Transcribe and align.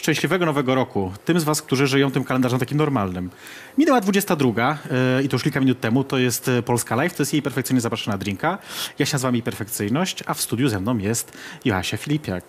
Szczęśliwego 0.00 0.46
Nowego 0.46 0.74
Roku. 0.74 1.12
Tym 1.24 1.40
z 1.40 1.44
Was, 1.44 1.62
którzy 1.62 1.86
żyją 1.86 2.10
tym 2.10 2.24
kalendarzem 2.24 2.58
takim 2.58 2.78
normalnym. 2.78 3.30
Minęła 3.78 4.00
22 4.00 4.78
yy, 5.16 5.22
i 5.22 5.28
to 5.28 5.34
już 5.34 5.42
kilka 5.42 5.60
minut 5.60 5.80
temu. 5.80 6.04
To 6.04 6.18
jest 6.18 6.48
e, 6.48 6.62
Polska 6.62 6.96
Live, 6.96 7.14
to 7.14 7.22
jest 7.22 7.32
jej 7.32 7.42
perfekcyjnie 7.42 7.80
zapraszana 7.80 8.18
drinka. 8.18 8.58
Ja 8.98 9.06
się 9.06 9.14
nazywam 9.14 9.34
jej 9.34 9.42
perfekcyjność, 9.42 10.24
a 10.26 10.34
w 10.34 10.40
studiu 10.40 10.68
ze 10.68 10.80
mną 10.80 10.98
jest 10.98 11.32
Joasia 11.64 11.96
Filipiak. 11.96 12.44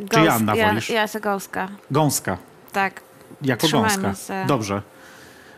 Gąs 0.00 0.38
Czy 0.38 0.64
wolisz? 0.64 0.90
Ja, 0.90 1.00
Joasia 1.00 1.20
Gąska. 1.20 1.68
Gąska. 1.90 2.38
Tak. 2.72 3.00
Jako 3.42 3.68
Gąska. 3.68 4.14
Się. 4.14 4.44
Dobrze. 4.46 4.82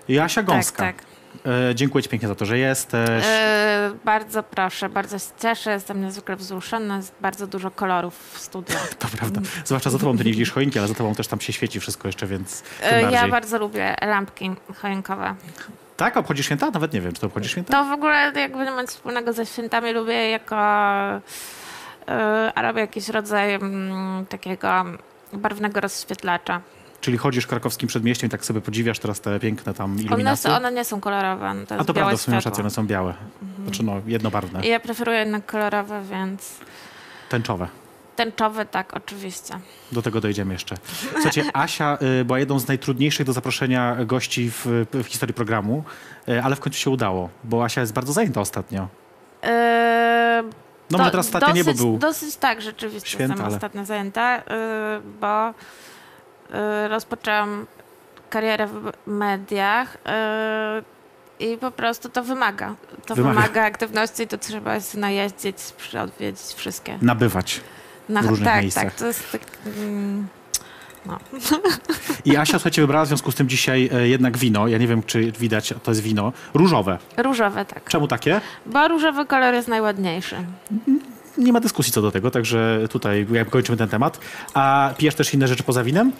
Joasia 0.08 0.42
tak, 0.42 0.46
Gąska. 0.46 0.82
Tak, 0.82 0.96
tak. 0.96 1.13
E, 1.46 1.74
dziękuję 1.74 2.02
Ci 2.02 2.08
pięknie 2.08 2.28
za 2.28 2.34
to, 2.34 2.44
że 2.44 2.58
jesteś. 2.58 3.24
E, 3.26 3.90
bardzo 4.04 4.42
proszę, 4.42 4.88
bardzo 4.88 5.18
się 5.18 5.24
cieszę, 5.42 5.70
jestem 5.70 6.00
niezwykle 6.02 6.36
wzruszona, 6.36 6.96
jest 6.96 7.14
bardzo 7.20 7.46
dużo 7.46 7.70
kolorów 7.70 8.32
w 8.32 8.38
studiu. 8.38 8.76
To 8.98 9.08
prawda, 9.16 9.40
zwłaszcza 9.64 9.90
za 9.90 9.98
Tobą, 9.98 10.18
Ty 10.18 10.24
nie 10.24 10.30
widzisz 10.30 10.52
choinki, 10.52 10.78
ale 10.78 10.88
za 10.88 10.94
Tobą 10.94 11.14
też 11.14 11.28
tam 11.28 11.40
się 11.40 11.52
świeci 11.52 11.80
wszystko 11.80 12.08
jeszcze, 12.08 12.26
więc 12.26 12.62
e, 12.82 13.12
Ja 13.12 13.28
bardzo 13.28 13.58
lubię 13.58 13.94
lampki 14.02 14.50
choinkowe. 14.82 15.34
Tak? 15.96 16.16
Obchodzisz 16.16 16.46
święta? 16.46 16.70
Nawet 16.70 16.92
nie 16.92 17.00
wiem, 17.00 17.12
czy 17.12 17.20
to 17.20 17.26
obchodzisz 17.26 17.52
święta? 17.52 17.72
To 17.72 17.84
w 17.84 17.92
ogóle 17.92 18.32
jakby 18.34 18.64
nie 18.64 18.70
ma 18.70 18.82
nic 18.82 18.90
wspólnego 18.90 19.32
ze 19.32 19.46
świętami, 19.46 19.92
lubię 19.92 20.30
jako... 20.30 20.56
a 22.54 22.62
robię 22.62 22.80
jakiś 22.80 23.08
rodzaj 23.08 23.54
mm, 23.54 24.26
takiego 24.26 24.84
barwnego 25.32 25.80
rozświetlacza. 25.80 26.60
Czyli 27.04 27.18
chodzisz 27.18 27.46
krakowskim 27.46 27.88
przedmieściem 27.88 28.28
i 28.28 28.30
tak 28.30 28.44
sobie 28.44 28.60
podziwiasz 28.60 28.98
teraz 28.98 29.20
te 29.20 29.40
piękne 29.40 29.74
tam 29.74 30.00
iluminacje? 30.00 30.50
One, 30.50 30.56
one 30.56 30.72
nie 30.72 30.84
są 30.84 31.00
kolorowe. 31.00 31.54
To 31.68 31.74
A 31.74 31.84
to 31.84 31.94
prawda, 31.94 32.16
w 32.16 32.20
sumie 32.20 32.40
rację, 32.40 32.60
one 32.60 32.70
są 32.70 32.86
białe. 32.86 33.14
Mhm. 33.42 33.64
Znaczy 33.64 33.82
no, 33.82 34.00
jednobarwne. 34.06 34.66
Ja 34.66 34.80
preferuję 34.80 35.18
jednak 35.18 35.46
kolorowe, 35.46 36.02
więc... 36.10 36.58
Tęczowe. 37.28 37.68
Tęczowe, 38.16 38.66
tak, 38.66 38.94
oczywiście. 38.94 39.58
Do 39.92 40.02
tego 40.02 40.20
dojdziemy 40.20 40.52
jeszcze. 40.52 40.76
Słuchajcie, 41.12 41.44
Asia 41.52 41.98
y, 42.20 42.24
była 42.24 42.38
jedną 42.38 42.58
z 42.58 42.68
najtrudniejszych 42.68 43.26
do 43.26 43.32
zaproszenia 43.32 44.04
gości 44.04 44.50
w, 44.50 44.66
w 44.92 45.04
historii 45.06 45.34
programu, 45.34 45.84
y, 46.28 46.42
ale 46.42 46.56
w 46.56 46.60
końcu 46.60 46.78
się 46.78 46.90
udało, 46.90 47.28
bo 47.44 47.64
Asia 47.64 47.80
jest 47.80 47.92
bardzo 47.92 48.12
zajęta 48.12 48.40
ostatnio. 48.40 48.88
Yy, 49.42 49.48
no 50.90 50.98
może 50.98 51.10
teraz 51.10 51.26
ostatnio 51.26 51.48
dosyć, 51.48 51.66
nie, 51.66 51.74
bo 51.74 51.78
był 51.78 51.98
Dosyć 51.98 52.36
tak, 52.36 52.62
rzeczywiście 52.62 53.08
święta, 53.10 53.32
jestem 53.32 53.46
ale... 53.46 53.54
ostatnio 53.54 53.84
zajęta, 53.84 54.36
yy, 54.36 54.42
bo 55.20 55.54
rozpoczęłam 56.88 57.66
karierę 58.30 58.66
w 58.66 58.92
mediach 59.06 59.94
y, 59.94 59.98
i 61.44 61.58
po 61.58 61.70
prostu 61.70 62.08
to 62.08 62.22
wymaga. 62.22 62.74
To 63.06 63.14
wymaga, 63.14 63.34
wymaga 63.34 63.62
aktywności 63.62 64.22
i 64.22 64.26
to 64.28 64.38
trzeba 64.38 64.80
się 64.80 64.98
najeździć, 64.98 65.56
odwiedzić 66.02 66.46
wszystkie. 66.56 66.98
Nabywać 67.02 67.60
Na, 68.08 68.22
w 68.22 68.26
różnych 68.26 68.48
tak, 68.48 68.62
miejscach. 68.62 68.84
Tak, 68.84 68.94
to 68.94 69.06
jest 69.06 69.32
tak... 69.32 69.40
Mm, 69.76 70.26
no. 71.06 71.18
I 72.24 72.36
Asia, 72.36 72.52
słuchajcie, 72.58 72.82
wybrała 72.82 73.04
w 73.04 73.08
związku 73.08 73.32
z 73.32 73.34
tym 73.34 73.48
dzisiaj 73.48 73.90
e, 73.92 74.08
jednak 74.08 74.38
wino. 74.38 74.68
Ja 74.68 74.78
nie 74.78 74.86
wiem, 74.86 75.02
czy 75.02 75.32
widać, 75.32 75.74
to 75.82 75.90
jest 75.90 76.00
wino. 76.00 76.32
Różowe. 76.54 76.98
Różowe, 77.16 77.64
tak. 77.64 77.84
Czemu 77.84 78.08
takie? 78.08 78.40
Bo 78.66 78.88
różowy 78.88 79.26
kolor 79.26 79.54
jest 79.54 79.68
najładniejszy. 79.68 80.36
Nie 81.38 81.52
ma 81.52 81.60
dyskusji 81.60 81.92
co 81.92 82.02
do 82.02 82.10
tego, 82.10 82.30
także 82.30 82.80
tutaj 82.90 83.26
kończymy 83.50 83.78
ten 83.78 83.88
temat. 83.88 84.20
A 84.54 84.94
pijesz 84.98 85.14
też 85.14 85.34
inne 85.34 85.48
rzeczy 85.48 85.62
poza 85.62 85.84
winem? 85.84 86.12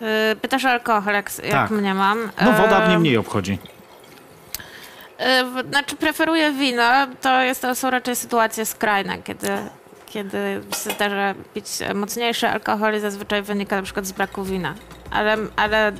Yy, 0.00 0.36
pytasz 0.42 0.64
o 0.64 0.68
alkohol, 0.68 1.14
jak, 1.14 1.32
tak. 1.32 1.44
jak 1.44 1.70
mnie 1.70 1.94
mam. 1.94 2.30
No 2.44 2.52
woda 2.52 2.86
mnie 2.86 2.98
mniej 2.98 3.16
obchodzi. 3.16 3.58
Yy, 5.18 5.68
znaczy 5.70 5.96
preferuję 5.96 6.52
wino, 6.52 7.06
to, 7.20 7.42
jest, 7.42 7.62
to 7.62 7.74
są 7.74 7.90
raczej 7.90 8.16
sytuacje 8.16 8.66
skrajne, 8.66 9.22
kiedy, 9.22 9.48
kiedy 10.06 10.60
zdarza 10.70 11.34
pić 11.54 11.66
mocniejszy 11.94 12.48
alkohol 12.48 12.96
i 12.96 13.00
zazwyczaj 13.00 13.42
wynika 13.42 13.76
na 13.76 13.82
przykład 13.82 14.06
z 14.06 14.12
braku 14.12 14.44
wina. 14.44 14.74
Ale, 15.10 15.36
ale 15.56 15.92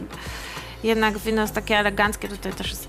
jednak 0.83 1.19
wino 1.19 1.43
jest 1.43 1.55
takie 1.55 1.79
eleganckie, 1.79 2.29
tutaj 2.29 2.53
też 2.53 2.71
jest 2.71 2.89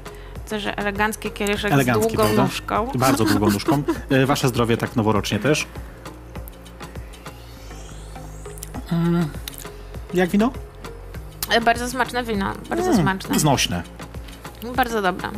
też 0.49 0.65
elegancki 0.75 1.31
kieliszek 1.31 1.71
Elegancki, 1.71 2.03
z 2.03 2.07
długą 2.07 2.23
prawda? 2.23 2.43
nóżką. 2.43 2.91
Bardzo 2.95 3.25
długą 3.31 3.49
nóżką. 3.49 3.83
Wasze 4.25 4.47
zdrowie 4.47 4.77
tak 4.77 4.95
noworocznie 4.95 5.39
też. 5.39 5.67
Mm. 8.91 9.29
Jak 10.13 10.29
wino? 10.29 10.51
E, 11.49 11.61
bardzo 11.61 11.89
smaczne 11.89 12.23
wino, 12.23 12.53
bardzo 12.69 12.89
mm, 12.89 13.01
smaczne. 13.01 13.39
Znośne. 13.39 13.83
Bardzo 14.75 15.01
dobra. 15.01 15.31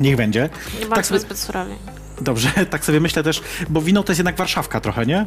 Niech 0.00 0.16
będzie. 0.16 0.50
Nie 0.80 0.86
tak 0.86 1.06
sobie 1.06 1.20
zbyt 1.20 1.38
surowie. 1.38 1.74
Dobrze, 2.20 2.50
tak 2.70 2.84
sobie 2.84 3.00
myślę 3.00 3.22
też, 3.22 3.42
bo 3.68 3.82
wino 3.82 4.02
to 4.02 4.12
jest 4.12 4.18
jednak 4.18 4.36
warszawka 4.36 4.80
trochę, 4.80 5.06
nie? 5.06 5.26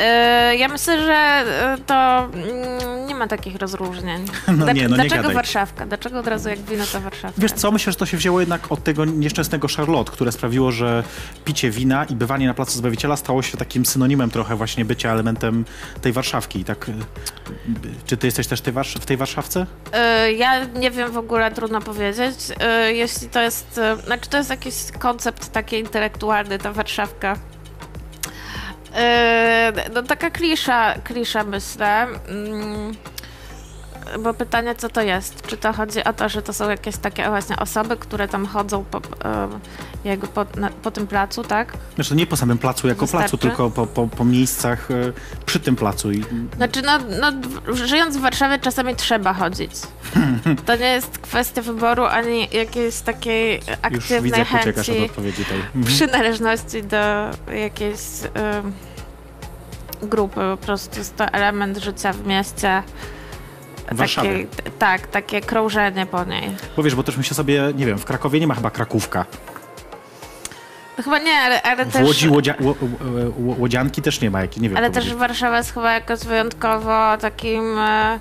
E, 0.00 0.56
ja 0.56 0.68
myślę, 0.68 1.04
że 1.04 1.14
e, 1.14 1.78
to 1.86 2.24
mm, 2.24 3.06
nie 3.06 3.14
ma 3.14 3.26
takich 3.26 3.56
rozróżnień. 3.56 4.24
No 4.56 4.72
nie, 4.72 4.88
no 4.88 4.96
Dlaczego 4.96 5.28
nie 5.28 5.34
Warszawka? 5.34 5.86
Dlaczego 5.86 6.18
od 6.18 6.26
razu 6.26 6.48
jak 6.48 6.58
wino 6.58 6.84
to 6.92 7.00
Warszawka? 7.00 7.40
Wiesz 7.40 7.52
co, 7.52 7.70
myślę, 7.70 7.92
że 7.92 7.98
to 7.98 8.06
się 8.06 8.16
wzięło 8.16 8.40
jednak 8.40 8.72
od 8.72 8.84
tego 8.84 9.04
nieszczęsnego 9.04 9.68
Charlotte, 9.76 10.12
które 10.12 10.32
sprawiło, 10.32 10.72
że 10.72 11.04
picie 11.44 11.70
wina 11.70 12.04
i 12.04 12.14
bywanie 12.14 12.46
na 12.46 12.54
Placu 12.54 12.78
Zbawiciela 12.78 13.16
stało 13.16 13.42
się 13.42 13.58
takim 13.58 13.86
synonimem 13.86 14.30
trochę 14.30 14.56
właśnie 14.56 14.84
bycia 14.84 15.12
elementem 15.12 15.64
tej 16.00 16.12
Warszawki. 16.12 16.64
Tak, 16.64 16.88
y, 16.88 16.92
czy 18.06 18.16
ty 18.16 18.26
jesteś 18.26 18.46
też 18.46 18.62
w 19.00 19.06
tej 19.06 19.16
Warszawce? 19.16 19.66
E, 19.92 20.32
ja 20.32 20.64
nie 20.64 20.90
wiem 20.90 21.12
w 21.12 21.18
ogóle, 21.18 21.50
trudno 21.52 21.80
powiedzieć. 21.80 22.38
Jeśli 22.88 23.28
to 23.28 23.40
jest, 23.40 23.80
znaczy 24.06 24.30
to 24.30 24.36
jest 24.36 24.50
jakiś 24.50 24.74
koncept 24.98 25.52
taki 25.52 25.78
intelektualny, 25.78 26.58
ta 26.58 26.72
Warszawka 26.72 27.36
no 29.94 30.02
taka 30.02 30.30
klisza, 30.30 30.94
klisza 31.04 31.44
myślę. 31.44 32.06
Bo 34.20 34.34
pytanie, 34.34 34.74
co 34.74 34.88
to 34.88 35.02
jest? 35.02 35.46
Czy 35.46 35.56
to 35.56 35.72
chodzi 35.72 36.04
o 36.04 36.12
to, 36.12 36.28
że 36.28 36.42
to 36.42 36.52
są 36.52 36.70
jakieś 36.70 36.96
takie 36.96 37.28
właśnie 37.28 37.56
osoby, 37.56 37.96
które 37.96 38.28
tam 38.28 38.46
chodzą 38.46 38.84
po, 38.84 39.00
jakby 40.04 40.26
po, 40.26 40.46
na, 40.56 40.70
po 40.70 40.90
tym 40.90 41.06
placu, 41.06 41.44
tak? 41.44 41.72
Znaczy 41.94 42.14
nie 42.14 42.26
po 42.26 42.36
samym 42.36 42.58
placu 42.58 42.88
jako 42.88 43.00
Wystarczy? 43.00 43.28
placu, 43.28 43.38
tylko 43.38 43.70
po, 43.70 43.86
po, 43.86 44.08
po 44.08 44.24
miejscach 44.24 44.90
e, 44.90 44.94
przy 45.46 45.60
tym 45.60 45.76
placu. 45.76 46.12
I... 46.12 46.24
Znaczy, 46.56 46.82
no, 46.82 46.98
no, 47.20 47.32
żyjąc 47.74 48.16
w 48.16 48.20
Warszawie 48.20 48.58
czasami 48.58 48.96
trzeba 48.96 49.34
chodzić. 49.34 49.72
To 50.66 50.76
nie 50.76 50.86
jest 50.86 51.18
kwestia 51.18 51.62
wyboru, 51.62 52.04
ani 52.04 52.48
jakiejś 52.52 53.00
takiej 53.00 53.60
aktywnej 53.82 54.20
Już 54.20 54.22
widzę, 54.22 54.44
chęci, 54.44 55.04
od 55.04 55.10
odpowiedzi 55.10 55.44
tej. 55.44 55.58
Mhm. 55.58 55.84
przynależności 55.84 56.82
do 56.82 57.30
jakiejś 57.52 58.00
y, 60.02 60.06
grupy. 60.06 60.40
Po 60.40 60.56
prostu 60.56 60.98
jest 60.98 61.16
to 61.16 61.26
element 61.26 61.78
życia 61.78 62.12
w 62.12 62.26
mieście. 62.26 62.82
Takie, 63.98 64.46
tak, 64.78 65.06
takie 65.06 65.40
krążenie 65.40 66.06
po 66.06 66.24
niej. 66.24 66.56
Bo 66.76 66.82
wiesz, 66.82 66.94
bo 66.94 67.02
też 67.02 67.16
myślę 67.16 67.34
sobie, 67.34 67.72
nie 67.74 67.86
wiem, 67.86 67.98
w 67.98 68.04
Krakowie 68.04 68.40
nie 68.40 68.46
ma 68.46 68.54
chyba 68.54 68.70
Krakówka. 68.70 69.24
Chyba 71.04 71.18
nie, 71.18 71.32
ale, 71.32 71.62
ale 71.62 71.86
też... 71.86 72.02
W 72.02 72.06
Łodzi 72.06 72.28
łodzia, 72.28 72.54
łodzianki 73.36 74.02
też 74.02 74.20
nie 74.20 74.30
ma, 74.30 74.40
jak, 74.40 74.56
nie 74.56 74.68
wiem. 74.68 74.78
Ale 74.78 74.90
też 74.90 75.14
Warszawa 75.14 75.56
jest 75.56 75.74
chyba 75.74 75.92
jakoś 75.92 76.20
wyjątkowo 76.20 77.16
takim 77.16 77.78
e, 77.78 78.20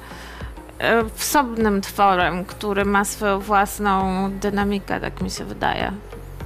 e, 0.79 1.03
wsobnym 1.16 1.81
tworem, 1.81 2.46
który 2.46 2.85
ma 2.85 3.06
swoją 3.06 3.40
własną 3.40 4.31
dynamikę, 4.31 5.00
tak 5.00 5.22
mi 5.22 5.31
się 5.31 5.46
wydaje. 5.46 5.91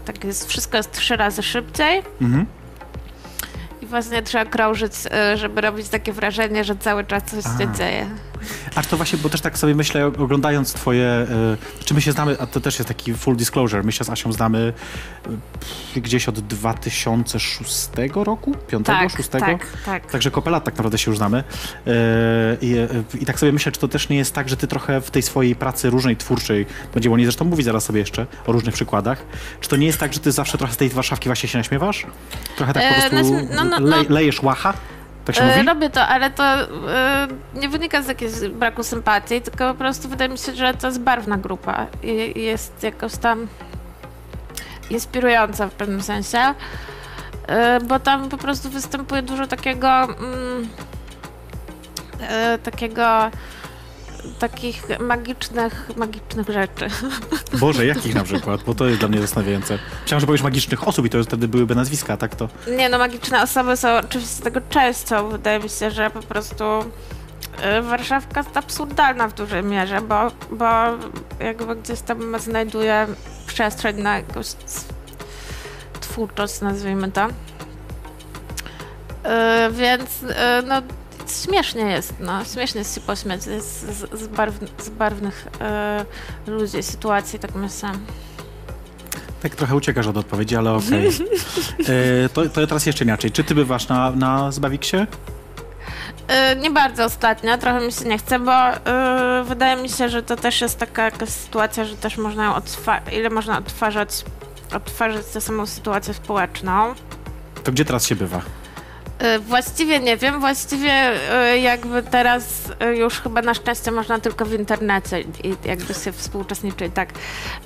Tak 0.06 0.23
jest, 0.23 0.50
wszystko 0.50 0.78
jest 0.78 0.91
trzy 0.91 1.16
razy 1.16 1.44
szybciej. 1.44 2.03
Mhm. 2.22 2.45
I 3.81 3.86
właśnie 3.86 4.21
trzeba 4.21 4.45
krążyć, 4.45 4.94
e, 5.12 5.38
żeby 5.38 5.62
robić 5.62 5.89
takie 5.89 6.13
wrażenie, 6.13 6.63
że 6.63 6.75
cały 6.75 7.03
czas 7.03 7.24
coś 7.24 7.45
A. 7.45 7.57
się 7.57 7.74
dzieje. 7.74 8.06
Aż 8.75 8.88
to 8.88 8.98
właśnie, 8.98 9.19
bo 9.19 9.30
też 9.30 9.42
tak 9.42 9.57
sobie 9.57 9.75
myślę, 9.75 10.06
oglądając 10.06 10.74
twoje, 10.74 11.28
y, 11.81 11.86
czy 11.86 11.94
my 11.94 12.01
się 12.01 12.12
znamy, 12.12 12.38
a 12.40 12.48
to 12.48 12.62
też 12.62 12.80
jest 12.80 12.88
taki 12.88 13.13
full 13.13 13.36
disclosure, 13.36 13.84
my 13.84 13.92
się 13.92 14.04
z 14.04 14.10
Asią 14.10 14.31
znamy 14.31 14.74
y, 15.95 16.01
gdzieś 16.01 16.28
od 16.28 16.40
2006 16.40 17.90
roku? 18.16 18.56
5, 18.68 18.86
tak, 18.86 19.12
6? 19.12 19.30
Tak, 19.30 19.68
tak. 19.86 20.12
Także 20.12 20.31
kopę 20.31 20.51
lat 20.51 20.63
tak 20.63 20.78
naprawdę 20.78 20.98
się 20.98 21.12
już 21.12 21.18
znamy. 21.18 21.44
Y, 21.88 21.92
I, 22.62 22.75
I 23.22 23.25
tak 23.25 23.40
sobie 23.40 23.51
myślę, 23.51 23.72
czy 23.72 23.80
to 23.80 23.88
też 23.88 24.10
nie 24.10 24.18
jest 24.18 24.34
tak, 24.34 24.50
że 24.50 24.57
ty 24.57 24.68
trochę 24.68 25.01
w 25.01 25.12
tej 25.12 25.22
swojej 25.22 25.56
pracy 25.56 25.89
różnej, 25.89 26.18
twórczej, 26.18 26.66
będziemy 26.94 27.16
o 27.16 27.18
niej 27.18 27.25
zresztą 27.25 27.46
mówić 27.46 27.66
zaraz 27.66 27.84
sobie 27.86 28.00
jeszcze, 28.00 28.25
o 28.48 28.51
różnych 28.51 28.75
przykładach, 28.75 29.25
czy 29.62 29.69
to 29.69 29.75
nie 29.75 29.86
jest 29.86 30.00
tak, 30.00 30.13
że 30.13 30.19
ty 30.19 30.31
zawsze 30.31 30.57
trochę 30.57 30.74
z 30.74 30.78
tej 30.78 30.89
Warszawki 30.89 31.30
właśnie 31.30 31.50
się 31.50 31.57
naśmiewasz? 31.57 32.06
Trochę 32.56 32.74
tak 32.74 32.84
po 32.94 33.10
prostu 33.10 33.48
no, 33.56 33.63
no, 33.63 33.80
no, 33.80 33.98
lejesz 34.10 34.44
łacha? 34.44 34.74
Tak 35.25 35.36
się 35.36 35.44
mówi? 35.46 35.60
E, 35.60 35.64
robię 35.64 35.90
to, 35.90 36.08
ale 36.08 36.30
to 36.30 36.44
e, 36.44 37.28
nie 37.54 37.70
wynika 37.70 38.02
z 38.02 38.08
jakiegoś 38.08 38.50
braku 38.50 38.84
sympatii, 38.84 39.42
tylko 39.42 39.68
po 39.68 39.80
prostu 39.80 40.10
wydaje 40.10 40.30
mi 40.30 40.38
się, 40.38 40.56
że 40.56 40.74
to 40.74 40.88
jest 40.88 41.00
barwna 41.00 41.38
grupa 41.38 41.88
i 42.04 42.42
jest 42.42 42.84
jakoś 42.84 43.16
tam 43.16 43.48
inspirująca 44.90 45.68
w 45.68 45.72
pewnym 45.72 46.02
sensie. 46.02 46.54
e, 47.48 47.80
bo 47.80 48.00
tam 48.00 48.30
po 48.30 48.38
prostu 48.38 48.70
występuje 48.70 49.22
dużo 49.22 49.48
takiego 49.48 50.04
mm, 50.04 50.70
takiego 52.64 53.31
takich 54.40 55.00
magicznych, 55.00 55.90
magicznych 55.96 56.50
rzeczy. 56.50 56.88
Boże, 57.60 57.86
jakich 57.86 58.16
na 58.16 58.24
przykład? 58.24 58.64
Bo 58.64 58.75
to 58.75 58.86
jest 58.86 59.00
dla 59.00 59.08
mnie 59.08 59.22
zastanawiające. 59.22 59.80
Myślałem, 60.02 60.20
że 60.20 60.28
powiesz 60.28 60.42
magicznych 60.42 60.88
osób 60.88 61.06
i 61.06 61.10
to 61.10 61.24
wtedy 61.24 61.48
byłyby 61.48 61.75
nazwiska, 61.75 62.18
tak 62.18 62.36
to? 62.36 62.50
Nie, 62.78 62.90
no 62.90 62.98
magiczne 62.98 63.42
osoby 63.42 63.78
są 63.78 63.98
oczywiście 63.98 64.44
tego 64.44 64.62
częścią. 64.70 65.30
Wydaje 65.30 65.60
mi 65.60 65.70
się, 65.70 65.92
że 65.92 66.10
po 66.10 66.20
prostu 66.20 66.64
y, 67.80 67.81
Warszawka 67.81 68.40
jest 68.40 68.58
absurdalna 68.58 69.28
w 69.28 69.34
dużej 69.34 69.64
mierze, 69.64 70.02
bo, 70.02 70.31
bo 70.52 70.66
jakby 71.40 71.75
gdzieś 71.75 72.00
tam 72.00 72.40
znajduje 72.40 73.08
przestrzeń 73.48 74.02
na 74.02 74.18
jakąś 74.18 74.48
twórczość, 76.02 76.62
nazwijmy 76.62 77.12
to. 77.12 77.28
Y, 77.28 77.31
więc 79.72 80.24
y, 80.24 80.36
no 80.68 80.81
śmiesznie 81.31 81.81
jest, 81.81 82.14
no. 82.20 82.46
Śmiesznie 82.46 82.80
jest 82.80 82.96
się 82.96 83.02
pośmiać 83.02 83.44
z, 83.44 83.64
z, 83.64 84.10
z, 84.10 84.22
z 84.84 84.90
barwnych 84.90 85.48
e, 85.62 86.06
ludzi, 86.48 86.84
sytuacji, 86.84 87.40
tak 87.40 87.56
myślę. 87.56 87.92
Tak 89.42 89.56
trochę 89.56 89.75
uciekasz 89.75 90.08
od 90.08 90.18
odpowiedzi, 90.18 90.56
ale 90.56 90.72
okej. 90.72 91.08
Okay. 91.08 91.28
E, 92.24 92.30
to, 92.30 92.50
to 92.50 92.68
teraz 92.68 92.86
jeszcze 92.86 93.04
inaczej. 93.04 93.31
Czy 93.31 93.44
ty 93.44 93.56
bywasz 93.56 93.88
na, 93.88 94.12
na 94.12 94.52
Zbawiksie? 94.52 94.98
E, 96.28 96.56
nie 96.56 96.72
bardzo 96.72 97.06
ostatnio, 97.06 97.58
trochę 97.58 97.86
mi 97.86 97.92
się 97.92 98.06
nie 98.06 98.18
chce, 98.18 98.40
bo 98.40 98.52
wydaje 99.44 99.81
mi 99.81 99.90
się, 99.90 100.10
że 100.10 100.24
to 100.24 100.36
też 100.36 100.62
jest 100.62 100.80
taka 100.80 101.04
jakaś 101.04 101.30
sytuacja, 101.30 101.86
że 101.86 101.98
też 101.98 102.18
można 102.18 102.62
ile 103.12 103.30
można 103.30 103.58
odtwarzać, 103.58 104.25
odtwarzać 104.75 105.25
tę 105.25 105.42
samą 105.42 105.66
sytuację 105.66 106.14
społeczną. 106.14 106.94
To 107.64 107.72
gdzie 107.72 107.86
teraz 107.86 108.08
się 108.08 108.16
bywa? 108.16 108.42
E, 109.24 109.40
właściwie 109.40 110.00
nie 110.00 110.18
wiem, 110.18 110.40
właściwie 110.40 110.92
e, 110.92 111.60
jakby 111.60 112.04
teraz 112.04 112.44
e, 112.80 112.96
już 112.96 113.20
chyba 113.20 113.42
na 113.42 113.54
szczęście 113.54 113.92
można 113.92 114.20
tylko 114.20 114.46
w 114.46 114.54
internecie 114.54 115.22
i 115.22 115.56
jakby 115.66 115.94
się 115.94 116.12
współuczestniczy 116.12 116.90
tak, 116.90 117.10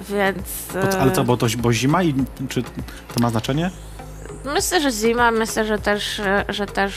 więc... 0.09 0.37
Ale 0.99 1.11
co, 1.11 1.23
bo 1.23 1.37
to 1.37 1.47
bo 1.57 1.73
zima 1.73 2.03
i 2.03 2.13
czy 2.49 2.63
to 2.63 3.19
ma 3.19 3.29
znaczenie? 3.29 3.71
Myślę, 4.45 4.81
że 4.81 4.91
zima, 4.91 5.31
myślę, 5.31 5.65
że 5.65 5.79
też, 5.79 6.21
że 6.49 6.65
też 6.65 6.93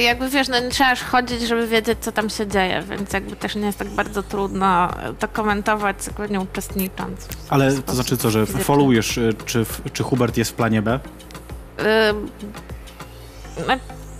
jakby 0.00 0.28
wiesz, 0.28 0.48
no 0.48 0.60
nie 0.60 0.68
trzeba 0.68 0.90
aż 0.90 1.02
chodzić, 1.02 1.42
żeby 1.42 1.66
wiedzieć, 1.66 1.98
co 2.00 2.12
tam 2.12 2.30
się 2.30 2.46
dzieje, 2.46 2.82
więc 2.90 3.12
jakby 3.12 3.36
też 3.36 3.54
nie 3.54 3.66
jest 3.66 3.78
tak 3.78 3.88
bardzo 3.88 4.22
trudno 4.22 4.88
to 5.18 5.28
komentować, 5.28 5.96
tylko 6.04 6.26
nie 6.26 6.40
uczestnicząc. 6.40 7.28
Ale 7.48 7.72
to 7.72 7.94
znaczy 7.94 8.16
co, 8.16 8.30
że 8.30 8.46
followujesz, 8.46 9.20
czy, 9.46 9.64
czy 9.92 10.02
Hubert 10.02 10.36
jest 10.36 10.50
w 10.50 10.54
planie 10.54 10.82
B? 10.82 11.00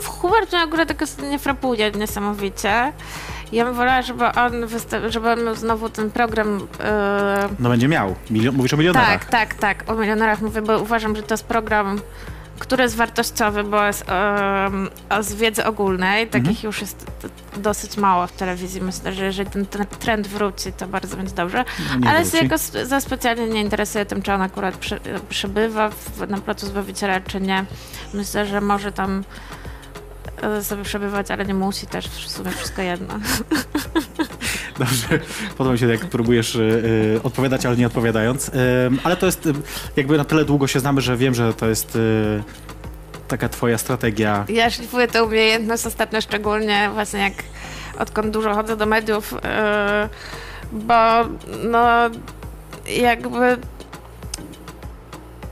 Hubert 0.04 0.52
mnie 0.52 0.62
akurat 0.62 0.88
tak 0.88 1.04
nie 1.30 1.38
frapuje 1.38 1.90
niesamowicie. 1.90 2.92
Ja 3.52 3.64
bym 3.64 3.74
wolała, 3.74 4.02
żeby 4.02 4.24
on, 4.24 4.52
żeby 5.08 5.30
on 5.30 5.44
miał 5.44 5.54
znowu 5.54 5.88
ten 5.88 6.10
program. 6.10 6.58
Yy... 6.58 6.66
No 7.58 7.68
będzie 7.68 7.88
miał. 7.88 8.14
Milion, 8.30 8.54
mówisz 8.54 8.74
o 8.74 8.76
milionerach. 8.76 9.24
Tak, 9.24 9.24
tak, 9.24 9.54
tak. 9.54 9.90
O 9.90 9.94
milionerach 9.94 10.40
mówię, 10.40 10.62
bo 10.62 10.78
uważam, 10.78 11.16
że 11.16 11.22
to 11.22 11.34
jest 11.34 11.44
program 11.44 12.00
który 12.60 12.82
jest 12.82 12.96
wartościowy, 12.96 13.64
bo 13.64 13.86
jest 13.86 14.04
um, 14.08 14.88
z 15.20 15.34
wiedzy 15.34 15.64
ogólnej. 15.64 16.26
Takich 16.26 16.48
mhm. 16.48 16.66
już 16.66 16.80
jest 16.80 17.06
dosyć 17.56 17.96
mało 17.96 18.26
w 18.26 18.32
telewizji. 18.32 18.80
Myślę, 18.80 19.12
że 19.12 19.24
jeżeli 19.24 19.50
ten, 19.50 19.66
ten 19.66 19.86
trend 19.86 20.28
wróci, 20.28 20.72
to 20.72 20.86
bardzo 20.86 21.16
będzie 21.16 21.34
dobrze. 21.34 21.64
No, 22.00 22.10
Ale 22.10 22.24
wróci. 22.24 22.48
się 22.72 22.86
za 22.86 23.00
specjalnie 23.00 23.46
nie 23.46 23.60
interesuje 23.60 24.06
tym, 24.06 24.22
czy 24.22 24.32
on 24.32 24.42
akurat 24.42 24.76
przy, 24.76 25.00
przebywa 25.28 25.90
w, 25.90 26.28
na 26.28 26.38
placu 26.38 26.66
Zbawiciela, 26.66 27.20
czy 27.20 27.40
nie. 27.40 27.64
Myślę, 28.14 28.46
że 28.46 28.60
może 28.60 28.92
tam 28.92 29.24
e, 30.42 30.64
sobie 30.64 30.82
przebywać, 30.82 31.30
ale 31.30 31.44
nie 31.46 31.54
musi 31.54 31.86
też 31.86 32.06
w 32.06 32.30
sumie 32.30 32.50
wszystko 32.50 32.82
jedno. 32.82 33.14
Dobrze, 34.80 35.20
podoba 35.58 35.72
mi 35.72 35.78
się, 35.78 35.88
jak 35.88 36.06
próbujesz 36.06 36.54
y, 36.54 37.20
odpowiadać, 37.22 37.66
ale 37.66 37.76
nie 37.76 37.86
odpowiadając. 37.86 38.48
Y, 38.48 38.52
ale 39.04 39.16
to 39.16 39.26
jest, 39.26 39.46
y, 39.46 39.52
jakby 39.96 40.18
na 40.18 40.24
tyle 40.24 40.44
długo 40.44 40.66
się 40.66 40.80
znamy, 40.80 41.00
że 41.00 41.16
wiem, 41.16 41.34
że 41.34 41.54
to 41.54 41.68
jest 41.68 41.98
taka 43.28 43.48
twoja 43.48 43.78
strategia. 43.78 44.44
Ja 44.48 44.70
szlifuję 44.70 45.08
tę 45.08 45.24
umiejętność 45.24 45.86
ostatnio 45.86 46.20
szczególnie 46.20 46.90
właśnie 46.94 47.20
jak 47.20 47.32
odkąd 47.98 48.30
dużo 48.30 48.54
chodzę 48.54 48.76
do 48.76 48.86
mediów, 48.86 49.34
bo 50.72 51.24
no 51.64 52.10
jakby 52.96 53.56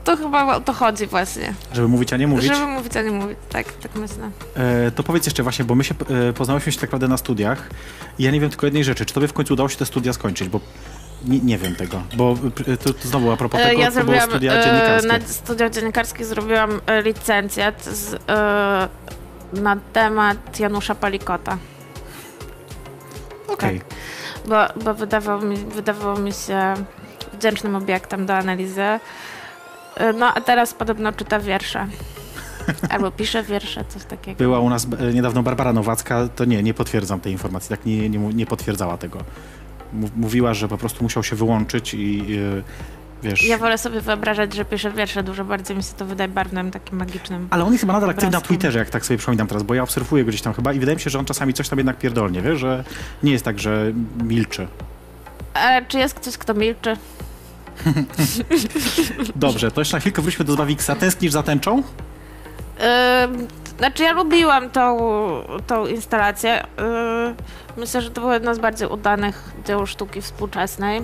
to 0.09 0.17
chyba 0.17 0.55
o 0.55 0.61
to 0.61 0.73
chodzi 0.73 1.07
właśnie. 1.07 1.53
Żeby 1.73 1.87
mówić, 1.87 2.13
a 2.13 2.17
nie 2.17 2.27
mówić? 2.27 2.45
Żeby 2.53 2.67
mówić, 2.67 2.97
a 2.97 3.01
nie 3.01 3.11
mówić, 3.11 3.37
tak, 3.49 3.73
tak 3.73 3.95
myślę. 3.95 4.31
E, 4.55 4.91
to 4.91 5.03
powiedz 5.03 5.25
jeszcze 5.25 5.43
właśnie, 5.43 5.65
bo 5.65 5.75
my 5.75 5.83
się 5.83 5.95
e, 6.29 6.33
poznałyśmy 6.33 6.71
się 6.71 6.77
tak 6.77 6.89
naprawdę 6.89 7.07
na 7.07 7.17
studiach 7.17 7.69
i 8.19 8.23
ja 8.23 8.31
nie 8.31 8.39
wiem 8.39 8.49
tylko 8.49 8.67
jednej 8.67 8.83
rzeczy. 8.83 9.05
Czy 9.05 9.13
tobie 9.13 9.27
w 9.27 9.33
końcu 9.33 9.53
udało 9.53 9.69
się 9.69 9.77
te 9.77 9.85
studia 9.85 10.13
skończyć? 10.13 10.49
Bo 10.49 10.59
nie, 11.25 11.39
nie 11.39 11.57
wiem 11.57 11.75
tego, 11.75 12.03
bo 12.17 12.35
e, 12.67 12.77
to, 12.77 12.93
to 12.93 13.07
znowu 13.07 13.31
a 13.31 13.37
propos 13.37 13.61
e, 13.61 13.63
tego, 13.63 13.81
ja 13.81 13.91
to 13.91 14.03
było 14.03 14.21
studia 14.21 14.53
e, 14.53 14.63
dziennikarskie. 14.63 15.07
Na 15.07 15.19
studiach 15.33 15.71
dziennikarskich 15.71 16.25
zrobiłam 16.25 16.81
licencjat 17.03 17.85
z, 17.85 18.13
e, 18.13 18.89
na 19.53 19.77
temat 19.93 20.59
Janusza 20.59 20.95
Palikota. 20.95 21.57
Okej. 23.47 23.53
Okay. 23.53 23.79
Tak. 23.79 23.89
Bo, 24.75 24.83
bo 24.83 24.93
wydawało, 24.93 25.41
mi, 25.41 25.57
wydawało 25.57 26.19
mi 26.19 26.33
się 26.33 26.73
wdzięcznym 27.33 27.75
obiektem 27.75 28.25
do 28.25 28.33
analizy. 28.33 28.99
E, 29.99 30.13
no 30.13 30.33
a 30.33 30.41
teraz 30.41 30.73
podobno 30.73 31.13
czyta 31.13 31.39
wiersze. 31.39 31.87
Albo 32.89 33.11
pisze 33.11 33.43
wiersze, 33.43 33.85
coś 33.89 34.03
takiego. 34.03 34.37
Była 34.37 34.59
u 34.59 34.69
nas 34.69 34.87
e, 34.99 35.13
niedawno 35.13 35.43
Barbara 35.43 35.73
Nowacka, 35.73 36.27
to 36.35 36.45
nie, 36.45 36.63
nie 36.63 36.73
potwierdzam 36.73 37.19
tej 37.19 37.31
informacji, 37.31 37.69
tak 37.69 37.85
nie, 37.85 38.09
nie, 38.09 38.19
nie 38.19 38.45
potwierdzała 38.45 38.97
tego. 38.97 39.19
Mówiła, 40.15 40.53
że 40.53 40.67
po 40.67 40.77
prostu 40.77 41.03
musiał 41.03 41.23
się 41.23 41.35
wyłączyć 41.35 41.93
i 41.93 42.27
yy, 42.27 42.63
wiesz... 43.23 43.45
Ja 43.45 43.57
wolę 43.57 43.77
sobie 43.77 44.01
wyobrażać, 44.01 44.53
że 44.53 44.65
pisze 44.65 44.91
wiersze, 44.91 45.23
dużo 45.23 45.45
bardziej 45.45 45.77
mi 45.77 45.83
się 45.83 45.93
to 45.97 46.05
wydaje 46.05 46.27
barwnym, 46.27 46.71
takim 46.71 46.97
magicznym 46.97 47.47
Ale 47.49 47.63
on 47.65 47.71
jest 47.71 47.81
chyba 47.81 47.93
nadal 47.93 48.09
aktywny 48.09 48.31
na 48.31 48.41
Twitterze, 48.41 48.79
jak 48.79 48.89
tak 48.89 49.05
sobie 49.05 49.17
przypominam 49.17 49.47
teraz, 49.47 49.63
bo 49.63 49.73
ja 49.73 49.83
obserwuję 49.83 50.23
go 50.23 50.29
gdzieś 50.29 50.41
tam 50.41 50.53
chyba 50.53 50.73
i 50.73 50.79
wydaje 50.79 50.95
mi 50.95 51.01
się, 51.01 51.09
że 51.09 51.19
on 51.19 51.25
czasami 51.25 51.53
coś 51.53 51.69
tam 51.69 51.79
jednak 51.79 51.97
pierdolnie, 51.97 52.41
wiesz, 52.41 52.59
że 52.59 52.83
nie 53.23 53.31
jest 53.31 53.45
tak, 53.45 53.59
że 53.59 53.91
milczy. 54.23 54.67
Ale 55.53 55.85
czy 55.85 55.97
jest 55.97 56.13
ktoś, 56.13 56.37
kto 56.37 56.53
milczy? 56.53 56.97
Dobrze, 59.35 59.71
to 59.71 59.81
jeszcze 59.81 59.97
na 59.97 60.01
chwilkę 60.01 60.21
wróćmy 60.21 60.45
do 60.45 60.53
Zbawiksa. 60.53 60.95
Tęsknisz 60.95 61.31
za 61.31 61.43
tęczą? 61.43 61.77
Yy, 61.77 63.47
znaczy 63.77 64.03
ja 64.03 64.13
lubiłam 64.13 64.69
tą, 64.69 64.97
tą 65.67 65.87
instalację. 65.87 66.67
Yy, 66.77 67.35
myślę, 67.77 68.01
że 68.01 68.11
to 68.11 68.21
było 68.21 68.33
jedno 68.33 68.55
z 68.55 68.59
bardziej 68.59 68.87
udanych 68.87 69.51
dzieł 69.67 69.85
sztuki 69.85 70.21
współczesnej. 70.21 71.01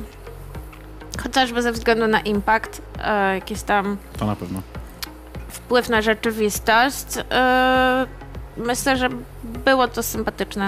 Chociażby 1.24 1.62
ze 1.62 1.72
względu 1.72 2.08
na 2.08 2.20
impact, 2.20 2.82
yy, 2.98 3.04
jakiś 3.36 3.62
tam... 3.62 3.98
To 4.20 4.26
na 4.26 4.36
pewno. 4.36 4.62
Wpływ 5.48 5.90
na 5.90 6.02
rzeczywistość. 6.02 7.16
Yy, 7.16 8.66
myślę, 8.66 8.98
że 8.98 9.10
było 9.44 9.88
to 9.88 10.04
sympatyczne. 10.04 10.68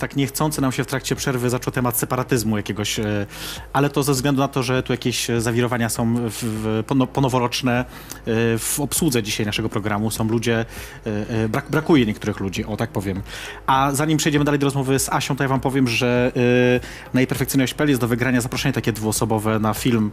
tak 0.00 0.16
niechcący 0.16 0.60
nam 0.60 0.72
się 0.72 0.84
w 0.84 0.86
trakcie 0.86 1.16
przerwy 1.16 1.50
zaczął 1.50 1.72
temat 1.72 1.98
separatyzmu 1.98 2.56
jakiegoś, 2.56 2.98
e, 2.98 3.26
ale 3.72 3.90
to 3.90 4.02
ze 4.02 4.12
względu 4.12 4.40
na 4.40 4.48
to, 4.48 4.62
że 4.62 4.82
tu 4.82 4.92
jakieś 4.92 5.28
zawirowania 5.38 5.88
są 5.88 6.14
w, 6.16 6.82
ponoworoczne 7.12 7.80
e, 7.80 7.84
w 8.58 8.80
obsłudze 8.80 9.22
dzisiaj 9.22 9.46
naszego 9.46 9.68
programu. 9.68 10.10
Są 10.10 10.28
ludzie, 10.28 10.64
e, 11.04 11.48
brak, 11.48 11.70
brakuje 11.70 12.06
niektórych 12.06 12.40
ludzi, 12.40 12.64
o 12.64 12.76
tak 12.76 12.90
powiem. 12.90 13.22
A 13.66 13.90
zanim 13.92 14.18
przejdziemy 14.18 14.44
dalej 14.44 14.58
do 14.58 14.66
rozmowy 14.66 14.98
z 14.98 15.08
Asią, 15.08 15.36
to 15.36 15.44
ja 15.44 15.48
wam 15.48 15.60
powiem, 15.60 15.88
że 15.88 16.32
na 17.14 17.20
jej 17.20 17.26
perfekcyjność.pl 17.26 17.88
jest 17.88 18.00
do 18.00 18.08
wygrania 18.08 18.40
zaproszenie 18.40 18.72
takie 18.72 18.92
dwuosobowe 18.92 19.58
na 19.58 19.74
film 19.74 20.10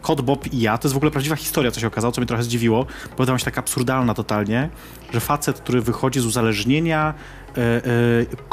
Kod 0.00 0.20
Bob 0.20 0.52
i 0.52 0.60
ja. 0.60 0.78
To 0.78 0.88
jest 0.88 0.94
w 0.94 0.96
ogóle 0.96 1.10
prawdziwa 1.10 1.36
historia, 1.36 1.70
co 1.70 1.80
się 1.80 1.86
okazało, 1.86 2.12
co 2.12 2.20
mnie 2.20 2.28
trochę 2.28 2.42
zdziwiło, 2.42 2.86
bo 3.10 3.16
wydała 3.16 3.38
się 3.38 3.44
tak 3.44 3.58
absurdalna 3.58 4.14
totalnie, 4.14 4.68
że 5.12 5.20
facet, 5.20 5.60
który 5.60 5.80
wychodzi 5.80 6.20
z 6.20 6.26
uzależnienia, 6.26 7.14
E, 7.56 7.60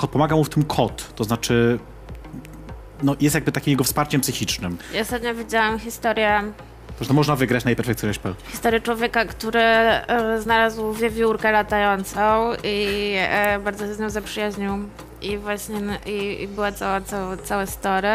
e, 0.04 0.08
pomaga 0.08 0.36
mu 0.36 0.44
w 0.44 0.50
tym 0.50 0.64
kot, 0.64 1.14
to 1.16 1.24
znaczy 1.24 1.80
no, 3.04 3.16
jest 3.22 3.36
jakby 3.36 3.52
takim 3.52 3.72
jego 3.72 3.84
wsparciem 3.84 4.22
psychicznym. 4.22 4.78
Ja 4.94 5.02
ostatnio 5.02 5.36
widziałam 5.36 5.80
historię 5.80 6.44
to 7.08 7.14
można 7.14 7.36
wygrać 7.36 7.66
na 7.66 7.76
perfekcyjność.pl. 7.76 8.36
Historię 8.48 8.82
człowieka, 8.82 9.26
który 9.26 9.60
e, 9.60 10.42
znalazł 10.42 10.94
wiewiórkę 10.94 11.52
latającą 11.52 12.54
i 12.64 13.14
e, 13.18 13.60
bardzo 13.60 13.86
się 13.86 13.94
z 13.94 14.00
nią 14.00 14.10
zaprzyjaźnił. 14.10 14.72
I 15.22 15.38
właśnie 15.38 15.80
i, 16.06 16.42
i 16.42 16.48
była 16.48 16.72
cała, 16.72 17.02
cała, 17.02 17.38
całe 17.38 17.68
story. 17.68 18.08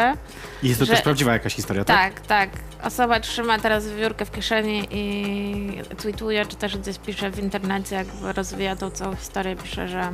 I 0.63 0.67
jest 0.67 0.79
to 0.79 0.85
że, 0.85 0.93
też 0.93 1.01
prawdziwa 1.01 1.33
jakaś 1.33 1.55
historia, 1.55 1.85
tak? 1.85 2.13
Tak, 2.13 2.27
tak. 2.27 2.49
Osoba 2.83 3.19
trzyma 3.19 3.59
teraz 3.59 3.87
wiewiórkę 3.87 4.25
w 4.25 4.31
kieszeni 4.31 4.87
i 4.91 5.95
tweetuje, 5.97 6.45
czy 6.45 6.55
też 6.55 6.77
gdzieś 6.77 6.97
pisze 6.97 7.31
w 7.31 7.39
internecie, 7.39 7.95
jakby 7.95 8.33
rozwija 8.33 8.75
tą 8.75 8.89
całą 8.89 9.15
historię, 9.15 9.55
pisze, 9.55 9.87
że 9.87 10.11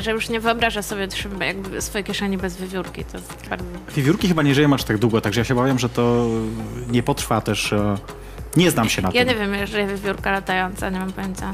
że 0.00 0.10
już 0.10 0.28
nie 0.28 0.40
wyobraża 0.40 0.82
sobie 0.82 1.08
trzyma 1.08 1.44
jakby 1.44 1.82
swojej 1.82 2.04
kieszeni 2.04 2.38
bez 2.38 2.56
wiewiórki. 2.56 3.04
To 3.04 3.16
jest 3.16 3.32
bardzo... 3.50 3.64
Wiewiórki 3.96 4.28
chyba 4.28 4.42
nie 4.42 4.54
żyją 4.54 4.74
aż 4.74 4.84
tak 4.84 4.98
długo, 4.98 5.20
także 5.20 5.40
ja 5.40 5.44
się 5.44 5.54
obawiam, 5.54 5.78
że 5.78 5.88
to 5.88 6.26
nie 6.90 7.02
potrwa 7.02 7.40
też... 7.40 7.72
e, 7.72 7.96
Nie 8.56 8.70
znam 8.70 8.88
się 8.88 9.02
na 9.02 9.08
Ja 9.14 9.24
tym. 9.24 9.28
nie 9.28 9.34
wiem, 9.40 9.54
jeżeli 9.54 9.86
wiewiórka 9.86 10.30
latająca, 10.32 10.90
nie 10.90 10.98
mam 10.98 11.12
pojęcia. 11.12 11.52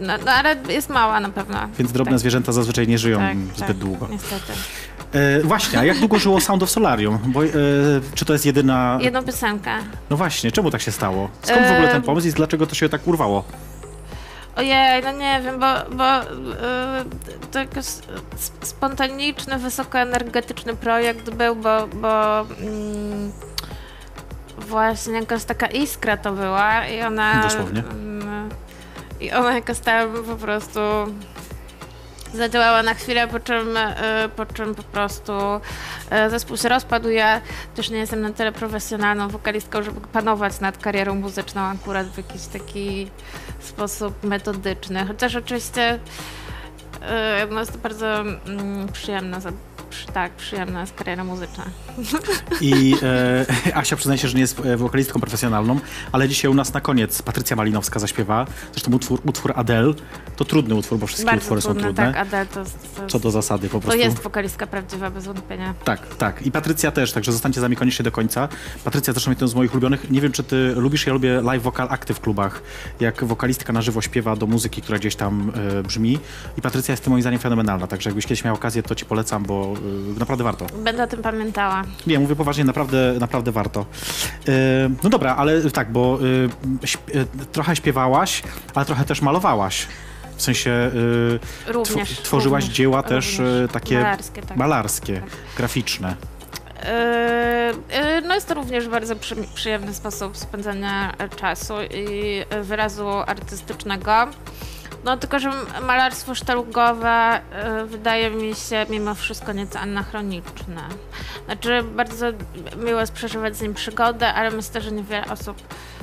No, 0.00 0.12
no 0.26 0.32
ale 0.32 0.56
jest 0.68 0.88
mała 0.90 1.20
na 1.20 1.28
pewno. 1.30 1.58
Więc 1.78 1.92
drobne 1.92 2.12
Tak. 2.12 2.20
zwierzęta 2.20 2.52
zazwyczaj 2.52 2.88
nie 2.88 2.98
żyją 2.98 3.18
Tak, 3.18 3.36
zbyt 3.56 3.66
tak, 3.68 3.76
długo. 3.76 4.08
Niestety. 4.10 4.52
E, 5.12 5.40
właśnie, 5.42 5.78
a 5.78 5.84
jak 5.84 5.98
długo 5.98 6.18
żyło 6.18 6.40
Sound 6.40 6.62
of 6.62 6.70
Solarium? 6.70 7.18
Bo, 7.26 7.44
e, 7.44 7.48
czy 8.14 8.24
to 8.24 8.32
jest 8.32 8.46
jedyna... 8.46 8.98
Jedną 9.02 9.22
piosenkę. 9.24 9.70
No 10.10 10.16
właśnie, 10.16 10.52
czemu 10.52 10.70
tak 10.70 10.80
się 10.80 10.92
stało? 10.92 11.28
Skąd 11.42 11.66
w 11.66 11.70
ogóle 11.72 11.86
ten 11.88 11.96
Em. 11.96 12.02
pomysł 12.02 12.28
i 12.28 12.32
dlaczego 12.32 12.66
to 12.66 12.74
się 12.74 12.88
tak 12.88 13.06
urwało? 13.08 13.44
Ojej, 14.58 15.02
no 15.04 15.12
nie 15.12 15.40
wiem, 15.44 15.58
bo, 15.60 15.66
bo 15.96 16.04
yy, 16.04 17.48
to 17.52 17.58
jakiś 17.58 17.86
sp- 18.46 18.66
spontaniczny, 18.66 19.58
wysokoenergetyczny 19.58 20.76
projekt 20.76 21.30
był, 21.30 21.56
bo, 21.56 21.86
bo 21.86 22.40
mm, 22.40 23.32
właśnie 24.58 25.12
jakaś 25.12 25.44
taka 25.44 25.66
iskra 25.66 26.16
to 26.16 26.32
była 26.32 26.86
i 26.86 27.02
ona... 27.02 27.42
Dosłownie. 27.42 27.80
mm, 27.90 28.48
I 29.20 29.32
ona 29.32 29.52
jakaś 29.54 29.78
tam 29.78 30.12
po 30.26 30.36
prostu 30.36 30.80
zadziałała 32.34 32.82
na 32.82 32.94
chwilę, 32.94 33.28
po 33.28 33.40
czym, 33.40 33.76
y, 33.76 33.90
po 34.36 34.46
czym 34.46 34.74
po 34.74 34.82
prostu 34.82 35.32
y, 36.26 36.30
zespół 36.30 36.56
się 36.56 36.68
rozpadł. 36.68 37.08
Ja 37.08 37.40
też 37.74 37.90
nie 37.90 37.98
jestem 37.98 38.20
na 38.20 38.32
tyle 38.32 38.52
profesjonalną 38.52 39.28
wokalistką, 39.28 39.82
żeby 39.82 40.00
panować 40.00 40.60
nad 40.60 40.78
karierą 40.78 41.14
muzyczną 41.14 41.60
akurat 41.62 42.06
w 42.06 42.16
jakiś 42.16 42.46
taki 42.46 43.10
sposób 43.64 44.24
metodyczny. 44.24 45.06
Chociaż 45.06 45.36
oczywiście 45.36 45.94
y, 45.94 45.98
no 47.50 47.60
jest 47.60 47.72
to 47.72 47.78
bardzo 47.78 48.20
mm, 48.20 48.88
przyjemna, 48.92 49.40
tak, 50.14 50.32
przyjemna 50.32 50.80
jest 50.80 50.94
kariera 50.94 51.24
muzyczna. 51.24 51.64
I 52.60 52.94
e, 53.02 53.76
Asia 53.76 53.96
przyznaje 53.96 54.18
się, 54.18 54.28
że 54.28 54.34
nie 54.34 54.40
jest 54.40 54.60
e, 54.66 54.76
wokalistką 54.76 55.20
profesjonalną, 55.20 55.80
ale 56.12 56.28
dzisiaj 56.28 56.50
u 56.50 56.54
nas 56.54 56.72
na 56.72 56.80
koniec 56.80 57.22
Patrycja 57.22 57.56
Malinowska 57.56 57.98
zaśpiewa. 58.00 58.46
Zresztą 58.72 58.92
utwór, 58.92 59.20
utwór 59.26 59.52
Adele 59.56 59.94
to 60.36 60.44
trudny 60.44 60.74
utwór, 60.74 60.98
bo 60.98 61.06
wszystkie 61.06 61.26
Bardzo 61.26 61.42
utwory 61.42 61.62
trudne, 61.62 61.80
są 61.80 61.84
trudne. 61.86 62.12
tak, 62.12 62.16
Adele 62.16 62.46
to, 62.46 62.64
to, 62.96 63.06
Co 63.06 63.18
do 63.18 63.30
zasady 63.30 63.68
po 63.68 63.74
to 63.74 63.80
prostu. 63.80 64.00
jest 64.00 64.18
wokalistka 64.22 64.66
prawdziwa, 64.66 65.10
bez 65.10 65.24
wątpienia. 65.26 65.74
Tak, 65.84 66.14
tak. 66.16 66.42
I 66.46 66.50
Patrycja 66.52 66.90
też, 66.90 67.12
także 67.12 67.32
zostańcie 67.32 67.60
z 67.60 67.62
nami 67.62 67.76
koniecznie 67.76 68.02
do 68.02 68.10
końca. 68.12 68.48
Patrycja 68.84 69.12
zresztą 69.12 69.30
jedną 69.30 69.48
z 69.48 69.54
moich 69.54 69.72
ulubionych. 69.72 70.10
Nie 70.10 70.20
wiem, 70.20 70.32
czy 70.32 70.42
ty 70.42 70.72
lubisz, 70.76 71.06
ja 71.06 71.12
lubię 71.12 71.40
live 71.42 71.62
vocal 71.62 71.88
akty 71.90 72.14
w 72.14 72.20
klubach, 72.20 72.62
jak 73.00 73.24
wokalistka 73.24 73.72
na 73.72 73.82
żywo 73.82 74.00
śpiewa 74.02 74.36
do 74.36 74.46
muzyki, 74.46 74.82
która 74.82 74.98
gdzieś 74.98 75.16
tam 75.16 75.52
e, 75.78 75.82
brzmi. 75.82 76.18
I 76.58 76.62
Patrycja 76.62 76.92
jest 76.92 77.04
tym 77.04 77.10
moim 77.10 77.22
zdaniem 77.22 77.40
fenomenalna, 77.40 77.86
także 77.86 78.10
jakbyś 78.10 78.24
kiedyś 78.26 78.44
miał 78.44 78.54
okazję, 78.54 78.82
to 78.82 78.94
ci 78.94 79.04
polecam, 79.04 79.42
bo 79.42 79.74
naprawdę 80.18 80.44
warto. 80.44 80.66
Będę 80.84 81.02
o 81.02 81.06
tym 81.06 81.22
pamiętała. 81.22 81.84
Nie, 82.06 82.18
mówię 82.18 82.36
poważnie, 82.36 82.64
naprawdę, 82.64 83.14
naprawdę 83.20 83.52
warto. 83.52 83.86
E, 84.48 84.52
no 85.02 85.10
dobra, 85.10 85.36
ale 85.36 85.70
tak, 85.70 85.92
bo 85.92 86.18
e, 87.14 87.24
trochę 87.52 87.76
śpiewałaś, 87.76 88.42
ale 88.74 88.86
trochę 88.86 89.04
też 89.04 89.22
malowałaś. 89.22 89.86
W 90.36 90.42
sensie 90.42 90.90
Również. 91.66 92.10
tw- 92.10 92.22
tworzyłaś 92.22 92.62
również, 92.64 92.76
dzieła 92.76 93.02
też 93.02 93.38
również. 93.38 93.64
e, 93.64 93.68
takie 93.68 93.94
Malarskie, 94.00 94.42
tak. 94.42 94.56
malarskie, 94.56 95.20
Tak. 95.20 95.30
graficzne. 95.56 96.14
No 98.28 98.34
jest 98.34 98.48
to 98.48 98.54
również 98.54 98.88
bardzo 98.88 99.16
przy, 99.16 99.36
przyjemny 99.54 99.94
sposób 99.94 100.36
spędzania 100.36 101.14
czasu 101.36 101.74
i 101.94 102.44
wyrazu 102.62 103.08
artystycznego. 103.08 104.12
No 105.08 105.16
tylko, 105.16 105.38
że 105.38 105.50
malarstwo 105.82 106.34
sztalugowe 106.34 107.40
e, 107.52 107.84
wydaje 107.84 108.30
mi 108.30 108.54
się 108.54 108.86
mimo 108.88 109.14
wszystko 109.14 109.52
nieco 109.52 109.78
anachroniczne. 109.78 110.82
Znaczy 111.44 111.82
bardzo 111.82 112.26
miło 112.76 113.00
jest 113.00 113.12
przeżywać 113.12 113.56
z 113.56 113.62
nim 113.62 113.74
przygodę, 113.74 114.34
ale 114.34 114.50
myślę, 114.50 114.80
że 114.80 114.92
niewiele 114.92 115.26
osób 115.26 115.56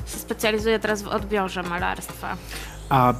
się 0.06 0.18
specjalizuje 0.18 0.78
teraz 0.78 1.02
w 1.02 1.08
odbiorze 1.08 1.62
malarstwa. 1.62 2.36
A 2.88 3.14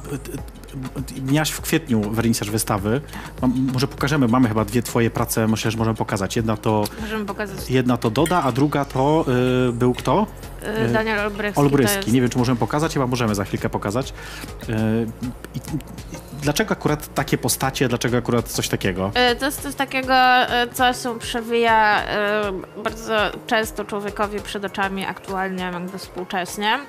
miałaś 1.31 1.49
w 1.49 1.61
kwietniu 1.61 2.01
wernisaż 2.11 2.49
wystawy. 2.51 3.01
Mam- 3.41 3.69
Może 3.73 3.87
pokażemy, 3.87 4.27
mamy 4.27 4.47
chyba 4.47 4.65
dwie 4.65 4.81
twoje 4.83 5.09
prace, 5.09 5.47
myślę, 5.47 5.71
że 5.71 5.77
możemy 5.77 5.95
pokazać. 5.97 6.35
Jedna 6.35 6.57
to, 6.57 6.83
pokazać 7.27 7.69
jedna 7.69 7.97
to 7.97 8.09
Doda, 8.09 8.43
a 8.43 8.51
druga 8.51 8.85
to 8.85 9.25
y, 9.69 9.71
był 9.73 9.93
kto? 9.93 10.27
e, 10.61 10.87
Daniel 10.89 11.19
Olbrychski. 11.19 11.55
to 11.55 11.61
Olbryski. 11.61 11.97
jest- 11.97 12.11
Nie 12.11 12.21
wiem, 12.21 12.29
czy 12.29 12.37
możemy 12.37 12.59
pokazać, 12.59 12.93
chyba 12.93 13.07
możemy 13.07 13.35
za 13.35 13.43
chwilkę 13.43 13.69
pokazać. 13.69 14.13
Y, 14.69 14.73
i, 15.55 15.59
dlaczego 16.41 16.71
akurat 16.71 17.13
takie 17.13 17.37
postacie, 17.37 17.87
dlaczego 17.87 18.17
akurat 18.17 18.47
coś 18.47 18.69
takiego? 18.69 19.11
E, 19.13 19.35
To 19.35 19.45
jest 19.45 19.61
coś 19.61 19.75
takiego, 19.75 20.13
co 20.73 20.93
się 20.93 21.19
przewija 21.19 22.01
bardzo 22.83 23.15
często 23.47 23.85
człowiekowi 23.85 24.39
przed 24.39 24.65
oczami 24.65 25.05
aktualnie, 25.05 25.63
jakby 25.63 25.97
współcześnie. 25.97 26.79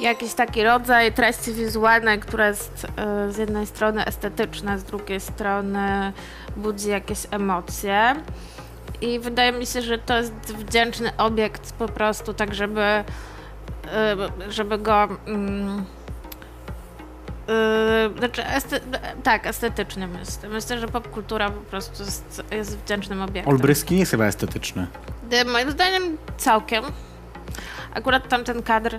Jakiś 0.00 0.34
taki 0.34 0.64
rodzaj 0.64 1.12
treści 1.12 1.52
wizualnej, 1.52 2.18
która 2.18 2.48
jest 2.48 2.86
e, 2.96 3.32
z 3.32 3.36
jednej 3.36 3.66
strony 3.66 4.04
estetyczna, 4.04 4.78
z 4.78 4.84
drugiej 4.84 5.20
strony 5.20 6.12
budzi 6.56 6.88
jakieś 6.88 7.18
emocje. 7.30 8.14
I 9.00 9.20
wydaje 9.20 9.52
mi 9.52 9.66
się, 9.66 9.82
że 9.82 9.98
to 9.98 10.16
jest 10.16 10.32
wdzięczny 10.32 11.16
obiekt 11.16 11.72
po 11.72 11.88
prostu, 11.88 12.34
tak 12.34 12.54
żeby, 12.54 12.80
e, 12.80 13.04
żeby 14.48 14.78
go... 14.78 15.08
Yy, 17.48 18.18
znaczy, 18.18 18.46
este, 18.46 18.80
tak, 19.22 19.46
estetycznie 19.46 20.06
myślę. 20.06 20.48
Myślę, 20.48 20.78
że 20.78 20.88
popkultura 20.88 21.50
po 21.50 21.60
prostu 21.60 22.04
jest, 22.04 22.42
jest 22.50 22.78
wdzięcznym 22.78 23.22
obiektem. 23.22 23.54
Olbryski 23.54 23.94
nie 23.94 24.00
jest 24.00 24.10
chyba 24.10 24.24
estetyczny. 24.24 24.86
Moim 25.52 25.70
zdaniem 25.70 26.18
całkiem. 26.36 26.84
Akurat 27.94 28.28
tamten 28.28 28.62
kadr, 28.62 28.98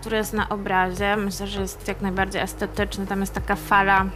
który 0.00 0.16
jest 0.16 0.32
na 0.32 0.48
obrazie, 0.48 1.16
myślę, 1.16 1.46
że 1.46 1.60
jest 1.60 1.88
jak 1.88 2.00
najbardziej 2.00 2.42
estetyczny. 2.42 3.06
Tam 3.06 3.20
jest 3.20 3.34
taka 3.34 3.56
fala. 3.56 4.06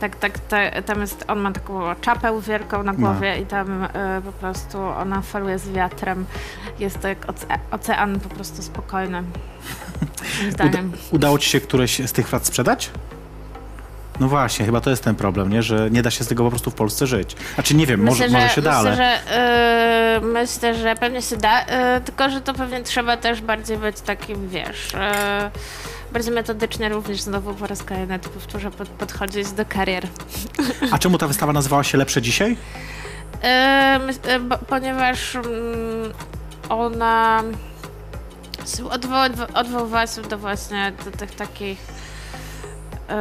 Tak, 0.00 0.16
tak, 0.16 0.38
ta, 0.38 0.82
tam 0.82 1.00
jest, 1.00 1.24
on 1.28 1.40
ma 1.40 1.52
taką 1.52 1.80
czapę 2.00 2.40
wielką 2.40 2.82
na 2.82 2.92
głowie 2.92 3.38
i 3.38 3.46
tam 3.46 3.84
y, 3.84 3.88
po 4.24 4.32
prostu 4.32 4.78
ona 4.78 5.20
faluje 5.20 5.58
z 5.58 5.68
wiatrem. 5.68 6.26
Jest 6.78 7.00
to 7.00 7.08
jak 7.08 7.30
oce, 7.30 7.46
ocean 7.70 8.20
po 8.20 8.28
prostu 8.28 8.62
spokojny. 8.62 9.22
Uda, 10.64 10.80
udało 11.10 11.38
ci 11.38 11.50
się 11.50 11.60
któreś 11.60 11.98
z 11.98 12.12
tych 12.12 12.28
prac 12.28 12.46
sprzedać? 12.46 12.90
No 14.20 14.28
właśnie, 14.28 14.66
chyba 14.66 14.80
to 14.80 14.90
jest 14.90 15.04
ten 15.04 15.14
problem, 15.14 15.50
nie? 15.50 15.62
że 15.62 15.90
nie 15.90 16.02
da 16.02 16.10
się 16.10 16.24
z 16.24 16.28
tego 16.28 16.44
po 16.44 16.50
prostu 16.50 16.70
w 16.70 16.74
Polsce 16.74 17.06
żyć. 17.06 17.36
Znaczy 17.54 17.74
nie 17.74 17.86
wiem, 17.86 18.04
może, 18.04 18.28
może 18.28 18.48
się 18.48 18.62
da, 18.62 18.82
myślę, 18.82 18.92
ale... 18.92 18.96
Że, 18.96 20.20
yy, 20.22 20.32
myślę, 20.32 20.74
że 20.74 20.94
pewnie 20.94 21.22
się 21.22 21.36
da, 21.36 21.60
yy, 21.60 22.00
tylko 22.00 22.30
że 22.30 22.40
to 22.40 22.54
pewnie 22.54 22.82
trzeba 22.82 23.16
też 23.16 23.40
bardziej 23.40 23.76
być 23.76 24.00
takim, 24.00 24.48
wiesz, 24.48 24.92
yy, 24.92 25.00
bardziej 26.12 26.34
metodycznie 26.34 26.88
również 26.88 27.20
znowu 27.20 27.54
po 27.54 27.66
raz 27.66 27.82
kolejny 27.82 28.18
to 28.18 28.28
powtórzę, 28.28 28.70
pod, 28.70 28.88
podchodzić 28.88 29.52
do 29.52 29.64
karier. 29.64 30.06
A 30.92 30.98
czemu 30.98 31.18
ta 31.18 31.26
wystawa 31.26 31.52
nazywała 31.52 31.84
się 31.84 31.98
Lepsze 31.98 32.22
Dzisiaj? 32.22 32.56
Yy, 33.42 34.32
yy, 34.32 34.40
bo, 34.40 34.58
ponieważ 34.58 35.36
mm, 35.36 35.46
ona 36.68 37.42
odwoływała 39.54 40.06
się 40.06 40.22
do 40.22 40.38
właśnie 40.38 40.92
do 41.04 41.10
tych 41.10 41.34
takich 41.34 41.78
yy, 43.08 43.14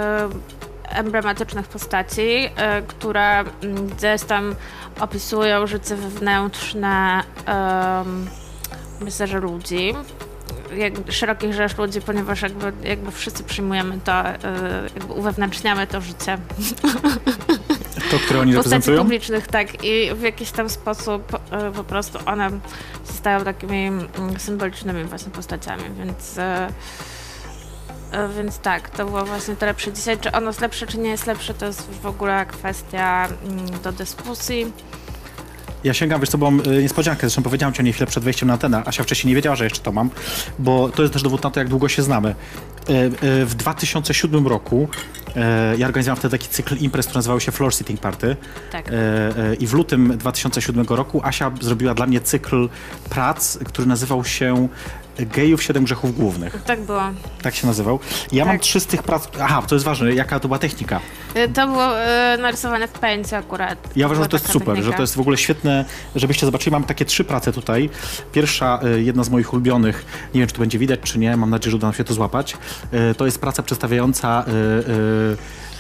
emblematycznych 0.90 1.68
postaci, 1.68 2.42
yy, 2.42 2.50
które 2.88 3.40
mm, 3.40 3.88
gdzieś 3.88 4.22
tam 4.22 4.56
opisują 5.00 5.68
życie 5.68 5.96
wewnętrzne 5.96 7.24
myślę, 9.02 9.28
że 9.28 9.40
ludzi 9.40 9.94
jak, 10.78 10.94
szerokich 11.10 11.54
rzesz 11.54 11.78
ludzi, 11.78 12.02
ponieważ 12.02 12.42
jakby, 12.42 12.74
jakby 12.84 13.12
wszyscy 13.12 13.44
przyjmujemy 13.44 14.00
to, 14.04 14.24
yy, 14.24 14.90
jakby 14.96 15.14
uwewnętrzniamy 15.14 15.88
to 15.88 16.02
życie 16.02 16.38
To, 18.12 18.20
które 18.20 18.40
oni 18.40 18.54
postaci 18.54 18.76
reprezentują? 18.76 19.02
publicznych, 19.02 19.48
tak, 19.48 19.84
i 19.84 20.16
w 20.16 20.22
jakiś 20.22 20.52
tam 20.52 20.70
sposób 20.70 21.40
e, 21.52 21.72
po 21.72 21.84
prostu 21.84 22.20
one 22.26 22.50
stają 23.04 23.44
takimi 23.44 23.88
mm, 23.88 24.10
symbolicznymi 24.38 25.04
właśnie 25.04 25.32
postaciami, 25.32 25.84
więc 25.98 26.38
więc 28.38 28.60
tak, 28.60 28.90
to 28.90 29.06
było 29.06 29.26
właśnie 29.26 29.56
to 29.56 29.66
lepsze 29.66 29.94
dzisiaj. 29.94 30.18
Czy 30.20 30.32
ono 30.32 30.48
jest 30.48 30.62
lepsze, 30.62 30.88
czy 30.88 30.98
nie 30.98 31.10
jest 31.10 31.28
lepsze, 31.28 31.54
to 31.54 31.66
jest 31.66 31.90
w 32.02 32.06
ogóle 32.06 32.46
kwestia 32.46 33.28
mm, 33.44 33.66
do 33.84 33.92
dyskusji. 33.92 34.72
Ja 35.84 35.94
sięgam, 35.94 36.20
wiesz 36.22 36.30
co, 36.30 36.38
bo 36.38 36.52
mam 36.52 36.68
y, 36.68 36.82
niespodziankę, 36.82 37.22
zresztą 37.22 37.44
powiedziałem 37.44 37.74
ci 37.74 37.80
o 37.80 37.84
niej 37.84 37.94
chwilę 37.94 38.08
przed 38.08 38.24
wejściem 38.24 38.48
na 38.48 38.54
antenę. 38.54 38.84
Asia 38.86 39.04
wcześniej 39.04 39.30
nie 39.30 39.36
wiedziała, 39.36 39.56
że 39.56 39.64
jeszcze 39.64 39.80
to 39.80 39.92
mam, 39.92 40.10
bo 40.60 40.90
to 40.90 41.02
jest 41.02 41.14
też 41.14 41.24
dowód 41.24 41.44
na 41.44 41.52
to, 41.52 41.60
jak 41.60 41.70
długo 41.70 41.90
się 41.90 42.04
znamy. 42.04 42.30
Y, 42.30 43.46
W 43.46 43.56
2007 43.56 44.48
roku 44.48 44.88
ja 45.78 45.88
organizowałem 45.88 46.20
wtedy 46.20 46.38
taki 46.38 46.48
cykl 46.50 46.76
imprez, 46.78 47.06
który 47.06 47.18
nazywał 47.18 47.40
się 47.40 47.52
Floor 47.52 47.76
Sitting 47.76 48.00
Party 48.00 48.36
Tak. 48.72 48.92
I 49.60 49.68
w 49.68 49.74
lutym 49.74 50.18
2007 50.18 50.86
roku 50.90 51.22
Asia 51.24 51.52
zrobiła 51.62 51.94
dla 51.94 52.06
mnie 52.06 52.22
cykl 52.22 52.70
prac, 53.10 53.58
który 53.58 53.88
nazywał 53.88 54.26
się 54.26 54.68
Gejów 55.20 55.64
Siedem 55.64 55.84
Grzechów 55.84 56.16
Głównych. 56.16 56.64
Tak 56.66 56.82
było. 56.82 57.02
Tak 57.42 57.56
się 57.56 57.68
nazywał. 57.68 58.00
Ja 58.32 58.46
mam 58.46 58.54
Tak. 58.56 58.62
trzy 58.62 58.80
z 58.80 58.86
tych 58.86 59.04
prac. 59.04 59.28
Aha, 59.42 59.62
to 59.68 59.76
jest 59.76 59.86
ważne, 59.86 60.14
jaka 60.14 60.40
to 60.40 60.48
była 60.48 60.60
technika. 60.60 61.00
Y, 61.38 61.50
To 61.50 61.68
było 61.68 62.02
y, 62.34 62.38
narysowane 62.38 62.88
w 62.88 62.92
pęcie 62.92 63.38
akurat. 63.38 63.78
Ja 63.96 64.06
uważam, 64.06 64.24
że 64.24 64.30
to 64.30 64.36
jest 64.38 64.52
super, 64.52 64.68
technika. 64.68 64.86
że 64.92 64.94
to 64.98 65.02
jest 65.04 65.16
w 65.16 65.20
ogóle 65.20 65.38
świetne, 65.38 65.86
żebyście 66.16 66.46
zobaczyli. 66.46 66.72
Mam 66.72 66.84
takie 66.84 67.06
trzy 67.06 67.24
prace 67.24 67.52
tutaj. 67.52 67.90
Pierwsza, 68.32 68.80
y, 68.96 69.04
jedna 69.04 69.24
z 69.24 69.30
moich 69.30 69.54
ulubionych, 69.54 70.06
nie 70.34 70.40
wiem, 70.42 70.48
czy 70.48 70.54
to 70.54 70.60
będzie 70.60 70.80
widać, 70.80 71.00
czy 71.04 71.20
nie, 71.20 71.38
mam 71.38 71.50
nadzieję, 71.50 71.72
że 71.72 71.78
uda 71.78 71.88
nam 71.88 71.94
się 71.94 72.04
to 72.04 72.14
złapać. 72.14 72.58
Y, 73.12 73.16
To 73.16 73.26
jest 73.26 73.40
praca 73.42 73.64
przedstawiająca 73.64 74.46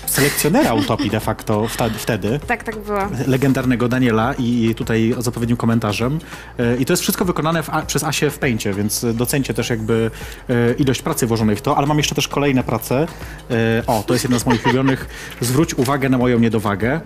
selekcjonera 0.05 0.73
utopii 0.73 1.09
de 1.09 1.19
facto 1.19 1.67
wtedy. 1.97 2.39
Tak, 2.47 2.63
tak 2.63 2.77
było. 2.79 2.99
legendarnego 3.27 3.87
Daniela 3.87 4.33
i 4.33 4.75
tutaj 4.75 5.15
z 5.17 5.27
odpowiednim 5.27 5.57
komentarzem. 5.57 6.19
E, 6.59 6.75
I 6.77 6.85
to 6.85 6.93
jest 6.93 7.03
wszystko 7.03 7.25
wykonane 7.25 7.63
w, 7.63 7.69
przez 7.87 8.03
Asię 8.03 8.29
w 8.29 8.39
Paincie, 8.39 8.73
więc 8.73 9.05
docencie 9.13 9.53
też 9.53 9.69
jakby 9.69 10.11
e, 10.49 10.73
ilość 10.73 11.01
pracy 11.01 11.27
włożonej 11.27 11.55
w 11.55 11.61
to, 11.61 11.77
ale 11.77 11.87
mam 11.87 11.97
jeszcze 11.97 12.15
też 12.15 12.27
kolejne 12.27 12.63
prace. 12.63 13.07
E, 13.51 13.83
O, 13.87 14.03
to 14.07 14.13
jest 14.13 14.23
jedna 14.23 14.39
z 14.39 14.45
moich 14.45 14.65
ulubionych. 14.65 15.07
Zwróć 15.41 15.73
uwagę 15.73 16.09
na 16.09 16.17
moją 16.17 16.39
niedowagę. 16.39 17.01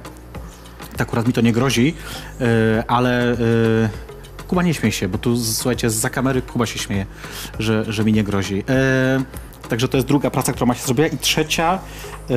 Tak 0.98 1.08
akurat 1.08 1.27
mi 1.27 1.34
to 1.34 1.41
nie 1.41 1.53
grozi, 1.53 1.96
ale 2.88 3.38
Kuba 4.50 4.63
nie 4.63 4.74
śmiej 4.74 4.91
się, 4.91 5.08
bo 5.08 5.18
tu 5.18 5.38
słuchajcie, 5.38 5.89
za 5.89 6.10
kamery 6.10 6.41
Kuba 6.41 6.65
się 6.65 6.79
śmieje, 6.79 7.06
że, 7.60 7.86
że 7.88 8.03
mi 8.03 8.13
nie 8.13 8.24
grozi. 8.24 8.63
E, 8.70 9.50
Także 9.70 9.88
to 9.88 9.98
jest 9.98 10.08
druga 10.08 10.29
praca, 10.32 10.51
która 10.53 10.65
ma 10.65 10.74
się 10.75 10.86
zrobiła 10.86 11.08
i 11.08 11.18
trzecia 11.18 11.79
e, 12.29 12.34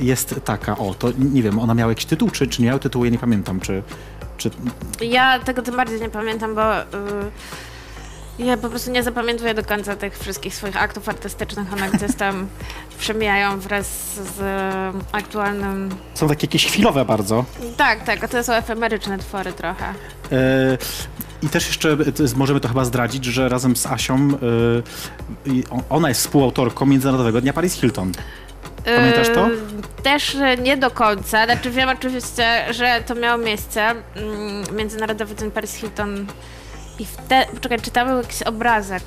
jest 0.00 0.40
taka, 0.44 0.78
o, 0.78 0.94
to 0.94 1.08
nie 1.18 1.42
wiem, 1.42 1.58
ona 1.58 1.74
miała 1.74 1.90
jakiś 1.92 2.04
tytuł, 2.04 2.30
czy, 2.30 2.46
czy 2.46 2.62
nie 2.62 2.66
miała 2.66 2.78
tytułu, 2.78 3.04
ja 3.04 3.10
nie 3.10 3.18
pamiętam, 3.18 3.60
czy, 3.60 3.82
czy 4.36 4.50
Ja 5.00 5.38
tego 5.38 5.62
tym 5.62 5.76
bardziej 5.76 6.00
nie 6.00 6.10
pamiętam, 6.10 6.54
bo 6.54 6.80
y, 6.80 6.84
ja 8.38 8.56
po 8.56 8.68
prostu 8.68 8.90
nie 8.90 9.02
zapamiętuję 9.02 9.54
do 9.54 9.64
końca 9.64 9.96
tych 9.96 10.18
wszystkich 10.18 10.54
swoich 10.54 10.82
aktów 10.82 11.08
artystycznych. 11.08 11.72
One 11.72 11.90
gdzieś 11.90 12.16
tam 12.16 12.48
przemijają 12.98 13.60
wraz 13.60 13.86
z 14.14 14.40
y, 14.40 15.04
aktualnym... 15.12 15.88
są 16.14 16.28
takie 16.28 16.46
jakieś 16.46 16.66
chwilowe 16.66 17.04
bardzo. 17.04 17.44
Tak, 17.76 18.04
tak, 18.04 18.24
a 18.24 18.28
to 18.28 18.44
są 18.44 18.52
efemeryczne 18.52 19.18
twory 19.18 19.52
trochę. 19.52 19.84
E, 20.32 20.78
I 21.42 21.48
też 21.48 21.66
jeszcze 21.66 21.96
jest, 22.18 22.36
możemy 22.36 22.60
to 22.60 22.68
chyba 22.68 22.84
zdradzić, 22.84 23.24
że 23.24 23.48
razem 23.48 23.76
z 23.76 23.86
Asią 23.86 24.14
e, 24.16 25.82
ona 25.90 26.08
jest 26.08 26.20
współautorką 26.20 26.86
Międzynarodowego 26.86 27.40
Dnia 27.40 27.52
Paris 27.52 27.74
Hilton. 27.74 28.12
Pamiętasz 28.96 29.28
to? 29.28 29.48
Też 30.02 30.36
nie 30.62 30.76
do 30.76 30.90
końca. 30.90 31.44
Znaczy 31.44 31.70
wiem 31.70 31.88
oczywiście, 31.88 32.64
że 32.70 33.02
to 33.06 33.14
miało 33.14 33.38
miejsce. 33.38 33.82
mm, 33.90 34.76
Międzynarodowy 34.76 35.36
Dzień 35.36 35.50
Paris 35.50 35.74
Hilton. 35.74 36.26
I 36.98 37.06
wtedy... 37.06 37.52
Poczekaj, 37.54 37.80
czy 37.80 37.90
tam 37.90 38.08
był 38.08 38.16
jakiś 38.16 38.42
obrazek? 38.42 39.02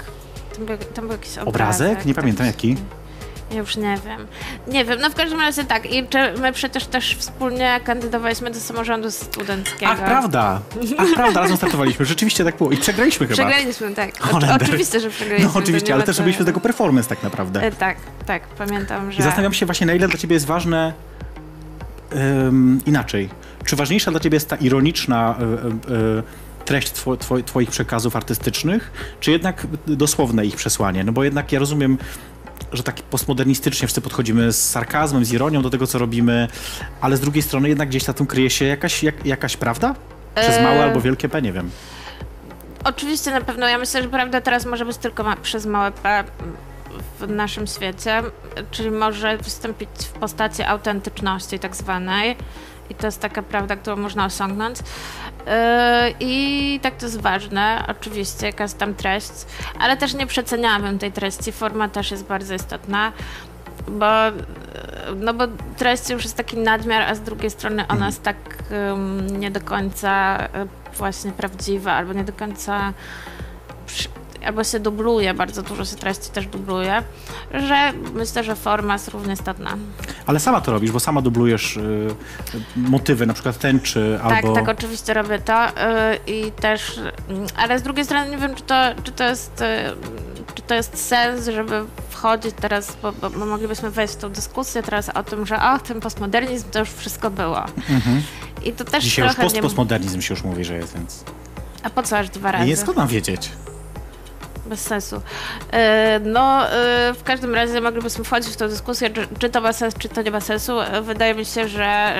Tam 0.55 0.65
był, 0.65 0.77
tam 0.77 1.07
był 1.07 1.11
jakiś 1.17 1.37
obrazek. 1.37 1.47
Obrazek? 1.47 2.05
Nie 2.05 2.13
tak 2.13 2.21
pamiętam 2.23 2.47
jaki. 2.47 2.75
Ja 3.51 3.57
już 3.57 3.77
nie 3.77 3.97
wiem. 4.05 4.27
Nie 4.67 4.85
wiem, 4.85 4.99
no 5.01 5.09
w 5.09 5.15
każdym 5.15 5.39
razie 5.39 5.63
tak. 5.63 5.93
I 5.93 6.07
my 6.41 6.51
przecież 6.53 6.85
też 6.85 7.15
wspólnie 7.19 7.79
kandydowaliśmy 7.83 8.51
do 8.51 8.59
samorządu 8.59 9.11
studenckiego. 9.11 9.91
Ach, 9.91 10.03
prawda. 10.05 10.61
Ach, 10.97 11.07
prawda, 11.15 11.39
razem 11.39 11.57
startowaliśmy. 11.57 12.05
Rzeczywiście 12.05 12.43
tak 12.43 12.57
było. 12.57 12.71
I 12.71 12.77
przegraliśmy 12.77 13.27
chyba. 13.27 13.43
Przegraliśmy, 13.43 13.95
tak. 13.95 14.19
Holender. 14.19 14.63
oczywiście, 14.63 14.99
że 14.99 15.09
przegraliśmy. 15.09 15.47
No 15.47 15.53
to 15.53 15.59
oczywiście, 15.59 15.93
ale 15.93 16.03
też 16.03 16.15
co- 16.15 16.21
robiliśmy 16.21 16.45
tego 16.45 16.59
performance 16.59 17.09
tak 17.09 17.23
naprawdę. 17.23 17.61
E, 17.63 17.71
Tak, 17.71 17.97
tak, 18.25 18.47
pamiętam, 18.47 19.11
że... 19.11 19.19
I 19.19 19.21
zastanawiam 19.21 19.53
się 19.53 19.65
właśnie, 19.65 19.87
na 19.87 19.93
ile 19.93 20.07
dla 20.07 20.17
ciebie 20.17 20.33
jest 20.33 20.45
ważne 20.45 20.93
em, 22.11 22.81
inaczej. 22.85 23.29
Czy 23.65 23.75
ważniejsza 23.75 24.11
dla 24.11 24.19
ciebie 24.19 24.35
jest 24.35 24.49
ta 24.49 24.55
ironiczna 24.55 25.35
e, 25.39 25.43
e, 25.43 25.47
e, 26.19 26.23
treść 26.71 26.91
two, 26.91 27.17
two, 27.17 27.43
twoich 27.43 27.69
przekazów 27.69 28.15
artystycznych, 28.15 28.91
czy 29.19 29.31
jednak 29.31 29.67
dosłowne 29.87 30.45
ich 30.45 30.55
przesłanie? 30.55 31.03
No 31.03 31.11
bo 31.11 31.23
jednak 31.23 31.51
ja 31.51 31.59
rozumiem, 31.59 31.97
że 32.73 32.83
tak 32.83 32.95
postmodernistycznie 32.95 33.87
wszyscy 33.87 34.01
podchodzimy 34.01 34.51
z 34.51 34.69
sarkazmem, 34.69 35.25
z 35.25 35.31
ironią 35.33 35.61
do 35.61 35.69
tego, 35.69 35.87
co 35.87 35.99
robimy, 35.99 36.47
ale 37.01 37.17
z 37.17 37.19
drugiej 37.19 37.43
strony 37.43 37.69
jednak 37.69 37.89
gdzieś 37.89 38.03
za 38.03 38.13
tym 38.13 38.27
kryje 38.27 38.49
się 38.49 38.65
jakaś, 38.65 39.03
jak, 39.03 39.25
jakaś 39.25 39.57
prawda? 39.57 39.95
Przez 40.35 40.61
małe 40.63 40.83
albo 40.83 41.01
wielkie 41.01 41.29
P, 41.29 41.41
nie 41.41 41.51
wiem. 41.51 41.69
Oczywiście 42.83 43.31
na 43.31 43.41
pewno. 43.41 43.67
Ja 43.67 43.77
myślę, 43.77 44.03
że 44.03 44.09
prawda 44.09 44.41
teraz 44.41 44.65
może 44.65 44.85
być 44.85 44.97
tylko 44.97 45.23
ma- 45.23 45.35
przez 45.35 45.65
małe 45.65 45.91
P 45.91 46.23
w 47.19 47.27
naszym 47.29 47.67
świecie, 47.67 48.23
czyli 48.71 48.91
może 48.91 49.37
wystąpić 49.37 49.89
w 49.99 50.09
postaci 50.11 50.63
autentyczności 50.63 51.59
tak 51.59 51.75
zwanej. 51.75 52.35
I 52.89 52.95
to 52.95 53.07
jest 53.07 53.19
taka 53.19 53.43
prawda, 53.43 53.75
którą 53.75 53.95
można 53.95 54.25
osiągnąć. 54.25 54.77
Yy, 55.45 56.13
I 56.19 56.79
tak 56.81 56.95
to 56.95 57.05
jest 57.05 57.21
ważne, 57.21 57.85
oczywiście, 57.87 58.45
jaka 58.45 58.63
jest 58.63 58.77
tam 58.77 58.93
treść, 58.95 59.31
ale 59.79 59.97
też 59.97 60.13
nie 60.13 60.27
przeceniałabym 60.27 60.99
tej 60.99 61.11
treści. 61.11 61.51
Forma 61.51 61.89
też 61.89 62.11
jest 62.11 62.25
bardzo 62.25 62.53
istotna, 62.53 63.11
bo, 63.87 64.25
yy, 64.25 65.15
no 65.15 65.33
bo 65.33 65.43
treść 65.77 66.09
już 66.09 66.23
jest 66.23 66.37
taki 66.37 66.57
nadmiar, 66.57 67.01
a 67.01 67.15
z 67.15 67.21
drugiej 67.21 67.49
strony 67.49 67.85
ona 67.87 68.05
jest 68.05 68.23
tak 68.23 68.37
ym, 68.91 69.39
nie 69.39 69.51
do 69.51 69.61
końca 69.61 70.39
y, 70.45 70.97
właśnie 70.97 71.31
prawdziwa, 71.31 71.93
albo 71.93 72.13
nie 72.13 72.23
do 72.23 72.33
końca 72.33 72.93
albo 74.45 74.63
się 74.63 74.79
dubluje, 74.79 75.33
bardzo 75.33 75.61
dużo 75.61 75.85
się 75.85 75.95
treści 75.95 76.29
też 76.29 76.47
dubluje, 76.47 77.03
że 77.53 77.93
myślę, 78.13 78.43
że 78.43 78.55
forma 78.55 78.93
jest 78.93 79.07
równie 79.07 79.33
istotna. 79.33 79.77
Ale 80.25 80.39
sama 80.39 80.61
to 80.61 80.71
robisz, 80.71 80.91
bo 80.91 80.99
sama 80.99 81.21
dublujesz 81.21 81.77
y, 81.77 82.07
motywy, 82.75 83.25
na 83.25 83.33
przykład 83.33 83.59
tęczy 83.59 84.19
albo... 84.23 84.53
Tak, 84.53 84.65
tak, 84.65 84.77
oczywiście 84.77 85.13
robię 85.13 85.39
to 85.39 85.67
y, 85.67 85.71
i 86.27 86.51
też, 86.51 86.97
y, 86.97 87.11
ale 87.57 87.79
z 87.79 87.81
drugiej 87.81 88.05
strony 88.05 88.29
nie 88.29 88.37
wiem, 88.37 88.55
czy 88.55 88.63
to, 88.63 88.75
czy 89.03 89.11
to 89.11 89.23
jest, 89.23 89.61
y, 89.61 89.65
czy 90.55 90.61
to 90.61 90.75
jest 90.75 91.07
sens, 91.07 91.45
żeby 91.45 91.85
wchodzić 92.09 92.55
teraz, 92.61 92.97
bo, 93.01 93.11
bo, 93.11 93.29
bo 93.29 93.45
moglibyśmy 93.45 93.91
wejść 93.91 94.13
w 94.13 94.17
tą 94.17 94.29
dyskusję 94.29 94.83
teraz 94.83 95.09
o 95.09 95.23
tym, 95.23 95.45
że 95.45 95.59
ach, 95.59 95.81
ten 95.81 95.99
postmodernizm 95.99 96.69
to 96.71 96.79
już 96.79 96.89
wszystko 96.89 97.29
było. 97.31 97.65
Mhm. 97.89 98.21
I 98.65 98.71
to 98.71 98.85
też 98.85 99.03
Dzisiaj 99.03 99.25
już 99.25 99.33
trochę 99.33 99.43
post 99.43 99.55
nie... 99.55 99.61
postmodernizm 99.61 100.21
się 100.21 100.33
już 100.33 100.43
mówi, 100.43 100.65
że 100.65 100.75
jest, 100.75 100.93
więc... 100.93 101.23
A 101.83 101.89
po 101.89 102.03
co 102.03 102.17
aż 102.17 102.29
dwa 102.29 102.51
razy? 102.51 102.65
Nie 102.65 102.77
skąd 102.77 102.97
mam 102.97 103.07
wiedzieć? 103.07 103.49
Bez 104.71 104.81
sensu. 104.81 105.21
E, 105.71 106.19
No, 106.19 106.69
e, 106.71 107.13
w 107.13 107.23
każdym 107.23 107.55
razie 107.55 107.81
moglibyśmy 107.81 108.23
wchodzić 108.23 108.53
w 108.53 108.55
tę 108.55 108.67
dyskusję, 108.67 109.09
czy, 109.39 109.49
to 109.49 109.61
ma 109.61 109.73
sens, 109.73 109.93
czy 109.99 110.09
to 110.09 110.21
nie 110.21 110.31
ma 110.31 110.41
sensu. 110.41 110.81
E, 110.81 111.01
Wydaje 111.01 111.35
mi 111.35 111.45
się, 111.45 111.67
że 111.67 112.15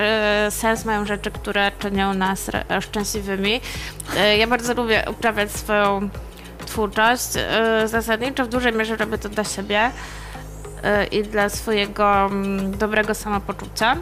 sens 0.49 0.85
mają 0.85 1.05
rzeczy, 1.05 1.31
które 1.31 1.71
czynią 1.79 2.13
nas 2.13 2.51
szczęśliwymi. 2.81 3.61
Ja 4.37 4.47
bardzo 4.47 4.73
lubię 4.73 5.03
uprawiać 5.09 5.51
swoją 5.51 6.09
twórczość. 6.65 7.27
Zasadniczo 7.85 8.45
w 8.45 8.47
dużej 8.47 8.73
mierze 8.73 8.95
robię 8.95 9.17
to 9.17 9.29
dla 9.29 9.43
siebie 9.43 9.91
i 11.11 11.23
dla 11.23 11.49
swojego 11.49 12.25
mm, 12.25 12.77
dobrego 12.77 13.15
samopoczucia. 13.15 13.97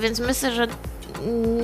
Więc 0.00 0.20
myślę, 0.20 0.52
że 0.52 0.66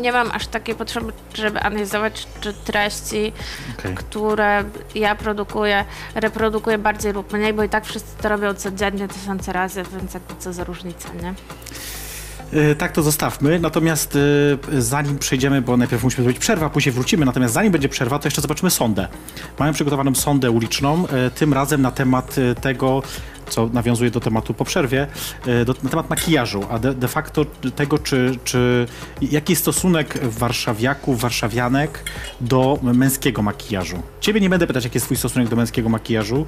nie 0.01 0.13
mam 0.13 0.31
aż 0.31 0.47
takiej 0.47 0.75
potrzeby, 0.75 1.13
żeby 1.35 1.61
analizować, 1.61 2.27
czy 2.41 2.53
treści 2.55 3.33
Okej. 3.79 3.95
które 3.95 4.65
ja 4.95 5.15
produkuję, 5.15 5.85
reprodukuję 6.15 6.79
bardziej 6.79 7.13
lub 7.13 7.33
mniej, 7.33 7.53
bo 7.53 7.63
i 7.63 7.69
tak 7.69 7.87
wszyscy 7.87 8.23
to 8.23 8.29
robią 8.29 8.55
codziennie 8.55 9.09
tysiące 9.09 9.53
razy, 9.53 9.83
więc 9.99 10.15
jakby 10.15 10.35
co 10.39 10.53
za 10.53 10.65
różnica, 10.65 11.09
nie? 11.23 11.35
Y, 12.61 12.75
Tak 12.77 12.93
to 12.93 13.03
zostawmy, 13.03 13.59
natomiast 13.61 14.17
y, 14.17 14.59
zanim 14.83 15.19
przejdziemy, 15.19 15.63
bo 15.63 15.77
najpierw 15.77 16.03
musimy 16.05 16.23
zrobić 16.23 16.39
przerwę, 16.41 16.67
a 16.67 16.71
później 16.71 16.93
wrócimy, 16.93 17.27
natomiast 17.27 17.55
zanim 17.55 17.73
będzie 17.73 17.89
przerwa, 17.89 18.19
to 18.19 18.27
jeszcze 18.27 18.41
zobaczymy 18.43 18.71
sondę. 18.71 19.09
Mamy 19.59 19.73
przygotowaną 19.73 20.15
sondę 20.15 20.51
uliczną, 20.51 21.05
y, 21.27 21.31
tym 21.31 21.53
razem 21.55 21.83
na 21.83 21.91
temat 21.91 22.37
tego, 22.61 23.03
co 23.49 23.71
nawiązuje 23.73 24.11
do 24.11 24.21
tematu 24.21 24.55
po 24.55 24.65
przerwie, 24.65 25.07
y, 25.47 25.65
do, 25.65 25.75
na 25.83 25.91
temat 25.91 26.11
makijażu, 26.11 26.65
a 26.71 26.79
de, 26.79 26.95
de 26.95 27.09
facto 27.09 27.45
tego, 27.77 27.99
czy, 27.99 28.39
czy 28.45 28.87
jaki 29.23 29.53
jest 29.53 29.63
stosunek 29.63 30.19
warszawiaków, 30.23 31.21
warszawianek 31.21 32.05
do 32.41 32.79
męskiego 32.83 33.43
makijażu. 33.43 34.03
Ciebie 34.21 34.41
nie 34.41 34.51
będę 34.51 34.67
pytać, 34.67 34.85
jaki 34.85 34.97
jest 34.97 35.07
twój 35.07 35.17
stosunek 35.17 35.49
do 35.49 35.57
męskiego 35.57 35.89
makijażu, 35.89 36.47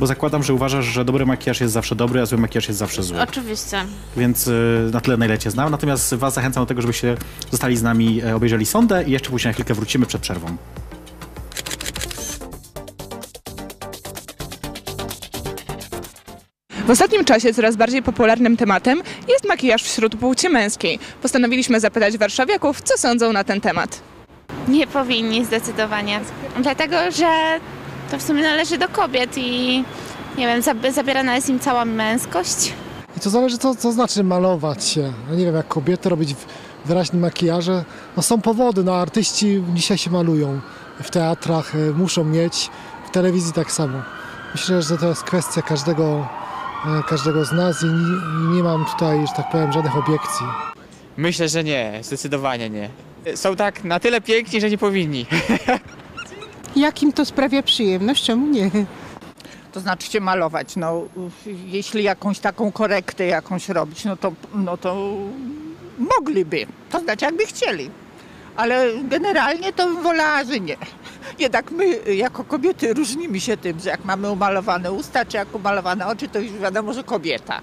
bo 0.00 0.06
zakładam, 0.06 0.42
że 0.42 0.54
uważasz, 0.54 0.84
że 0.84 1.04
dobry 1.04 1.26
makijaż 1.26 1.60
jest 1.60 1.72
zawsze 1.72 1.94
dobry, 1.94 2.20
a 2.20 2.26
zły 2.26 2.38
makijaż 2.38 2.68
jest 2.68 2.78
zawsze 2.78 3.02
zły 3.02 3.20
Oczywiście. 3.22 3.84
więc 4.16 4.46
y, 4.46 4.90
na 4.92 5.00
tyle, 5.00 5.16
na 5.16 5.26
ile 5.26 5.38
cię 5.38 5.50
znam. 5.50 5.70
Natomiast 5.70 6.14
was 6.14 6.34
zachęcam 6.34 6.62
do 6.62 6.66
tego, 6.66 6.80
żebyście 6.80 7.16
zostali 7.50 7.76
z 7.76 7.82
nami, 7.82 8.22
e, 8.22 8.36
obejrzeli 8.36 8.66
sondę 8.66 9.04
i 9.04 9.10
jeszcze 9.10 9.30
później 9.30 9.48
na 9.48 9.52
chwilkę 9.52 9.74
wrócimy 9.74 10.06
przed 10.06 10.22
przerwą. 10.22 10.56
W 16.90 16.92
ostatnim 16.92 17.24
czasie 17.24 17.54
coraz 17.54 17.76
bardziej 17.76 18.02
popularnym 18.02 18.56
tematem 18.56 19.02
jest 19.28 19.48
makijaż 19.48 19.82
wśród 19.82 20.16
płci 20.16 20.48
męskiej. 20.48 20.98
Postanowiliśmy 21.22 21.80
zapytać 21.80 22.18
warszawiaków, 22.18 22.82
co 22.82 22.98
sądzą 22.98 23.32
na 23.32 23.44
ten 23.44 23.60
temat. 23.60 24.00
Nie 24.68 24.86
powinni 24.86 25.44
zdecydowanie. 25.44 26.20
Dlatego, 26.62 26.96
że 27.10 27.60
to 28.10 28.18
w 28.18 28.22
sumie 28.22 28.42
należy 28.42 28.78
do 28.78 28.88
kobiet 28.88 29.38
i 29.38 29.84
nie 30.38 30.46
wiem, 30.46 30.60
zab- 30.62 30.92
zabierana 30.92 31.34
jest 31.34 31.48
im 31.48 31.58
cała 31.60 31.84
męskość. 31.84 32.72
I 33.16 33.20
to 33.20 33.30
zależy, 33.30 33.58
co, 33.58 33.74
co 33.74 33.92
znaczy 33.92 34.24
malować 34.24 34.84
się. 34.84 35.12
Ja 35.30 35.36
nie 35.36 35.44
wiem, 35.44 35.54
jak 35.54 35.68
kobiety 35.68 36.08
robić 36.08 36.34
wyraźne 36.84 37.18
makijaże. 37.20 37.84
No 38.16 38.22
są 38.22 38.40
powody, 38.40 38.84
no 38.84 38.94
artyści 38.96 39.62
dzisiaj 39.74 39.98
się 39.98 40.10
malują 40.10 40.60
w 41.02 41.10
teatrach, 41.10 41.74
y, 41.74 41.94
muszą 41.94 42.24
mieć. 42.24 42.70
w 43.06 43.10
telewizji 43.10 43.52
tak 43.52 43.72
samo. 43.72 44.02
Myślę, 44.54 44.82
że 44.82 44.98
to 44.98 45.08
jest 45.08 45.22
kwestia 45.22 45.62
każdego, 45.62 46.04
e, 46.04 46.39
każdego 47.08 47.44
z 47.44 47.52
nas 47.52 47.82
i 47.82 47.86
nie, 47.86 48.16
i 48.44 48.56
nie 48.56 48.62
mam 48.62 48.84
tutaj, 48.84 49.26
że 49.26 49.32
tak 49.36 49.50
powiem, 49.50 49.72
żadnych 49.72 49.96
obiekcji. 49.96 50.46
Myślę, 51.16 51.48
że 51.48 51.64
nie, 51.64 51.98
zdecydowanie 52.02 52.70
nie. 52.70 52.90
Są 53.34 53.56
tak 53.56 53.84
na 53.84 54.00
tyle 54.00 54.20
piękni, 54.20 54.60
że 54.60 54.70
nie 54.70 54.78
powinni. 54.78 55.26
Jakim 56.76 57.12
to 57.12 57.24
sprawia 57.24 57.62
przyjemność, 57.62 58.24
czemu 58.24 58.46
nie? 58.46 58.70
To 59.72 59.80
znaczy 59.80 60.10
się 60.10 60.20
malować. 60.20 60.76
No, 60.76 61.02
jeśli 61.66 62.02
jakąś 62.02 62.38
taką 62.38 62.72
korektę 62.72 63.26
jakąś 63.26 63.68
robić, 63.68 64.04
no 64.04 64.16
to, 64.16 64.32
no 64.54 64.76
to 64.76 65.16
mogliby. 65.98 66.66
To 66.90 67.00
znaczy 67.00 67.24
jakby 67.24 67.46
chcieli. 67.46 67.90
Ale 68.60 68.86
generalnie 69.08 69.72
to 69.72 69.86
bym 69.86 70.02
wolała, 70.02 70.44
że 70.44 70.60
nie. 70.60 70.76
Jednak 71.38 71.70
my 71.70 72.14
jako 72.14 72.44
kobiety 72.44 72.94
różnimy 72.94 73.40
się 73.40 73.56
tym, 73.56 73.80
że 73.80 73.90
jak 73.90 74.04
mamy 74.04 74.30
umalowane 74.30 74.92
usta, 74.92 75.24
czy 75.24 75.36
jak 75.36 75.54
umalowane 75.54 76.06
oczy, 76.06 76.28
to 76.28 76.38
już 76.38 76.52
wiadomo, 76.52 76.92
że 76.92 77.04
kobieta. 77.04 77.60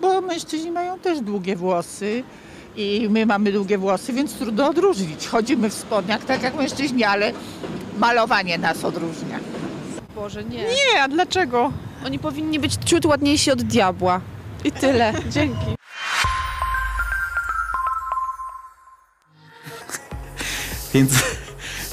Bo 0.00 0.20
mężczyźni 0.20 0.70
mają 0.70 0.98
też 0.98 1.20
długie 1.20 1.56
włosy 1.56 2.24
i 2.76 3.06
my 3.10 3.26
mamy 3.26 3.52
długie 3.52 3.78
włosy, 3.78 4.12
więc 4.12 4.34
trudno 4.34 4.68
odróżnić. 4.68 5.26
Chodzimy 5.26 5.70
w 5.70 5.74
spodniach 5.74 6.24
tak 6.24 6.42
jak 6.42 6.54
mężczyźni, 6.54 7.04
ale 7.04 7.32
malowanie 7.98 8.58
nas 8.58 8.84
odróżnia. 8.84 9.38
Boże, 10.14 10.44
nie. 10.44 10.58
Nie, 10.58 11.02
a 11.02 11.08
dlaczego? 11.08 11.72
Oni 12.06 12.18
powinni 12.18 12.58
być 12.60 12.74
ciut 12.84 13.06
ładniejsi 13.06 13.50
od 13.50 13.62
diabła. 13.62 14.20
I 14.64 14.72
tyle. 14.72 15.12
Dzięki. 15.34 15.74
Więc 20.94 21.12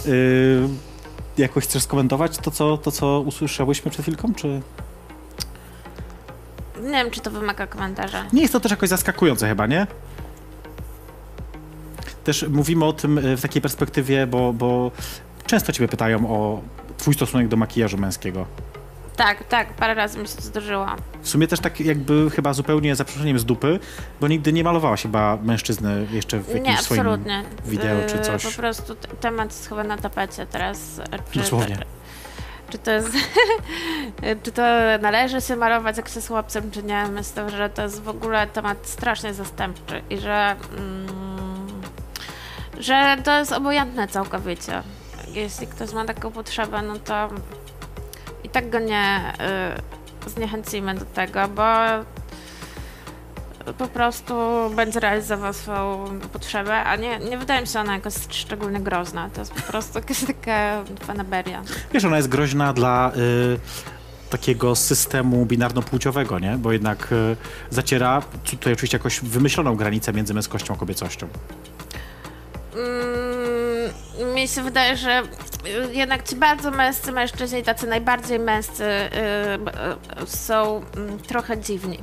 yy, 0.06 0.70
jakoś 1.38 1.64
chcesz 1.64 1.84
skomentować 1.84 2.38
to 2.38 2.52
co, 2.52 2.78
to, 2.78 2.92
co 2.92 3.22
usłyszałyśmy 3.22 3.92
przed 3.92 4.06
chwilką, 4.06 4.34
czy... 4.34 4.62
Nie 6.82 6.90
wiem, 6.90 7.12
czy 7.12 7.22
to 7.22 7.32
wymaga 7.32 7.68
komentarza. 7.68 8.26
Nie 8.34 8.42
jest 8.42 8.54
to 8.54 8.60
też 8.60 8.72
jakoś 8.72 8.90
zaskakujące 8.90 9.48
chyba, 9.48 9.68
nie? 9.68 9.88
Też 12.24 12.46
mówimy 12.50 12.86
o 12.86 12.94
tym 12.94 13.18
y, 13.18 13.38
w 13.38 13.42
takiej 13.42 13.62
perspektywie, 13.62 14.28
bo, 14.28 14.54
bo 14.54 14.92
często 15.46 15.72
ciebie 15.72 15.88
pytają 15.88 16.30
o 16.30 16.62
twój 16.98 17.14
stosunek 17.14 17.48
do 17.48 17.58
makijażu 17.58 17.98
męskiego. 17.98 18.46
Tak, 19.16 19.44
tak, 19.44 19.74
parę 19.74 19.94
razy 19.94 20.20
mi 20.20 20.28
się 20.28 20.36
to 20.36 20.42
zdarzyło. 20.42 20.88
W 21.22 21.30
sumie 21.30 21.48
też 21.48 21.60
tak 21.60 21.80
jakby 21.80 22.30
chyba 22.30 22.54
zupełnie 22.54 22.96
za 22.96 23.06
przeproszeniem 23.06 23.40
z 23.40 23.46
dupy, 23.46 23.80
bo 24.22 24.28
nigdy 24.28 24.54
nie 24.54 24.64
malowałaś 24.64 25.02
chyba 25.02 25.38
mężczyzny 25.44 26.08
jeszcze 26.12 26.40
w 26.40 26.48
jakimś 26.48 26.68
Nie, 26.68 26.78
swoim 26.78 27.04
wideo 27.66 27.98
czy 28.10 28.16
Yy, 28.16 28.22
coś. 28.22 28.46
Po 28.46 28.62
prostu 28.62 28.96
temat 29.22 29.50
jest 29.50 29.70
chyba 29.70 29.84
na 29.84 29.98
tapecie 29.98 30.46
teraz. 30.46 31.02
Czy, 31.32 31.40
Dosłownie. 31.40 31.78
Czy 32.70 32.78
to 32.78 32.92
jest. 32.92 33.10
czy 34.44 34.52
to 34.52 34.62
należy 35.02 35.42
się 35.42 35.56
malować 35.56 35.98
jak 35.98 36.10
się 36.10 36.22
chłopcem, 36.22 36.72
czy 36.72 36.84
nie? 36.84 37.08
Myślę, 37.08 37.50
że 37.50 37.70
to 37.70 37.82
jest 37.82 38.02
w 38.04 38.10
ogóle 38.10 38.48
temat 38.48 38.78
strasznie 38.84 39.34
zastępczy 39.34 40.02
i 40.10 40.18
że. 40.18 40.56
Mm, 40.78 41.08
że 42.80 43.18
to 43.24 43.40
jest 43.40 43.52
obojętne 43.52 44.08
całkowicie. 44.08 44.84
Jeśli 45.28 45.68
ktoś 45.68 45.94
ma 45.94 46.06
taką 46.06 46.32
potrzebę, 46.32 46.82
no 46.82 47.00
to 47.00 47.30
tak 48.52 48.70
go 48.70 48.80
nie 48.80 49.34
y, 50.28 50.30
zniechęcimy 50.30 50.96
do 50.96 51.06
tego, 51.06 51.48
bo 51.48 51.64
po 53.78 53.88
prostu 53.88 54.34
będzie 54.76 55.00
realizował 55.00 55.54
swoją 55.54 56.20
potrzebę, 56.34 56.84
a 56.84 56.96
nie, 56.96 57.20
nie 57.20 57.38
wydaje 57.38 57.62
mi 57.62 57.68
się 57.68 57.80
ona 57.80 57.94
jakoś 57.94 58.14
szczególnie 58.30 58.80
groźna. 58.80 59.30
To 59.30 59.42
jest 59.42 59.54
po 59.54 59.62
prostu 59.62 59.98
jakaś 60.00 60.26
taka 60.26 60.84
fanaberia. 61.06 61.62
Wiesz, 61.94 62.06
ona 62.06 62.18
jest 62.18 62.30
groźna 62.30 62.74
dla 62.74 63.12
y, 63.16 63.60
takiego 64.30 64.76
systemu 64.76 65.46
binarno-płciowego, 65.46 66.42
nie? 66.42 66.58
Bo 66.58 66.72
jednak 66.72 67.12
y, 67.12 67.36
zaciera 67.70 68.22
tutaj 68.52 68.74
oczywiście 68.74 68.98
jakąś 68.98 69.20
wymyśloną 69.20 69.76
granicę 69.76 70.14
między 70.14 70.34
męskością 70.34 70.74
a 70.74 70.78
kobiecością. 70.78 71.28
Mm, 72.76 73.31
mi 74.26 74.48
się 74.48 74.64
wydaje, 74.64 74.98
że 74.98 75.22
y, 75.92 75.94
jednak 75.94 76.30
ci 76.30 76.36
bardzo 76.36 76.72
męscy 76.72 77.12
mężczyźni, 77.12 77.64
tacy 77.64 77.88
najbardziej 77.88 78.40
męscy 78.40 78.84
y, 78.84 80.24
y, 80.24 80.28
są 80.28 80.82
mm, 80.98 81.20
trochę 81.20 81.58
dziwni. 81.58 82.00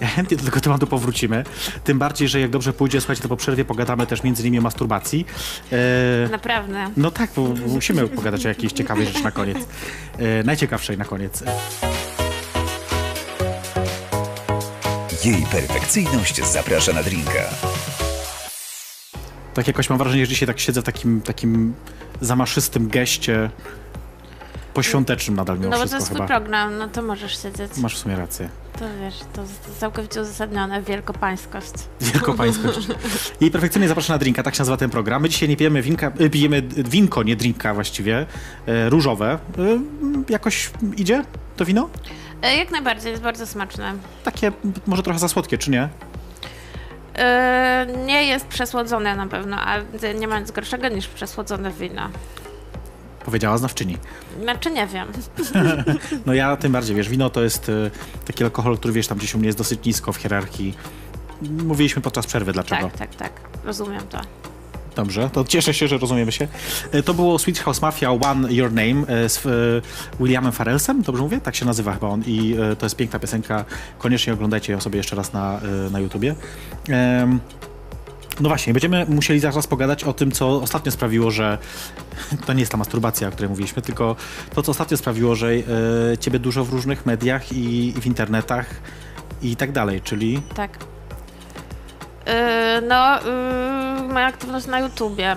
Ja 0.00 0.06
chętnie 0.06 0.36
do 0.36 0.44
tego 0.44 0.60
tematu 0.60 0.86
powrócimy. 0.86 1.44
Tym 1.84 1.98
bardziej, 1.98 2.28
że 2.28 2.40
jak 2.40 2.50
dobrze 2.50 2.72
pójdzie, 2.72 3.00
słuchajcie, 3.00 3.22
to 3.22 3.28
po 3.28 3.36
przerwie 3.36 3.64
pogadamy 3.64 4.06
też 4.06 4.22
między 4.22 4.42
innymi 4.42 4.58
o 4.58 4.62
masturbacji. 4.62 5.26
E, 5.72 6.28
Naprawdę. 6.30 6.90
no 6.96 7.10
tak, 7.10 7.30
bo 7.36 7.42
musimy 7.66 8.08
pogadać 8.08 8.46
o 8.46 8.48
jakiejś 8.48 8.72
ciekawej 8.72 9.06
rzeczy 9.06 9.24
na 9.24 9.30
koniec. 9.30 9.58
E, 10.18 10.42
najciekawszej 10.42 10.98
na 10.98 11.04
koniec. 11.04 11.42
Jej 15.24 15.46
perfekcyjność 15.52 16.44
zaprasza 16.44 16.92
na 16.92 17.02
drinka. 17.02 17.50
Tak 19.54 19.66
jakoś 19.66 19.90
mam 19.90 19.98
wrażenie, 19.98 20.26
że 20.26 20.30
dzisiaj 20.30 20.46
tak 20.46 20.60
siedzę 20.60 20.80
w 20.82 20.84
takim, 20.84 21.20
takim 21.22 21.74
zamaszystym 22.20 22.88
geście 22.88 23.50
poświątecznym 24.74 25.36
nadal 25.36 25.58
mimo 25.58 25.70
No 25.70 25.76
bo 25.76 25.82
to 25.82 25.88
wszystko 25.88 25.98
jest 25.98 26.14
twój 26.14 26.26
program, 26.26 26.78
no 26.78 26.88
to 26.88 27.02
możesz 27.02 27.42
siedzieć. 27.42 27.76
Masz 27.76 27.94
w 27.94 27.98
sumie 27.98 28.16
rację. 28.16 28.48
To 28.78 28.84
wiesz, 29.00 29.14
to 29.32 29.42
całkowicie 29.78 30.20
uzasadnione, 30.20 30.82
wielkopańskość. 30.82 31.72
Wielkopańskość. 32.00 32.88
I 33.40 33.50
perfekcyjnie 33.50 33.88
zapraszam 33.88 34.14
na 34.14 34.18
drinka, 34.18 34.42
tak 34.42 34.54
się 34.54 34.60
nazywa 34.60 34.76
ten 34.76 34.90
program. 34.90 35.22
My 35.22 35.28
dzisiaj 35.28 35.48
nie 35.48 35.56
pijemy 35.56 35.82
winka, 35.82 36.12
y, 36.20 36.30
pijemy 36.30 36.62
winko, 36.62 37.22
nie 37.22 37.36
drinka 37.36 37.74
właściwie, 37.74 38.26
e, 38.66 38.90
różowe. 38.90 39.32
E, 39.32 39.38
jakoś 40.28 40.70
idzie 40.96 41.24
to 41.56 41.64
wino? 41.64 41.88
E, 42.42 42.56
Jak 42.56 42.70
najbardziej, 42.70 43.10
jest 43.10 43.22
bardzo 43.22 43.46
smaczne. 43.46 43.94
Takie 44.24 44.52
może 44.86 45.02
trochę 45.02 45.18
za 45.18 45.28
słodkie, 45.28 45.58
czy 45.58 45.70
nie? 45.70 45.88
E, 47.14 47.86
Nie 48.06 48.24
jest 48.26 48.46
przesłodzone 48.46 49.16
na 49.16 49.26
pewno, 49.26 49.56
a 49.60 49.76
nie 50.18 50.28
ma 50.28 50.40
nic 50.40 50.50
gorszego 50.50 50.88
niż 50.88 51.08
przesłodzone 51.08 51.72
wino. 51.72 52.08
Powiedziała 53.24 53.58
znawczyni. 53.58 53.98
Znaczy 54.42 54.70
nie 54.70 54.86
wiem. 54.86 55.08
No 56.26 56.34
ja 56.34 56.56
tym 56.56 56.72
bardziej, 56.72 56.96
wiesz, 56.96 57.08
wino 57.08 57.30
to 57.30 57.42
jest 57.42 57.68
e, 57.68 57.90
taki 58.26 58.44
alkohol, 58.44 58.78
który 58.78 58.94
wiesz, 58.94 59.06
tam 59.06 59.18
gdzieś 59.18 59.34
u 59.34 59.38
mnie 59.38 59.46
jest 59.46 59.58
dosyć 59.58 59.84
nisko 59.86 60.12
w 60.12 60.16
hierarchii. 60.16 60.74
Mówiliśmy 61.42 62.02
podczas 62.02 62.26
przerwy 62.26 62.52
dlaczego. 62.52 62.82
Tak, 62.82 62.96
tak, 62.98 63.14
tak. 63.14 63.32
Rozumiem 63.64 64.02
to. 64.08 64.20
Dobrze, 64.96 65.30
to 65.32 65.44
cieszę 65.44 65.74
się, 65.74 65.88
że 65.88 65.98
rozumiemy 65.98 66.32
się. 66.32 66.48
E, 66.92 67.02
To 67.02 67.14
było 67.14 67.38
Sweet 67.38 67.58
House 67.58 67.82
Mafia 67.82 68.10
One 68.10 68.52
Your 68.52 68.72
Name 68.72 69.06
e, 69.08 69.28
z 69.28 69.46
e, 69.46 69.50
Williamem 70.20 70.52
Farrellsem, 70.52 71.02
dobrze 71.02 71.22
mówię? 71.22 71.40
Tak 71.40 71.56
się 71.56 71.66
nazywa 71.66 71.92
chyba 71.92 72.08
on 72.08 72.22
i 72.26 72.56
to 72.78 72.86
jest 72.86 72.96
piękna 72.96 73.18
piosenka. 73.18 73.64
Koniecznie 73.98 74.32
oglądajcie 74.32 74.72
ją 74.72 74.80
sobie 74.80 74.96
jeszcze 74.96 75.16
raz 75.16 75.32
na, 75.32 75.60
na 75.90 76.00
YouTubie. 76.00 76.34
No 78.40 78.48
właśnie, 78.48 78.72
będziemy 78.72 79.06
musieli 79.08 79.40
zaraz 79.40 79.66
pogadać 79.66 80.04
o 80.04 80.12
tym, 80.12 80.32
co 80.32 80.62
ostatnio 80.62 80.92
sprawiło, 80.92 81.30
że 81.30 81.58
to 82.46 82.52
nie 82.52 82.60
jest 82.60 82.72
ta 82.72 82.78
masturbacja, 82.78 83.28
o 83.28 83.30
której 83.30 83.48
mówiliśmy, 83.48 83.82
tylko 83.82 84.16
to, 84.54 84.62
co 84.62 84.70
ostatnio 84.70 84.96
sprawiło, 84.96 85.34
że 85.34 85.48
ciebie 86.20 86.38
dużo 86.38 86.64
w 86.64 86.72
różnych 86.72 87.06
mediach 87.06 87.52
i, 87.52 87.88
i 87.88 87.92
w 87.92 88.06
internetach 88.06 88.66
i 89.42 89.56
tak 89.56 89.72
dalej, 89.72 90.00
czyli 90.00 90.42
Tak. 90.54 90.93
E, 92.26 92.80
No, 92.88 93.20
e, 93.20 94.08
moja 94.12 94.26
aktywność 94.26 94.66
na 94.66 94.80
YouTubie. 94.80 95.36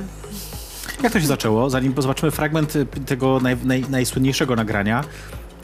Jak 1.04 1.14
to 1.14 1.20
się 1.22 1.28
zaczęło? 1.28 1.70
Zanim 1.70 1.94
zobaczymy 2.02 2.32
fragment 2.32 2.76
y, 2.76 2.86
tego 2.86 3.40
naj, 3.40 3.58
naj, 3.64 3.86
najsłynniejszego 3.90 4.56
nagrania, 4.56 5.04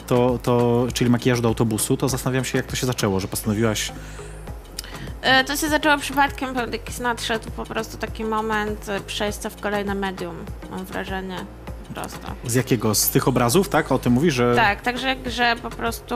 to, 0.08 0.40
to, 0.44 0.86
czyli 0.94 1.10
makijażu 1.10 1.42
do 1.42 1.48
autobusu, 1.48 1.98
to 1.98 2.10
zastanawiam 2.10 2.46
się, 2.46 2.58
jak 2.58 2.68
to 2.68 2.76
się 2.76 2.86
zaczęło, 2.88 3.20
że 3.20 3.28
postanowiłaś... 3.28 3.92
E, 5.22 5.44
To 5.44 5.56
się 5.58 5.70
zaczęło 5.70 5.98
przypadkiem, 5.98 6.56
jakiś 6.72 7.00
nadszedł 7.00 7.52
po 7.52 7.64
prostu 7.66 7.98
taki 7.98 8.24
moment 8.26 8.90
e, 8.90 9.00
przejścia 9.02 9.50
w 9.50 9.62
kolejne 9.62 9.96
medium, 9.96 10.36
mam 10.72 10.86
wrażenie. 10.86 11.38
Po 11.88 11.94
prostu. 11.94 12.20
Z 12.46 12.54
jakiego? 12.54 12.96
Z 12.96 13.10
tych 13.10 13.28
obrazów, 13.28 13.70
tak? 13.70 13.92
O 13.92 14.00
tym 14.00 14.14
mówisz, 14.14 14.34
że... 14.34 14.56
Tak, 14.56 14.82
także 14.82 15.16
że 15.26 15.56
po 15.64 15.70
prostu 15.70 16.16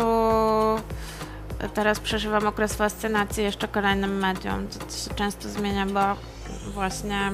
teraz 1.73 1.99
przeżywam 1.99 2.47
okres 2.47 2.73
fascynacji 2.73 3.43
jeszcze 3.43 3.67
kolejnym 3.67 4.17
medium. 4.17 4.67
To 4.67 4.97
się 4.97 5.15
często 5.15 5.49
zmienia, 5.49 5.85
bo 5.85 6.01
właśnie 6.73 7.31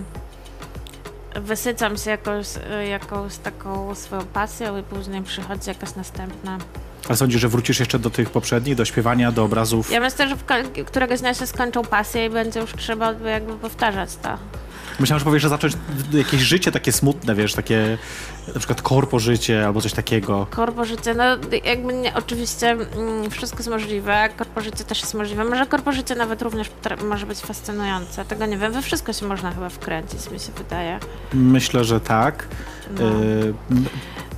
wysycam 1.35 1.97
się 1.97 2.09
jakąś, 2.09 2.47
jakąś 2.89 3.37
taką 3.37 3.95
swoją 3.95 4.21
pasją 4.25 4.77
i 4.77 4.83
później 4.83 5.21
przychodzi 5.21 5.69
jakaś 5.69 5.95
następna. 5.95 6.57
Ale 7.07 7.17
sądzisz, 7.17 7.41
że 7.41 7.49
wrócisz 7.49 7.79
jeszcze 7.79 7.99
do 7.99 8.09
tych 8.09 8.29
poprzednich, 8.29 8.75
do 8.75 8.85
śpiewania, 8.85 9.31
do 9.31 9.43
obrazów? 9.43 9.91
Ja 9.91 9.99
myślę, 9.99 10.29
że 10.29 10.35
któregoś 10.85 11.19
dnia 11.19 11.33
się 11.33 11.47
skończą 11.47 11.81
pasje 11.81 12.25
i 12.25 12.29
będzie 12.29 12.59
już 12.59 12.73
trzeba 12.73 13.11
jakby 13.11 13.53
powtarzać 13.53 14.15
to. 14.15 14.37
Myślałem, 14.99 15.19
że 15.19 15.25
powiesz, 15.25 15.41
że 15.41 15.49
zacząć 15.49 15.73
jakieś 16.13 16.41
życie 16.41 16.71
takie 16.71 16.91
smutne, 16.91 17.35
wiesz, 17.35 17.53
takie 17.53 17.97
na 18.47 18.59
przykład 18.59 18.81
korpo 18.81 19.19
życie 19.19 19.65
albo 19.65 19.81
coś 19.81 19.93
takiego. 19.93 20.47
Korpo 20.49 20.85
życie, 20.85 21.13
no 21.13 21.23
jakby 21.65 21.93
nie, 21.93 22.13
oczywiście 22.15 22.71
mm, 22.71 23.29
wszystko 23.29 23.57
jest 23.57 23.69
możliwe, 23.69 24.29
korpo 24.37 24.61
życie 24.61 24.83
też 24.83 25.01
jest 25.01 25.13
możliwe. 25.13 25.45
Może 25.45 25.65
korpo 25.65 25.91
życie 25.91 26.15
nawet 26.15 26.41
również 26.41 26.71
może 27.05 27.25
być 27.25 27.39
fascynujące, 27.39 28.25
tego 28.25 28.45
nie 28.45 28.57
wiem. 28.57 28.73
We 28.73 28.81
wszystko 28.81 29.13
się 29.13 29.25
można 29.25 29.51
chyba 29.51 29.69
wkręcić, 29.69 30.31
mi 30.31 30.39
się 30.39 30.51
wydaje. 30.57 30.99
Myślę, 31.33 31.83
że 31.83 31.99
tak. 31.99 32.47
No. 32.91 33.01
Y, 33.01 33.53
m- 33.71 33.85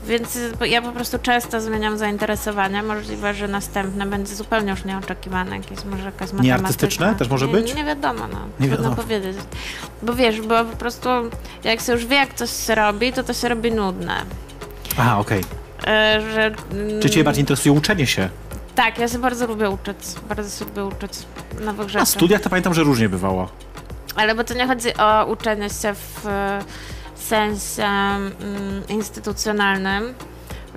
Więc 0.07 0.37
ja 0.65 0.81
po 0.81 0.91
prostu 0.91 1.19
często 1.19 1.61
zmieniam 1.61 1.97
zainteresowania. 1.97 2.83
Możliwe, 2.83 3.33
że 3.33 3.47
następne 3.47 4.05
będzie 4.05 4.35
zupełnie 4.35 4.71
już 4.71 4.85
nieoczekiwane. 4.85 5.57
Jakieś, 5.57 5.85
może 5.85 6.03
jakaś 6.03 6.19
matematyka. 6.19 6.43
Nieartystyczne 6.43 7.15
też 7.15 7.29
może 7.29 7.47
nie, 7.47 7.53
być? 7.53 7.75
Nie 7.75 7.83
wiadomo, 7.83 8.27
no. 8.27 8.39
Nie 8.59 8.67
Trudno 8.67 8.77
wiadomo. 8.89 8.95
powiedzieć. 8.95 9.37
Bo 10.03 10.13
wiesz, 10.13 10.41
bo 10.41 10.65
po 10.65 10.77
prostu 10.77 11.09
jak 11.63 11.81
się 11.81 11.91
już 11.93 12.05
wie, 12.05 12.15
jak 12.15 12.33
coś 12.33 12.49
się 12.67 12.75
robi, 12.75 13.13
to 13.13 13.23
to 13.23 13.33
się 13.33 13.49
robi 13.49 13.71
nudne. 13.71 14.15
Aha, 14.97 15.19
okej. 15.19 15.41
E, 15.87 16.21
że, 16.33 16.45
mm, 16.71 17.01
Czy 17.01 17.09
cię 17.09 17.23
bardziej 17.23 17.41
interesuje 17.41 17.73
uczenie 17.75 18.07
się? 18.07 18.29
Tak, 18.75 18.97
ja 18.99 19.07
się 19.07 19.19
bardzo 19.19 19.47
lubię 19.47 19.69
uczyć. 19.69 19.97
Bardzo 20.29 20.65
lubię 20.65 20.85
uczyć 20.85 21.11
nowych 21.61 21.87
rzeczy. 21.87 21.99
Na 21.99 22.05
studiach 22.05 22.41
to 22.41 22.49
pamiętam, 22.49 22.73
że 22.73 22.83
różnie 22.83 23.09
bywało. 23.09 23.49
Ale 24.15 24.35
bo 24.35 24.43
to 24.43 24.53
nie 24.53 24.67
chodzi 24.67 24.97
o 24.97 25.25
uczenie 25.25 25.69
się 25.69 25.93
w 25.93 26.25
sensie 27.25 27.83
mm, 27.85 28.83
instytucjonalnym, 28.89 30.13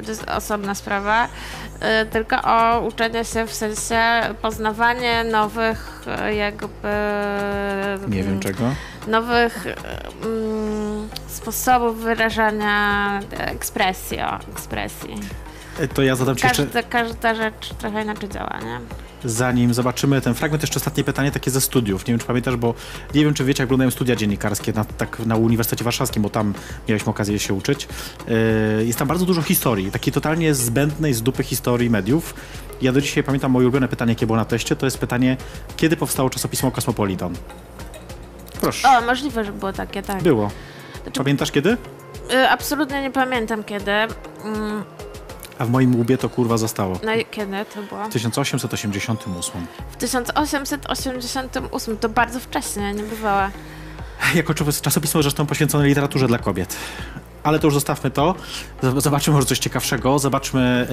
to 0.05 0.11
jest 0.11 0.31
osobna 0.31 0.75
sprawa, 0.75 1.29
e, 1.81 2.07
tylko 2.07 2.37
o 2.43 2.81
uczenie 2.81 3.25
się 3.25 3.47
w 3.47 3.55
sensie 3.55 4.01
poznawanie 4.43 5.25
nowych 5.25 6.03
e, 6.07 6.35
jakby... 6.35 6.89
Nie 8.09 8.19
wiem 8.23 8.27
mm, 8.29 8.41
czego. 8.41 8.65
Nowych 9.07 9.67
e, 9.67 9.75
mm, 10.25 11.09
sposobów 11.27 11.99
wyrażania 11.99 13.21
ekspresji, 13.39 14.21
o, 14.21 14.39
ekspresji. 14.53 15.15
Y, 15.81 15.89
To 15.89 16.03
ja 16.03 16.17
zadam 16.17 16.37
ci 16.37 16.47
jeszcze, 16.47 16.63
Każda, 16.65 16.83
każda 16.83 17.35
rzecz 17.35 17.75
trochę 17.79 18.03
inaczej 18.03 18.29
działa, 18.29 18.59
nie? 18.65 18.81
Zanim 19.25 19.75
zobaczymy 19.75 20.21
ten 20.21 20.35
fragment, 20.35 20.63
jeszcze 20.63 20.77
ostatnie 20.77 21.05
pytanie 21.05 21.31
takie 21.31 21.51
ze 21.51 21.61
studiów. 21.61 22.07
Nie 22.07 22.13
wiem, 22.13 22.19
czy 22.21 22.27
pamiętasz, 22.27 22.57
bo 22.57 22.75
nie 23.15 23.25
wiem, 23.25 23.35
czy 23.35 23.45
wiecie, 23.45 23.63
jak 23.63 23.69
wyglądają 23.69 23.91
studia 23.91 24.17
dziennikarskie 24.17 24.73
na, 24.73 24.85
tak, 24.85 25.19
na 25.27 25.37
Uniwersytecie 25.37 25.85
Warszawskim, 25.85 26.23
bo 26.23 26.31
tam 26.31 26.55
mieliśmy 26.89 27.11
okazję 27.11 27.39
się 27.39 27.55
uczyć. 27.55 27.89
Yy, 28.79 28.85
jest 28.87 28.99
tam 28.99 29.09
bardzo 29.09 29.27
dużo 29.27 29.43
historii, 29.43 29.91
takiej 29.91 30.13
totalnie 30.13 30.55
zbędnej 30.55 31.15
z 31.15 31.23
dupy 31.23 31.43
historii 31.43 31.91
mediów. 31.91 32.35
Ja 32.83 32.93
do 32.93 33.01
dzisiaj 33.01 33.25
pamiętam 33.25 33.51
moje 33.53 33.67
ulubione 33.67 33.89
pytanie, 33.89 34.13
jakie 34.13 34.27
było 34.27 34.37
na 34.37 34.45
teście, 34.45 34.77
to 34.77 34.87
jest 34.87 34.99
pytanie, 34.99 35.37
kiedy 35.77 35.97
powstało 35.97 36.31
czasopismo 36.31 36.71
Cosmopolitan? 36.71 37.35
Proszę. 38.61 38.89
O, 38.89 39.01
możliwe, 39.01 39.45
że 39.45 39.53
było 39.53 39.73
takie, 39.73 40.03
tak. 40.03 40.23
Było. 40.23 40.51
Znaczy- 41.03 41.19
Pamiętasz 41.19 41.53
kiedy? 41.53 41.77
Y, 42.33 42.49
Absolutnie 42.49 43.03
nie 43.03 43.11
pamiętam 43.11 43.65
kiedy. 43.65 43.91
Mm, 43.91 44.85
A 45.59 45.65
w 45.65 45.71
moim 45.71 46.01
łbie 46.01 46.19
to 46.19 46.29
kurwa 46.29 46.57
zostało. 46.57 47.01
No 47.05 47.15
i 47.15 47.25
kiedy 47.25 47.65
to 47.75 47.83
było? 47.83 48.05
W 48.05 48.13
1888. 48.13 49.67
W 49.91 49.97
1888, 49.97 51.97
to 51.99 52.09
bardzo 52.09 52.41
wcześnie, 52.41 52.93
nie 52.95 53.03
bywała. 53.03 53.51
Jako 54.35 54.55
czas- 54.55 54.81
czasopismo 54.81 55.23
zresztą 55.23 55.47
poświęcone 55.47 55.87
literaturze 55.87 56.27
dla 56.27 56.39
kobiet. 56.39 56.77
Ale 57.43 57.59
to 57.59 57.67
już 57.67 57.75
zostawmy 57.75 58.11
to. 58.11 58.35
Zobaczmy 58.97 59.33
może 59.33 59.47
coś 59.47 59.59
ciekawszego. 59.59 60.19
Zobaczmy 60.19 60.87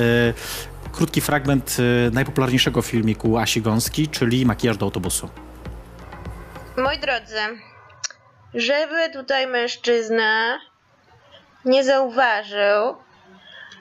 e, 0.88 0.92
krótki 0.92 1.22
fragment 1.22 1.78
e, 2.08 2.12
najpopularniejszego 2.12 2.82
filmiku 2.82 3.38
Asi 3.38 3.62
Gąski, 3.62 4.08
czyli 4.08 4.46
Makijaż 4.46 4.78
do 4.78 4.86
autobusu. 4.86 5.30
Moi 6.78 7.00
drodzy, 7.00 7.36
żeby 8.54 9.10
tutaj 9.14 9.48
mężczyzna 9.48 10.60
nie 11.66 11.84
zauważył, 11.84 12.96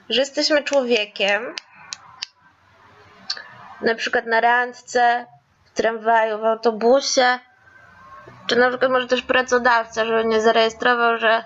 że 0.09 0.19
jesteśmy 0.19 0.63
człowiekiem, 0.63 1.55
na 3.81 3.95
przykład 3.95 4.25
na 4.25 4.41
randce, 4.41 5.25
w 5.65 5.71
tramwaju, 5.71 6.39
w 6.39 6.45
autobusie, 6.45 7.39
czy 8.47 8.55
na 8.55 8.69
przykład 8.69 8.91
może 8.91 9.07
też 9.07 9.21
pracodawca, 9.21 10.05
żeby 10.05 10.25
nie 10.25 10.41
zarejestrował, 10.41 11.17
że 11.17 11.43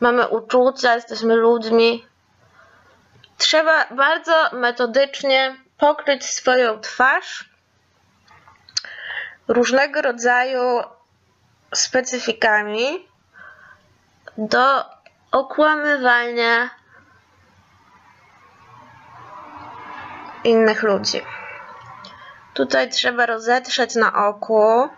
mamy 0.00 0.28
uczucia, 0.28 0.94
jesteśmy 0.94 1.34
ludźmi. 1.34 2.06
Trzeba 3.38 3.86
bardzo 3.90 4.50
metodycznie 4.52 5.56
pokryć 5.78 6.24
swoją 6.24 6.80
twarz 6.80 7.50
różnego 9.48 10.02
rodzaju 10.02 10.82
specyfikami 11.74 13.08
do 14.38 14.93
okłamywania 15.34 16.70
innych 20.44 20.82
ludzi. 20.82 21.22
Tutaj 22.54 22.90
trzeba 22.90 23.26
rozetrzeć 23.26 23.94
na 23.94 24.26
oku 24.26 24.88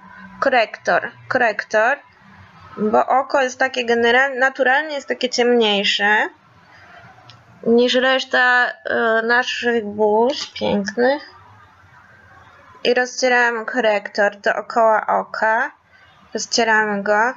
korektor, 0.40 1.10
korektor, 1.28 1.98
bo 2.76 3.06
oko 3.06 3.42
jest 3.42 3.58
takie 3.58 3.84
generalnie, 3.84 4.40
naturalnie 4.40 4.94
jest 4.94 5.08
takie 5.08 5.28
ciemniejsze 5.28 6.28
niż 7.66 7.94
reszta 7.94 8.66
e, 8.66 9.22
naszych 9.22 9.84
burz 9.84 10.52
pięknych 10.52 11.30
i 12.84 12.94
rozcieramy 12.94 13.64
korektor 13.64 14.36
dookoła 14.36 15.06
oka. 15.06 15.70
Rozcieramy 16.34 17.02
go, 17.02 17.34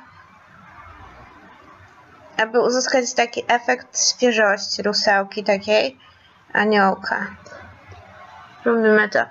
aby 2.41 2.59
uzyskać 2.59 3.13
taki 3.13 3.43
efekt 3.47 4.09
świeżości, 4.09 4.83
rusałki 4.83 5.43
takiej 5.43 5.99
aniołka. 6.53 7.27
Robimy 8.65 9.09
to. 9.09 9.25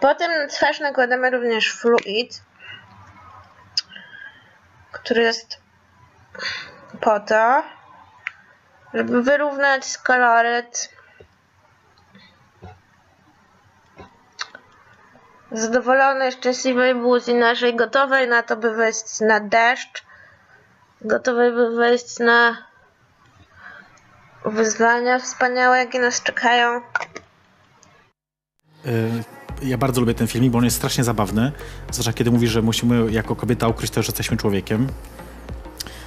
Potem 0.00 0.30
na 0.30 0.46
twarz 0.46 0.80
nakładamy 0.80 1.30
również 1.30 1.72
fluid, 1.72 2.42
który 4.92 5.22
jest 5.22 5.60
po 7.00 7.20
to, 7.20 7.62
żeby 8.94 9.22
wyrównać 9.22 9.98
koloryt 9.98 10.90
zadowolonej, 15.52 16.32
szczęśliwej 16.32 16.94
buzi 16.94 17.34
naszej, 17.34 17.76
gotowej 17.76 18.28
na 18.28 18.42
to, 18.42 18.56
by 18.56 18.74
wejść 18.74 19.20
na 19.20 19.40
deszcz, 19.40 20.04
gotowej, 21.04 21.52
by 21.52 21.76
wejść 21.76 22.18
na 22.18 22.56
wyzwania 24.44 25.18
wspaniałe, 25.18 25.78
jakie 25.78 25.98
nas 26.00 26.22
czekają. 26.22 26.80
E, 28.86 28.90
Ja 29.62 29.78
bardzo 29.78 30.00
lubię 30.00 30.14
ten 30.14 30.26
filmik, 30.26 30.52
bo 30.52 30.58
on 30.58 30.64
jest 30.64 30.76
strasznie 30.76 31.04
zabawny. 31.04 31.52
Zwłaszcza 31.90 32.12
kiedy 32.12 32.30
mówi, 32.30 32.48
że 32.48 32.62
musimy 32.62 33.12
jako 33.12 33.36
kobieta 33.36 33.68
ukryć 33.68 33.90
to, 33.90 34.02
że 34.02 34.06
jesteśmy 34.06 34.36
człowiekiem. 34.36 34.86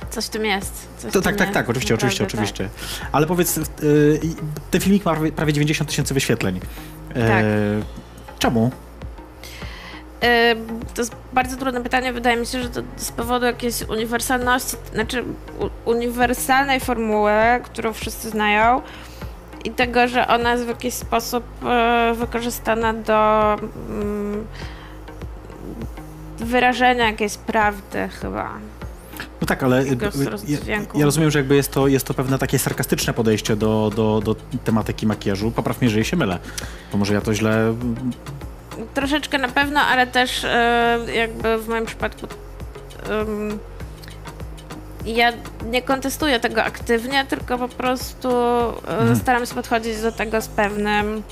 Coś 0.09 0.25
w 0.25 0.29
tym 0.29 0.45
jest. 0.45 0.87
Coś 0.97 1.13
To 1.13 1.21
tak, 1.21 1.33
tym 1.33 1.39
tak, 1.39 1.47
jest. 1.47 1.53
tak, 1.53 1.69
oczywiście, 1.69 1.95
oczywiście, 1.95 2.23
Naprawdę, 2.23 2.43
oczywiście. 2.43 2.69
Ale 3.11 3.27
powiedz, 3.27 3.57
e, 3.57 3.61
i- 4.23 4.35
ten 4.71 4.81
filmik 4.81 5.05
ma 5.05 5.11
prawie- 5.13 5.31
prawie 5.31 5.53
90 5.53 5.89
tysięcy 5.89 6.13
wyświetleń. 6.13 6.59
E, 7.15 7.27
Tak. 7.27 7.45
Czemu? 8.39 8.71
To 10.93 11.01
jest 11.01 11.15
bardzo 11.33 11.57
trudne 11.57 11.83
pytanie. 11.83 12.13
Wydaje 12.13 12.37
mi 12.37 12.45
się, 12.45 12.63
że 12.63 12.69
to 12.69 12.81
z 12.95 13.11
powodu 13.11 13.45
jakiejś 13.45 13.81
uniwersalności, 13.81 14.77
znaczy 14.93 15.23
uniwersalnej 15.85 16.79
formuły, 16.79 17.31
którą 17.63 17.93
wszyscy 17.93 18.29
znają 18.29 18.81
i 19.63 19.71
tego, 19.71 20.07
że 20.07 20.27
ona 20.27 20.51
jest 20.51 20.65
w 20.65 20.67
jakiś 20.67 20.93
sposób 20.93 21.43
e, 21.65 22.13
wykorzystana 22.15 22.93
do 22.93 23.53
mm, 23.89 24.47
wyrażenia 26.37 27.05
jakiejś 27.05 27.37
prawdy 27.37 28.09
chyba. 28.21 28.49
No 29.41 29.47
tak, 29.47 29.63
ale 29.63 29.85
Takiego 29.85 30.05
ja, 30.67 30.79
ja 30.95 31.05
rozumiem, 31.05 31.31
że 31.31 31.39
jakby 31.39 31.55
jest 31.55 31.71
to, 31.71 31.87
jest 31.87 32.05
to 32.05 32.13
pewne 32.13 32.37
takie 32.37 32.59
sarkastyczne 32.59 33.13
podejście 33.13 33.55
do, 33.55 33.91
do, 33.95 34.21
do 34.21 34.35
tematyki 34.63 35.07
makijażu. 35.07 35.51
Popraw 35.51 35.81
mnie, 35.81 35.87
jeżeli 35.87 36.05
się 36.05 36.17
mylę. 36.17 36.39
Bo 36.91 36.97
może 36.97 37.13
ja 37.13 37.21
to 37.21 37.33
źle... 37.33 37.75
Troszeczkę 38.93 39.37
na 39.37 39.47
pewno, 39.47 39.79
ale 39.81 40.07
też 40.07 40.43
e, 40.43 40.99
jakby 41.15 41.57
w 41.57 41.67
moim 41.67 41.85
przypadku 41.85 42.27
ja 45.05 45.33
nie 45.65 45.81
kontestuję 45.81 46.39
tego 46.39 46.63
aktywnie, 46.63 47.25
tylko 47.25 47.57
po 47.57 47.67
prostu 47.67 48.29
Mhm. 48.87 49.15
staram 49.15 49.45
się 49.45 49.55
podchodzić 49.55 50.01
do 50.01 50.11
tego 50.11 50.41
z 50.41 50.47
pewnym 50.47 51.23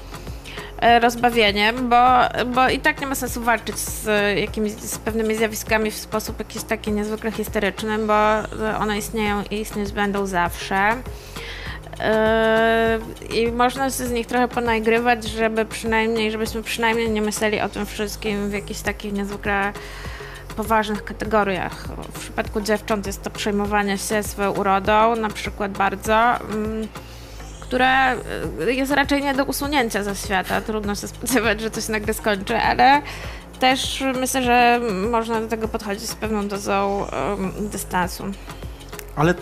e, 0.79 0.99
rozbawieniem, 0.99 1.89
bo, 1.89 2.19
bo 2.45 2.69
i 2.69 2.79
tak 2.79 3.01
nie 3.01 3.07
ma 3.07 3.15
sensu 3.15 3.41
walczyć 3.41 3.77
z 3.77 4.05
jakimiś 4.39 4.71
z 4.71 4.97
pewnymi 4.97 5.35
zjawiskami 5.35 5.91
w 5.91 5.95
sposób 5.97 6.39
jakiś 6.39 6.63
taki 6.63 6.91
niezwykle 6.91 7.31
historyczny, 7.31 7.97
bo 7.99 8.13
one 8.79 8.97
istnieją 8.97 9.43
i 9.51 9.59
istnieć 9.59 9.91
będą 9.91 10.25
zawsze. 10.25 10.95
Yy, 11.99 13.37
I 13.37 13.51
można 13.51 13.85
się 13.85 14.07
z 14.07 14.11
nich 14.11 14.27
trochę 14.27 14.47
ponagrywać, 14.47 15.23
żeby 15.23 15.65
przynajmniej, 15.65 16.31
żebyśmy 16.31 16.63
przynajmniej 16.63 17.09
nie 17.09 17.21
myśleli 17.21 17.61
o 17.61 17.69
tym 17.69 17.85
wszystkim 17.85 18.49
w 18.49 18.53
jakichś 18.53 18.81
takich 18.81 19.13
niezwykle 19.13 19.73
poważnych 20.55 21.03
kategoriach. 21.03 21.87
W 22.13 22.19
przypadku 22.19 22.61
dziewcząt 22.61 23.07
jest 23.07 23.21
to 23.21 23.29
przejmowanie 23.29 23.97
się 23.97 24.23
swoją 24.23 24.51
urodą, 24.51 25.15
na 25.15 25.29
przykład 25.29 25.71
bardzo, 25.71 26.39
mm, 26.39 26.87
które 27.59 28.15
y, 28.61 28.73
jest 28.73 28.91
raczej 28.91 29.23
nie 29.23 29.33
do 29.33 29.43
usunięcia 29.45 30.03
ze 30.03 30.15
świata. 30.15 30.61
Trudno 30.61 30.95
się 30.95 31.07
spodziewać, 31.07 31.61
że 31.61 31.81
się 31.81 31.91
nagle 31.91 32.13
skończy, 32.13 32.57
ale 32.57 33.01
też 33.59 34.03
myślę, 34.19 34.43
że 34.43 34.79
można 35.11 35.41
do 35.41 35.47
tego 35.47 35.67
podchodzić 35.67 36.09
z 36.09 36.15
pewną 36.15 36.47
dozą 36.47 37.07
dystansu. 37.59 38.23
Ale 39.15 39.33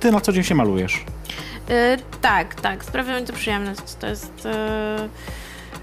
ty 0.00 0.12
na 0.12 0.20
co 0.20 0.32
dzień 0.32 0.44
się 0.44 0.54
malujesz. 0.54 1.04
Y, 1.70 1.98
tak, 2.20 2.54
tak, 2.54 2.84
sprawia 2.84 3.20
mi 3.20 3.26
to 3.26 3.32
przyjemność. 3.32 3.94
To 4.00 4.06
jest 4.06 4.46
y, 4.46 4.48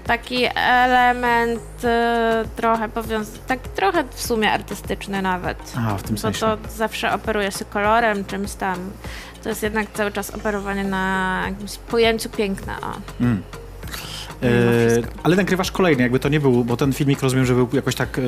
taki 0.06 0.44
element 0.54 1.60
y, 1.84 2.48
trochę 2.56 2.88
powiązany, 2.88 3.38
tak 3.46 3.60
trochę 3.60 4.04
w 4.10 4.22
sumie 4.22 4.52
artystyczny 4.52 5.22
nawet. 5.22 5.72
A, 5.76 5.96
w 5.96 6.02
tym 6.02 6.14
Bo 6.14 6.20
sensie. 6.20 6.40
to 6.40 6.58
zawsze 6.76 7.12
operuje 7.12 7.52
się 7.52 7.64
kolorem, 7.64 8.24
czymś 8.24 8.52
tam. 8.52 8.78
To 9.42 9.48
jest 9.48 9.62
jednak 9.62 9.92
cały 9.94 10.12
czas 10.12 10.30
operowanie 10.30 10.84
na 10.84 11.42
jakimś 11.48 11.76
pojęciu 11.76 12.28
piękna. 12.30 12.78
O. 12.80 12.92
Mm. 13.20 13.42
Wszystko. 14.88 15.12
ale 15.22 15.36
nagrywasz 15.36 15.70
kolejny, 15.72 16.02
jakby 16.02 16.18
to 16.18 16.28
nie 16.28 16.40
był, 16.40 16.64
bo 16.64 16.76
ten 16.76 16.92
filmik 16.92 17.22
rozumiem, 17.22 17.46
że 17.46 17.54
był 17.54 17.68
jakoś 17.72 17.94
tak 17.94 18.20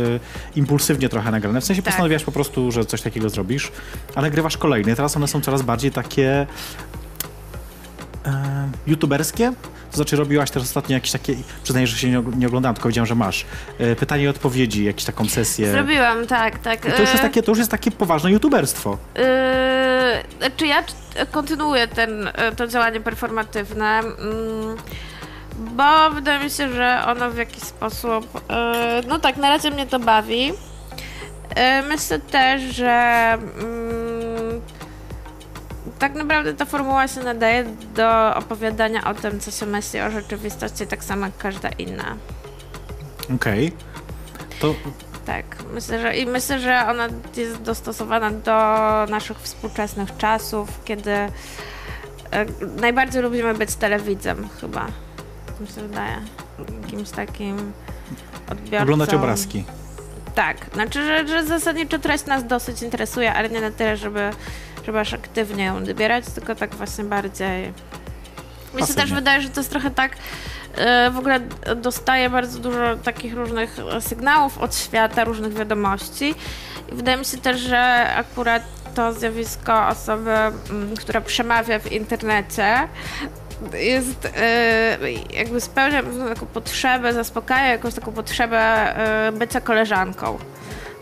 impulsywnie 0.57 1.09
trochę 1.09 1.31
nagrany. 1.31 1.61
W 1.61 1.64
sensie 1.64 1.83
Tak. 1.83 1.92
postanowiłaś 1.92 2.25
po 2.25 2.33
prostu, 2.33 2.73
że 2.73 2.85
coś 2.85 3.03
takiego 3.03 3.29
zrobisz, 3.31 3.73
a 4.14 4.23
nagrywasz 4.23 4.57
kolejny. 4.57 4.96
Teraz 4.96 5.16
one 5.16 5.29
są 5.29 5.40
coraz 5.40 5.62
bardziej 5.62 5.90
takie 5.90 6.46
e, 8.26 8.68
youtuberskie. 8.87 9.52
To 9.90 9.96
znaczy 9.96 10.16
robiłaś 10.16 10.50
też 10.50 10.62
ostatnio 10.62 10.94
jakieś 10.94 11.11
takie, 11.12 11.35
przyznaję, 11.62 11.87
że 11.87 11.96
się 11.98 12.11
nie, 12.11 12.18
og- 12.18 12.37
nie 12.37 12.46
oglądałem, 12.46 12.74
tylko 12.74 12.88
widziałem, 12.88 13.06
że 13.06 13.14
masz. 13.14 13.46
E, 13.78 13.96
pytanie 13.96 14.22
i 14.24 14.28
odpowiedzi, 14.28 14.85
jakieś 14.85 15.04
taką 15.04 15.28
sesję. 15.28 15.70
Zrobiłam, 15.72 16.26
tak, 16.26 16.59
tak. 16.59 16.78
I 16.78 16.92
to 16.92 17.00
już, 17.00 17.00
jest 17.00 17.14
Y, 17.14 17.18
takie, 17.18 17.42
to 17.42 17.50
już 17.52 17.59
jest 17.59 17.70
takie 17.70 17.90
poważne 17.90 18.30
youtuberstwo. 18.30 18.98
Yy, 19.14 20.50
czy 20.56 20.66
ja 20.66 20.83
c- 20.83 21.26
kontynuuję 21.30 21.88
ten, 21.88 22.28
y, 22.28 22.33
to 22.56 22.66
działanie 22.66 23.00
performatywne, 23.00 23.98
mm, 23.98 24.76
bo 25.56 26.11
wydaje 26.11 26.44
mi 26.44 26.50
się, 26.50 26.72
że 26.72 27.02
ono 27.06 27.30
w 27.30 27.37
jakiś 27.37 27.62
sposób, 27.62 28.35
yy, 28.35 29.09
no 29.09 29.18
tak, 29.18 29.37
na 29.37 29.48
razie 29.48 29.70
mnie 29.70 29.87
to 29.87 29.98
bawi. 29.98 30.52
Myślę 31.88 32.18
też, 32.18 32.62
że 32.62 32.90
mm, 33.33 34.30
tak 36.00 36.14
naprawdę 36.14 36.54
ta 36.54 36.64
formuła 36.64 37.08
się 37.08 37.20
nadaje 37.20 37.64
do 37.94 38.34
opowiadania 38.36 39.04
o 39.04 39.14
tym, 39.14 39.40
co 39.40 39.50
się 39.50 39.66
myśli 39.66 40.00
o 40.00 40.10
rzeczywistości, 40.10 40.86
tak 40.86 41.04
samo 41.04 41.26
jak 41.26 41.36
każda 41.38 41.68
inna. 41.68 42.16
Okej. 43.34 43.72
To 44.60 44.74
Tak, 45.26 45.44
myślę, 45.74 46.00
że 46.00 46.16
i 46.16 46.26
myślę, 46.26 46.60
że 46.60 46.86
ona 46.88 47.08
jest 47.36 47.62
dostosowana 47.62 48.30
do 48.30 48.56
naszych 49.12 49.38
współczesnych 49.38 50.16
czasów, 50.16 50.68
kiedy 50.84 51.10
e, 51.10 51.30
najbardziej 52.80 53.22
lubimy 53.22 53.54
być 53.54 53.74
telewidzem 53.74 54.48
chyba. 54.60 54.86
Tak 55.46 55.60
Mi 55.60 55.66
się 55.66 55.80
wydaje. 55.88 56.16
Jakimś 56.82 57.10
takim 57.10 57.72
odbiorcą. 58.50 58.82
oglądać 58.82 59.14
obrazki. 59.14 59.64
Tak, 60.34 60.56
znaczy, 60.74 61.06
że, 61.06 61.28
że 61.28 61.44
zasadniczo 61.46 61.98
treść 61.98 62.26
nas 62.26 62.46
dosyć 62.46 62.82
interesuje, 62.82 63.34
ale 63.34 63.48
nie 63.48 63.60
na 63.60 63.70
tyle, 63.70 63.96
żeby, 63.96 64.30
żeby 64.87 65.01
aż 65.01 65.14
aktywnie 65.14 65.64
ją 65.64 65.77
odbierać, 65.77 66.25
tylko 66.35 66.55
tak 66.55 66.75
właśnie 66.75 67.05
bardziej. 67.05 67.73
Mi 68.75 68.87
się 68.87 68.95
też 68.95 69.12
wydaje, 69.12 69.40
że 69.43 69.49
to 69.49 69.61
jest 69.61 69.71
trochę 69.71 69.90
tak, 69.90 70.16
e, 70.77 71.11
w 71.11 71.19
ogóle 71.19 71.40
dostaję 71.77 72.31
bardzo 72.31 72.59
dużo 72.59 72.97
takich 72.97 73.35
różnych 73.35 73.77
sygnałów 74.01 74.59
od 74.59 74.77
świata, 74.77 75.25
różnych 75.25 75.53
wiadomości. 75.53 76.35
I 76.93 76.95
wydaje 76.95 77.16
mi 77.16 77.25
się 77.25 77.38
też, 77.38 77.61
że 77.61 78.14
akurat 78.14 78.62
to 78.95 79.12
zjawisko 79.12 79.88
osoby, 79.88 80.31
mm, 80.31 80.97
która 80.97 81.21
przemawia 81.21 81.79
w 81.79 81.93
internecie, 81.93 82.88
jest 83.73 84.29
e, 84.37 84.99
jakby 85.33 85.61
spełnia 85.61 86.03
taką 86.35 86.47
potrzebę, 86.47 87.12
zaspokaja 87.12 87.66
jakąś 87.66 87.95
taką 87.95 88.12
potrzebę 88.12 88.59
e, 88.59 89.33
bycia 89.33 89.61
koleżanką. 89.61 90.38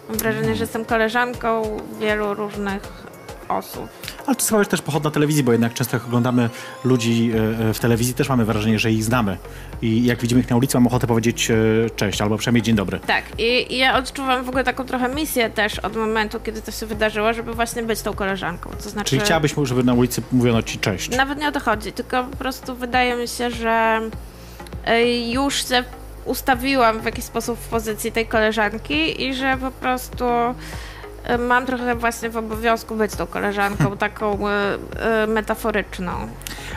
Mam 0.09 0.19
wrażenie, 0.19 0.55
że 0.55 0.65
jestem 0.65 0.85
koleżanką 0.85 1.77
wielu 2.01 2.35
różnych 2.35 3.08
osób. 3.49 3.89
Ale 4.27 4.35
to 4.35 4.41
jest 4.41 4.51
chyba 4.51 4.65
też 4.65 4.83
pochodna 4.83 5.11
telewizji, 5.11 5.45
bo 5.45 5.53
jednak 5.53 5.75
często 5.75 5.97
jak 5.97 6.07
oglądamy 6.07 6.51
ludzi 6.85 7.31
e, 7.33 7.69
e, 7.69 7.75
w 7.75 7.79
telewizji, 7.79 8.15
też 8.15 8.29
mamy 8.29 8.45
wrażenie, 8.45 8.79
że 8.79 8.93
ich 8.93 9.05
znamy. 9.05 9.37
I 9.83 10.05
jak 10.05 10.21
widzimy 10.21 10.41
ich 10.41 10.51
na 10.51 10.57
ulicy, 10.57 10.77
mam 10.77 10.87
ochotę 10.87 11.07
powiedzieć 11.07 11.51
e, 11.51 11.55
cześć, 11.97 12.21
albo 12.21 12.39
przynajmniej 12.39 12.63
dzień 12.63 12.77
dobry. 12.77 13.01
Tak, 13.01 13.25
i, 13.39 13.75
i 13.75 13.79
ja 13.79 13.99
odczuwam 13.99 14.45
w 14.45 14.49
ogóle 14.49 14.65
taką 14.65 14.85
trochę 14.85 15.09
misję 15.09 15.51
też 15.51 15.79
od 15.79 15.97
momentu, 15.97 16.41
kiedy 16.41 16.63
to 16.63 16.71
się 16.71 16.87
wydarzyło, 16.87 17.33
żeby 17.33 17.55
właśnie 17.55 17.83
być 17.83 18.03
tą 18.03 18.15
koleżanką. 18.15 18.71
To 18.83 18.91
znaczy, 18.91 19.11
Czyli 19.11 19.23
chciałabyś, 19.23 19.55
żeby 19.63 19.85
na 19.85 19.95
ulicy 19.95 20.23
mówiono 20.33 20.63
ci 20.63 20.79
cześć. 20.79 21.11
Nawet 21.11 21.39
nie 21.39 21.49
o 21.49 21.53
to 21.53 21.61
chodzi, 21.61 21.93
tylko 21.93 22.25
po 22.25 22.37
prostu 22.37 22.75
wydaje 22.75 23.17
mi 23.17 23.29
się, 23.29 23.51
że 23.51 24.01
już 25.33 25.69
się 25.69 25.85
ustawiłam 26.25 27.01
w 27.01 27.05
jakiś 27.05 27.25
sposób 27.25 27.59
w 27.59 27.69
pozycji 27.69 28.13
tej 28.13 28.27
koleżanki 28.27 29.23
i 29.23 29.35
że 29.35 29.57
po 29.61 29.71
prostu 29.71 30.25
mam 31.39 31.67
trochę 31.67 31.95
właśnie 31.95 32.31
w 32.31 32.37
obowiązku 32.37 32.97
być 32.97 33.13
tą 33.13 33.27
koleżanką 33.27 33.97
taką 34.07 34.49
e, 34.49 34.79
e, 35.23 35.27
metaforyczną. 35.27 36.29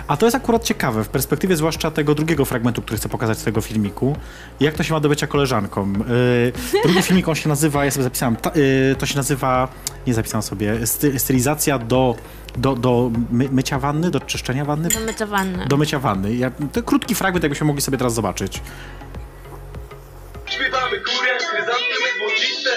A 0.07 0.17
to 0.17 0.25
jest 0.25 0.35
akurat 0.35 0.63
ciekawe, 0.63 1.03
w 1.03 1.09
perspektywie 1.09 1.55
zwłaszcza 1.55 1.91
tego 1.91 2.15
drugiego 2.15 2.45
fragmentu, 2.45 2.81
który 2.81 2.97
chcę 2.97 3.09
pokazać 3.09 3.37
z 3.37 3.43
tego 3.43 3.61
filmiku. 3.61 4.15
Jak 4.59 4.75
to 4.75 4.83
się 4.83 4.93
ma 4.93 4.99
do 4.99 5.09
bycia 5.09 5.27
koleżanką? 5.27 5.93
E, 6.77 6.81
drugi 6.83 7.01
filmik, 7.01 7.27
on 7.27 7.35
się 7.35 7.49
nazywa, 7.49 7.85
ja 7.85 7.91
sobie 7.91 8.03
zapisałem, 8.03 8.35
ta, 8.35 8.49
e, 8.49 8.95
to 8.95 9.05
się 9.05 9.15
nazywa, 9.15 9.67
nie 10.07 10.13
zapisałem 10.13 10.43
sobie, 10.43 10.87
sty, 10.87 11.19
stylizacja 11.19 11.79
do, 11.79 12.15
do, 12.57 12.75
do 12.75 13.11
my, 13.31 13.49
mycia 13.51 13.79
wanny, 13.79 14.11
do 14.11 14.19
czyszczenia 14.19 14.65
wanny? 14.65 14.89
Do 14.89 14.99
mycia 14.99 15.25
wanny. 15.25 15.65
Do 15.65 15.77
mycia 15.77 15.99
wanny. 15.99 16.35
Ja, 16.35 16.51
to 16.71 16.83
krótki 16.83 17.15
fragment, 17.15 17.43
jakbyśmy 17.43 17.67
mogli 17.67 17.81
sobie 17.81 17.97
teraz 17.97 18.13
zobaczyć. 18.13 18.61
Śpiewamy 20.45 21.01
złociste 22.21 22.69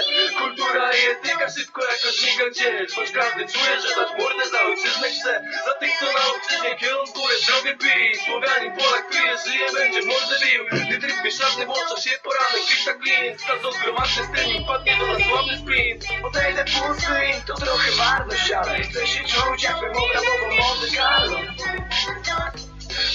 Jest 0.75 1.23
biega 1.25 1.49
szybko 1.51 1.81
jak 1.85 2.01
śniega 2.15 2.51
gdzieś 2.51 2.95
Choć 2.95 3.11
każdy 3.11 3.47
czuje, 3.53 3.81
że 3.81 3.89
dać 3.97 4.11
mordę 4.19 4.49
za 4.53 4.63
ojczyznę 4.63 5.09
chce 5.11 5.45
Za 5.67 5.75
tych 5.75 5.91
co 5.99 6.07
na 6.07 6.23
ojczyźnie 6.33 6.89
górę 7.15 7.35
drogę 7.47 7.77
pij 7.77 8.15
Słowianin, 8.25 8.73
Polak 8.77 9.11
pije, 9.11 9.39
żyje, 9.45 9.67
będzie 9.73 10.03
mordę 10.03 10.37
bił. 10.45 10.63
Gdy 10.87 10.99
tryb 10.99 11.25
mieszany 11.25 11.67
włącza 11.67 11.97
się 12.01 12.11
poranek 12.23 12.63
Kwita 12.69 12.95
klient, 12.95 13.41
stadzą 13.41 13.73
zgromadny 13.73 14.25
streaming 14.29 14.67
Padnie 14.67 14.97
do 14.99 15.07
nas 15.07 15.23
sławny 15.29 15.59
sprint. 15.59 16.05
Podejdę 16.23 16.65
pusty, 16.65 17.43
to 17.47 17.55
trochę 17.55 17.91
marność 17.97 18.51
Ale 18.51 18.81
chcę 18.81 19.07
się 19.07 19.25
czuć 19.25 19.63
jakbym 19.63 19.93
obramował 19.97 20.53
Monte 20.59 20.97
Carlo 20.97 21.39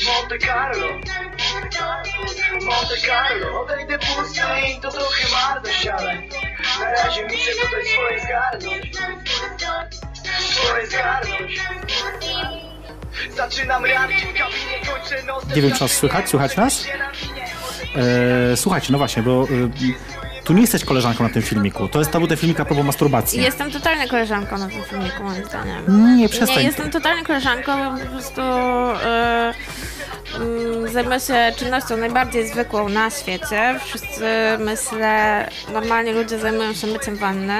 Monte 0.05 0.37
Carlo. 0.39 0.87
Monte 2.65 2.97
Carlo. 3.07 3.61
Odejdę 3.61 3.99
pusty 3.99 4.41
i 4.77 4.81
to 4.81 4.91
trochę 4.91 5.27
marność, 5.31 5.87
ale 5.87 6.15
Na 6.79 6.91
razie 6.91 7.23
muszę 7.23 7.51
tutaj 7.51 7.85
swoje 7.85 8.19
zgarnąć. 8.19 8.97
Swoje 10.39 10.87
zgarnąć. 10.87 11.61
Zaczynam 13.35 13.85
rap, 13.85 14.11
w 14.11 14.37
kabinie 14.37 14.79
kończę 14.87 15.23
nos 15.23 15.47
Nie 15.55 15.61
wiem, 15.61 15.71
czy 15.71 15.81
nas 15.81 15.91
słychać? 15.91 16.29
Słychać 16.29 16.57
nas? 16.57 16.85
E, 17.95 18.57
słuchajcie, 18.57 18.87
no 18.91 18.97
właśnie, 18.97 19.23
bo 19.23 19.43
e, 19.43 19.47
tu 20.49 20.53
nie 20.53 20.61
jesteś 20.61 20.85
koleżanką 20.85 21.23
na 21.23 21.29
tym 21.29 21.41
filmiku. 21.41 21.87
To 21.87 21.99
jest 21.99 22.11
był 22.11 22.27
ten 22.27 22.37
filmik 22.37 22.59
a 22.59 22.65
propos 22.65 22.85
masturbacji. 22.85 23.41
Jestem 23.41 23.71
totalnie 23.71 24.07
koleżanką 24.07 24.57
na 24.57 24.67
tym 24.67 24.83
filmiku, 24.83 25.23
moim 25.23 25.45
zdaniem. 25.45 26.17
Nie, 26.17 26.29
przestań. 26.29 26.57
Nie, 26.57 26.63
jestem 26.63 26.91
totalnie 26.91 27.23
koleżanką, 27.23 27.71
bo 27.77 27.99
po 27.99 28.05
prostu 28.05 28.41
e, 28.41 29.53
mm, 30.35 30.93
zajmuję 30.93 31.19
się 31.19 31.51
czynnością 31.55 31.97
najbardziej 31.97 32.47
zwykłą 32.47 32.89
na 32.89 33.09
świecie. 33.09 33.79
Wszyscy, 33.85 34.25
myślę, 34.59 35.49
normalnie 35.73 36.13
ludzie 36.13 36.39
zajmują 36.39 36.73
się 36.73 36.87
myciem 36.87 37.15
wanny. 37.15 37.57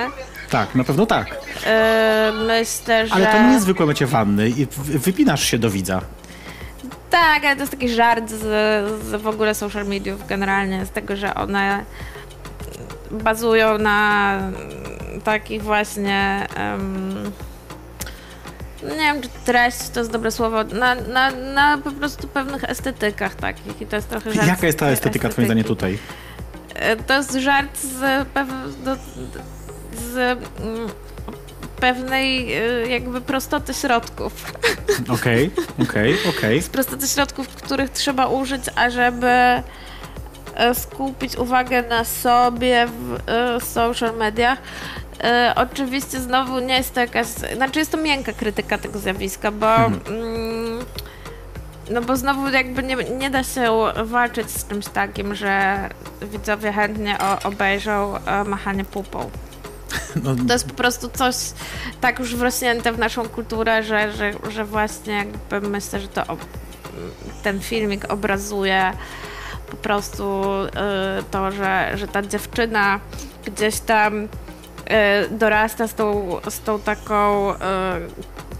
Tak, 0.50 0.76
na 0.76 0.84
pewno 0.84 1.06
tak. 1.06 1.38
E, 1.66 2.32
myślę, 2.48 3.08
że... 3.08 3.14
Ale 3.14 3.28
to 3.28 3.44
nie 3.44 3.54
jest 3.54 3.64
zwykłe 3.64 3.86
mycie 3.86 4.06
wanny 4.06 4.52
wypinasz 4.78 5.44
się 5.44 5.58
do 5.58 5.70
widza. 5.70 6.02
Tak, 7.10 7.46
ale 7.46 7.56
to 7.56 7.62
jest 7.62 7.72
taki 7.72 7.90
żart 7.90 8.30
z, 8.30 8.42
z 9.06 9.22
w 9.22 9.28
ogóle 9.28 9.56
social 9.56 9.86
mediów 9.86 10.28
generalnie, 10.28 10.86
z 10.86 10.90
tego, 10.90 11.16
że 11.16 11.36
one 11.36 11.86
bazują 13.12 13.78
na 13.78 14.40
takich 15.24 15.64
właśnie 15.64 16.48
em, 16.56 17.32
nie 18.84 18.96
wiem, 18.96 19.22
czy 19.22 19.30
treść 19.46 19.90
to 19.90 20.00
jest 20.00 20.12
dobre 20.12 20.32
słowo, 20.32 20.64
na, 20.64 20.96
na, 20.96 21.32
na 21.32 21.78
po 21.78 21.92
prostu 21.92 22.28
pewnych 22.28 22.64
estetykach 22.64 23.36
takich 23.36 23.82
i 23.82 23.86
to 23.86 23.96
jest 23.96 24.10
trochę 24.10 24.34
żart 24.34 24.48
Jaka 24.48 24.68
jest 24.68 24.80
ta 24.80 24.88
estetyka, 24.90 25.30
twoim 25.30 25.46
zdaniem, 25.48 25.64
tutaj? 25.66 25.98
E, 26.76 26.96
To 26.96 27.14
jest 27.18 27.34
żart 27.34 27.78
z, 27.82 28.28
pew- 28.34 28.84
do, 28.84 28.96
z 30.02 30.16
mm, 30.62 30.90
pewnej 31.80 32.54
e, 32.54 32.88
jakby 32.88 33.22
prostoty 33.22 33.74
środków. 33.74 34.54
Okej, 35.10 35.52
okej, 35.84 36.16
okej. 36.30 36.62
Z 36.68 36.70
prostoty 36.70 37.08
środków, 37.08 37.48
których 37.48 37.90
trzeba 37.90 38.28
użyć, 38.28 38.64
ażeby 38.76 39.32
skupić 40.74 41.36
uwagę 41.36 41.82
na 41.84 42.04
sobie 42.04 42.88
w 42.88 43.18
e, 43.30 43.62
social 43.62 44.18
mediach. 44.18 44.60
E, 45.24 45.54
oczywiście 45.56 46.20
znowu 46.20 46.60
nie 46.60 46.74
jest 46.78 46.94
to 46.94 47.00
jakaś, 47.00 47.28
znaczy 47.28 47.80
jest 47.80 47.92
to 47.92 47.98
miękka 47.98 48.34
krytyka 48.34 48.78
tego 48.78 49.00
zjawiska, 49.00 49.52
bo 49.52 49.76
Mhm. 49.76 50.02
mm, 50.08 50.86
no 51.92 52.02
bo 52.02 52.18
znowu 52.18 52.50
jakby 52.50 52.84
nie, 52.84 52.96
nie 52.96 53.30
da 53.30 53.44
się 53.44 53.78
walczyć 54.04 54.52
z 54.52 54.68
czymś 54.68 54.86
takim, 54.88 55.36
że 55.36 55.90
widzowie 56.22 56.72
chętnie 56.74 57.18
o, 57.20 57.48
obejrzą 57.48 58.18
e, 58.26 58.44
machanie 58.44 58.86
pupą. 58.86 59.30
No, 60.24 60.36
To 60.48 60.54
jest 60.54 60.68
po 60.68 60.74
prostu 60.74 61.10
coś 61.10 61.36
tak 62.02 62.20
już 62.20 62.36
wrośnięte 62.36 62.92
w 62.92 63.00
naszą 63.00 63.30
kulturę, 63.30 63.84
że, 63.84 64.12
że, 64.12 64.32
że 64.50 64.66
właśnie 64.66 65.14
jakby 65.14 65.70
myślę, 65.70 66.00
że 66.00 66.08
to 66.08 66.24
ten 67.44 67.60
filmik 67.60 68.12
obrazuje 68.14 68.94
po 69.72 69.78
prostu 69.78 70.44
y, 70.66 70.70
to, 71.32 71.52
że, 71.52 71.92
że 71.96 72.08
ta 72.08 72.22
dziewczyna 72.22 73.00
gdzieś 73.46 73.80
tam 73.80 74.24
y, 74.24 74.28
dorasta 75.32 75.88
z 75.88 75.94
tą, 75.94 76.38
z 76.50 76.60
tą 76.60 76.80
taką 76.80 77.54
y, 77.54 77.58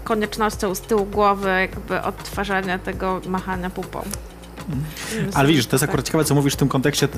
koniecznością 0.04 0.74
z 0.74 0.80
tyłu 0.80 1.06
głowy 1.06 1.50
jakby 1.60 2.02
odtwarzania 2.02 2.78
tego 2.78 3.20
machania 3.26 3.70
pupą. 3.70 4.02
Myślę, 4.68 5.30
Ale 5.34 5.48
widzisz, 5.48 5.66
to 5.66 5.76
jest 5.76 5.84
akurat 5.84 6.06
ciekawe, 6.06 6.24
co 6.24 6.34
mówisz 6.34 6.54
w 6.54 6.56
tym 6.56 6.68
kontekście, 6.68 7.08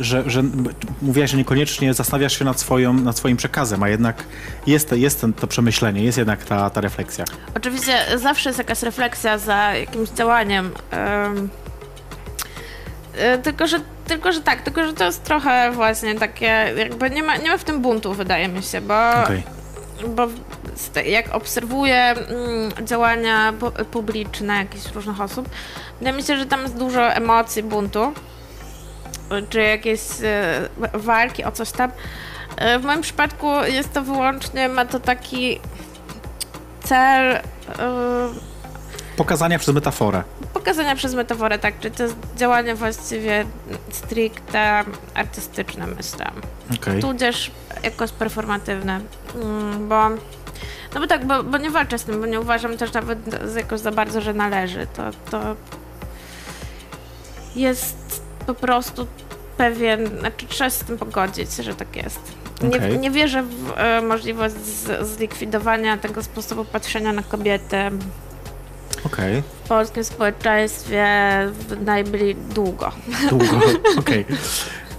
że, 0.00 0.30
że 0.30 0.42
mówiłaś, 1.02 1.30
że 1.30 1.36
niekoniecznie 1.36 1.94
zastanawiasz 1.94 2.38
się 2.38 2.44
nad, 2.44 2.60
swoją, 2.60 2.92
nad 2.92 3.18
swoim 3.18 3.36
przekazem, 3.36 3.82
a 3.82 3.88
jednak 3.88 4.24
jest, 4.66 4.92
jest 4.92 5.20
ten, 5.20 5.32
to 5.32 5.46
przemyślenie, 5.46 6.04
jest 6.04 6.18
jednak 6.18 6.44
ta, 6.44 6.70
ta 6.70 6.80
refleksja. 6.80 7.24
Oczywiście 7.54 7.98
zawsze 8.16 8.48
jest 8.48 8.58
jakaś 8.58 8.82
refleksja 8.82 9.38
za 9.38 9.74
jakimś 9.74 10.08
działaniem. 10.08 10.70
em, 10.90 11.48
tylko, 13.42 13.66
że, 13.66 13.80
tylko, 14.06 14.32
że 14.32 14.40
tak, 14.40 14.62
tylko, 14.62 14.86
że 14.86 14.92
to 14.92 15.04
jest 15.04 15.24
trochę 15.24 15.70
właśnie 15.72 16.14
takie, 16.14 16.72
jakby 16.76 17.10
nie 17.10 17.22
ma, 17.22 17.36
nie 17.36 17.50
ma 17.50 17.58
w 17.58 17.64
tym 17.64 17.80
buntu, 17.82 18.14
wydaje 18.14 18.48
mi 18.48 18.62
się, 18.62 18.80
bo, 18.80 19.10
Okej. 19.24 19.42
bo 20.08 20.26
jak 21.06 21.34
obserwuję 21.34 21.96
mm, 21.96 22.86
działania 22.86 23.52
pu- 23.60 23.84
publiczne 23.84 24.56
jakichś 24.56 24.86
różnych 24.94 25.20
osób, 25.20 25.48
wydaje 25.98 26.16
mi 26.16 26.22
się, 26.22 26.36
że 26.36 26.46
tam 26.46 26.62
jest 26.62 26.76
dużo 26.76 27.02
emocji, 27.12 27.62
buntu, 27.62 28.12
czy 29.50 29.62
jakieś 29.62 30.00
e, 30.22 30.68
walki 30.94 31.44
o 31.44 31.52
coś 31.52 31.70
tam. 31.70 31.90
E, 32.56 32.78
W 32.78 32.84
moim 32.84 33.00
przypadku 33.00 33.46
jest 33.64 33.92
to 33.92 34.02
wyłącznie, 34.02 34.68
ma 34.68 34.84
to 34.84 35.00
taki 35.00 35.60
cel 36.84 37.32
e, 37.32 37.42
Pokazania 39.16 39.58
przez 39.58 39.74
metaforę. 39.74 40.22
pokazania 40.54 40.96
przez 40.96 41.14
metaforę, 41.14 41.58
tak, 41.58 41.80
czy 41.80 41.90
to 41.90 42.02
jest 42.02 42.16
działanie 42.36 42.74
właściwie 42.74 43.44
stricte 43.90 44.84
artystyczne, 45.14 45.86
myślę. 45.86 46.30
Okej. 46.74 47.00
Tudzież 47.00 47.50
jakoś 47.82 48.12
performatywne, 48.12 49.00
mm, 49.34 49.88
bo 49.88 50.08
no 50.94 51.00
bo 51.00 51.06
tak, 51.06 51.26
bo, 51.26 51.42
bo 51.42 51.58
nie 51.58 51.70
walczę 51.70 51.98
z 51.98 52.04
tym, 52.04 52.20
bo 52.20 52.26
nie 52.26 52.40
uważam 52.40 52.76
też 52.76 52.92
nawet 52.92 53.18
jakoś 53.56 53.80
za 53.80 53.92
bardzo, 53.92 54.20
że 54.20 54.34
należy. 54.34 54.86
To, 54.86 55.02
to 55.30 55.56
jest 57.56 58.22
po 58.46 58.54
prostu 58.54 59.06
pewien, 59.56 60.18
znaczy 60.18 60.46
trzeba 60.48 60.70
się 60.70 60.76
z 60.76 60.84
tym 60.84 60.98
pogodzić, 60.98 61.56
że 61.56 61.74
tak 61.74 61.96
jest. 61.96 62.20
Nie, 62.62 62.76
Okej. 62.76 62.98
nie 62.98 63.10
wierzę 63.10 63.42
w 63.42 63.72
e, 63.76 64.02
możliwość 64.02 64.54
z, 64.54 65.06
zlikwidowania 65.08 65.96
tego 65.96 66.22
sposobu 66.22 66.64
patrzenia 66.64 67.12
na 67.12 67.22
kobiety 67.22 67.76
Okej, 69.04 69.42
w 69.64 69.68
polskim 69.68 70.04
społeczeństwie 70.04 71.06
w 71.52 71.82
najbliżej 71.84 72.34
długo. 72.34 72.92
długo. 73.30 73.60
Okej. 74.00 74.24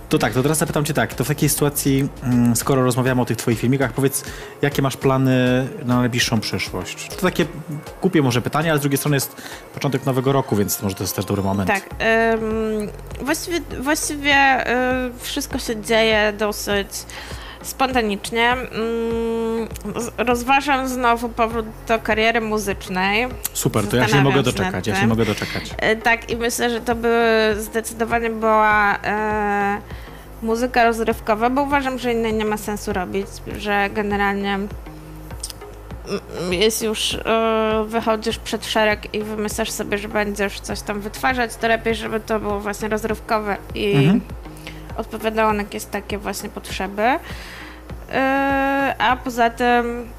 To 0.09 0.17
tak, 0.17 0.33
to 0.33 0.43
teraz 0.43 0.57
zapytam 0.57 0.85
cię 0.85 0.93
tak, 0.93 1.13
to 1.13 1.23
w 1.23 1.27
takiej 1.27 1.49
sytuacji, 1.49 2.07
mm, 2.23 2.55
skoro 2.55 2.83
rozmawiamy 2.83 3.21
o 3.21 3.25
tych 3.25 3.37
twoich 3.37 3.59
filmikach, 3.59 3.93
powiedz, 3.93 4.23
jakie 4.61 4.81
masz 4.81 4.97
plany 4.97 5.67
na 5.85 5.99
najbliższą 5.99 6.39
przyszłość? 6.39 7.09
To 7.09 7.21
takie 7.21 7.45
głupie 8.01 8.21
może 8.21 8.41
pytanie, 8.41 8.69
ale 8.69 8.79
z 8.79 8.81
drugiej 8.81 8.97
strony 8.97 9.15
jest 9.15 9.41
początek 9.73 10.05
nowego 10.05 10.31
roku, 10.31 10.55
więc 10.55 10.81
może 10.81 10.95
to 10.95 11.03
jest 11.03 11.15
też 11.15 11.25
dobry 11.25 11.43
moment. 11.43 11.67
Tak. 11.67 11.89
ym, 12.33 12.89
właściwie 13.21 13.59
właściwie 13.79 14.65
wszystko 15.19 15.59
się 15.59 15.81
dzieje 15.81 16.33
dosyć 16.37 16.87
spontanicznie. 17.69 18.55
Z- 19.95 20.11
rozważam 20.17 20.87
znowu 20.87 21.29
powrót 21.29 21.65
do 21.87 21.99
kariery 21.99 22.41
muzycznej. 22.41 23.27
Super, 23.53 23.87
to 23.87 23.97
ja 23.97 24.07
się 24.07 24.21
mogę 24.21 24.43
doczekać, 24.43 24.87
ja 24.87 24.95
się 24.95 25.07
mogę 25.07 25.25
doczekać. 25.25 25.63
E, 25.77 25.95
Tak, 25.95 26.29
i 26.29 26.35
myślę, 26.35 26.69
że 26.69 26.81
to 26.81 26.95
by 26.95 27.55
zdecydowanie 27.59 28.29
była 28.29 28.97
e, 29.03 29.81
muzyka 30.41 30.83
rozrywkowa, 30.83 31.49
bo 31.49 31.61
uważam, 31.61 31.99
że 31.99 32.13
innej 32.13 32.33
nie 32.33 32.45
ma 32.45 32.57
sensu 32.57 32.93
robić, 32.93 33.27
że 33.57 33.89
generalnie 33.93 34.53
mm, 34.53 34.69
jest 36.53 36.81
już 36.81 37.13
e, 37.13 37.85
wychodzisz 37.87 38.37
przed 38.37 38.65
szereg 38.65 39.13
i 39.15 39.23
wymyślasz 39.23 39.71
sobie, 39.71 39.97
że 39.97 40.07
będziesz 40.07 40.59
coś 40.59 40.81
tam 40.81 41.01
wytwarzać, 41.01 41.55
to 41.55 41.67
lepiej, 41.67 41.95
żeby 41.95 42.19
to 42.19 42.39
było 42.39 42.59
właśnie 42.59 42.87
rozrywkowe 42.87 43.57
i 43.75 43.95
Mhm. 43.95 44.21
odpowiadało 44.97 45.53
na 45.53 45.63
jakieś 45.63 45.83
takie 45.85 46.17
właśnie 46.17 46.49
potrzeby. 46.49 47.03
E, 48.11 48.95
a 48.99 49.15
poza 49.17 49.49
tym 49.49 50.09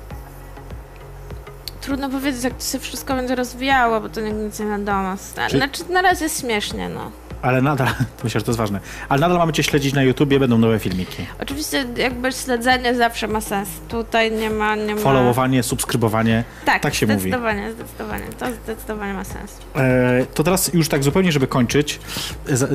trudno 1.80 2.08
powiedzieć, 2.10 2.44
jak 2.44 2.54
to 2.54 2.64
się 2.64 2.78
wszystko 2.78 3.14
będzie 3.14 3.34
rozwijało, 3.34 4.00
bo 4.00 4.08
to 4.08 4.20
nigdy 4.20 4.42
nic 4.42 4.58
nie 4.60 4.66
wiadomo. 4.66 5.16
Zna- 5.16 5.48
Czy- 5.48 5.56
Znaczy, 5.56 5.82
na 5.92 6.02
razie 6.02 6.24
jest 6.24 6.40
śmiesznie, 6.40 6.88
no. 6.88 7.10
Ale 7.42 7.62
nadal, 7.62 7.88
myślę, 8.24 8.40
że 8.40 8.44
to 8.44 8.50
jest 8.50 8.58
ważne, 8.58 8.80
ale 9.08 9.20
nadal 9.20 9.38
mamy 9.38 9.52
cię 9.52 9.62
śledzić 9.62 9.94
na 9.94 10.02
YouTubie, 10.02 10.40
będą 10.40 10.58
nowe 10.58 10.78
filmiki. 10.78 11.26
Oczywiście 11.40 11.84
jakby 11.96 12.32
śledzenie 12.32 12.94
zawsze 12.94 13.28
ma 13.28 13.40
sens. 13.40 13.68
Tutaj 13.88 14.32
nie 14.32 14.50
ma... 14.50 14.76
Nie 14.76 14.94
ma... 14.94 15.00
Followowanie, 15.00 15.62
subskrybowanie, 15.62 16.44
Tak, 16.64 16.82
tak 16.82 16.94
się 16.94 17.06
mówi. 17.06 17.20
zdecydowanie, 17.20 17.72
zdecydowanie. 17.72 18.24
To 18.38 18.46
zdecydowanie 18.64 19.12
ma 19.14 19.24
sens. 19.24 19.58
E, 19.76 20.26
to 20.34 20.44
teraz 20.44 20.74
już 20.74 20.88
tak 20.88 21.04
zupełnie, 21.04 21.32
żeby 21.32 21.46
kończyć, 21.46 22.00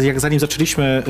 jak 0.01 0.20
zanim 0.20 0.39
zaczęliśmy, 0.39 1.03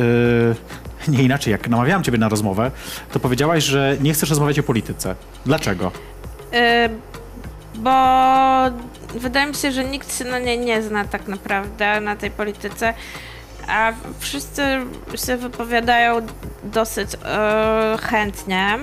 e, 1.08 1.12
nie 1.12 1.24
inaczej, 1.24 1.52
jak 1.52 1.70
namawiałam 1.70 2.04
ciebie 2.04 2.18
na 2.18 2.30
rozmowę, 2.30 2.72
to 3.12 3.20
powiedziałaś, 3.20 3.64
że 3.64 3.98
nie 4.02 4.14
chcesz 4.14 4.30
rozmawiać 4.30 4.60
o 4.60 4.64
polityce. 4.64 5.16
Dlaczego? 5.46 5.92
Y, 6.54 6.90
bo 7.76 7.92
wydaje 9.16 9.48
mi 9.48 9.56
się, 9.56 9.72
że 9.72 9.84
nikt 9.86 10.18
się 10.18 10.26
na 10.26 10.40
niej 10.40 10.60
nie 10.60 10.82
zna 10.84 11.06
tak 11.06 11.28
naprawdę, 11.28 12.02
na 12.02 12.16
tej 12.16 12.32
polityce, 12.32 12.94
a 13.68 13.94
wszyscy 14.20 14.62
się 15.26 15.38
wypowiadają 15.38 16.16
dosyć 16.64 17.10
e, 17.26 17.98
chętnie. 18.02 18.78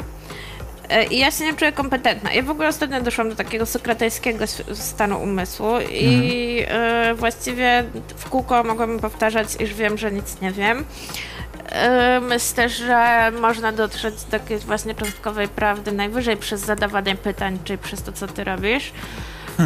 E, 0.88 1.04
I 1.04 1.18
ja 1.18 1.30
się 1.30 1.44
nie 1.44 1.54
czuję 1.54 1.72
kompetentna. 1.72 2.32
Ja 2.32 2.42
w 2.42 2.50
ogóle 2.50 2.68
ostatnio 2.68 3.00
doszłam 3.00 3.28
do 3.30 3.36
takiego 3.36 3.66
sokratejskiego 3.66 4.44
s- 4.44 4.62
stanu 4.72 5.22
umysłu 5.22 5.70
i 5.90 6.64
e, 6.68 7.14
właściwie 7.14 7.84
w 8.16 8.28
kółko 8.28 8.64
mogłabym 8.64 9.00
powtarzać, 9.00 9.48
iż 9.60 9.74
wiem, 9.74 9.98
że 9.98 10.12
nic 10.12 10.40
nie 10.40 10.52
wiem. 10.52 10.84
E, 11.72 12.20
Myślę, 12.20 12.68
że 12.68 13.30
można 13.40 13.72
dotrzeć 13.72 14.14
do 14.24 14.36
jakiejś 14.36 14.62
właśnie 14.64 14.94
cząstkowej 14.94 15.48
prawdy 15.48 15.92
najwyżej 15.92 16.36
przez 16.36 16.60
zadawanie 16.60 17.16
pytań, 17.16 17.58
czyli 17.64 17.78
przez 17.78 18.02
to, 18.02 18.12
co 18.12 18.26
ty 18.28 18.44
robisz. 18.44 18.92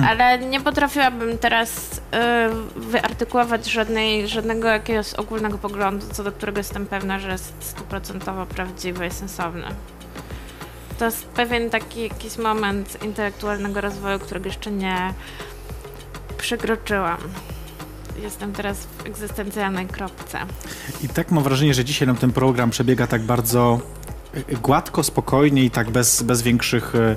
Ale 0.09 0.39
nie 0.39 0.61
potrafiłabym 0.61 1.39
teraz 1.39 2.01
e, 2.13 2.51
wyartykułować 2.77 3.67
żadnej, 3.67 4.29
żadnego 4.29 4.69
jakiegoś 4.69 5.15
ogólnego 5.15 5.59
poglądu, 5.59 6.07
co 6.13 6.25
do 6.25 6.33
którego 6.33 6.59
jestem 6.59 6.87
pewna, 6.87 7.19
że 7.19 7.31
jest 7.31 7.53
stuprocentowo 7.61 8.47
prawdziwy 8.47 9.07
i 9.07 9.11
sensowny. 9.11 9.67
To 10.99 11.05
jest 11.05 11.27
pewien 11.27 11.71
taki 11.71 12.03
jakiś 12.03 12.39
moment 12.39 13.03
intelektualnego 13.05 13.81
rozwoju, 13.81 14.19
którego 14.19 14.47
jeszcze 14.47 14.71
nie 14.71 15.15
przekroczyłam. 16.39 17.19
Jestem 18.23 18.53
teraz 18.53 18.87
w 18.87 19.07
egzystencjalnej 19.07 19.87
kropce. 19.87 20.39
I 21.03 21.09
tak 21.09 21.31
mam 21.31 21.45
wrażenie, 21.45 21.75
że 21.75 21.85
dzisiaj 21.85 22.09
nam 22.09 22.17
ten 22.17 22.33
program 22.33 22.71
przebiega 22.71 23.07
tak 23.07 23.23
bardzo 23.23 23.81
gładko, 24.63 25.03
spokojnie 25.03 25.65
i 25.65 25.71
tak 25.71 25.91
bez, 25.91 26.23
bez 26.23 26.43
większych 26.43 26.95
e, 26.95 26.99
e, 27.01 27.15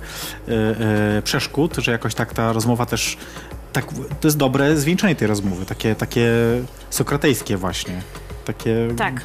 e, 1.18 1.22
przeszkód, 1.22 1.76
że 1.76 1.92
jakoś 1.92 2.16
tak 2.16 2.34
ta 2.34 2.54
rozmowa 2.54 2.86
też, 2.86 3.18
tak, 3.74 3.86
to 4.22 4.28
jest 4.28 4.38
dobre 4.38 4.78
zwieńczenie 4.78 5.16
tej 5.16 5.28
rozmowy, 5.28 5.66
takie, 5.66 5.96
takie 5.96 6.32
sokratejskie 6.90 7.58
właśnie. 7.58 8.02
Takie... 8.46 8.88
Tak. 8.98 9.22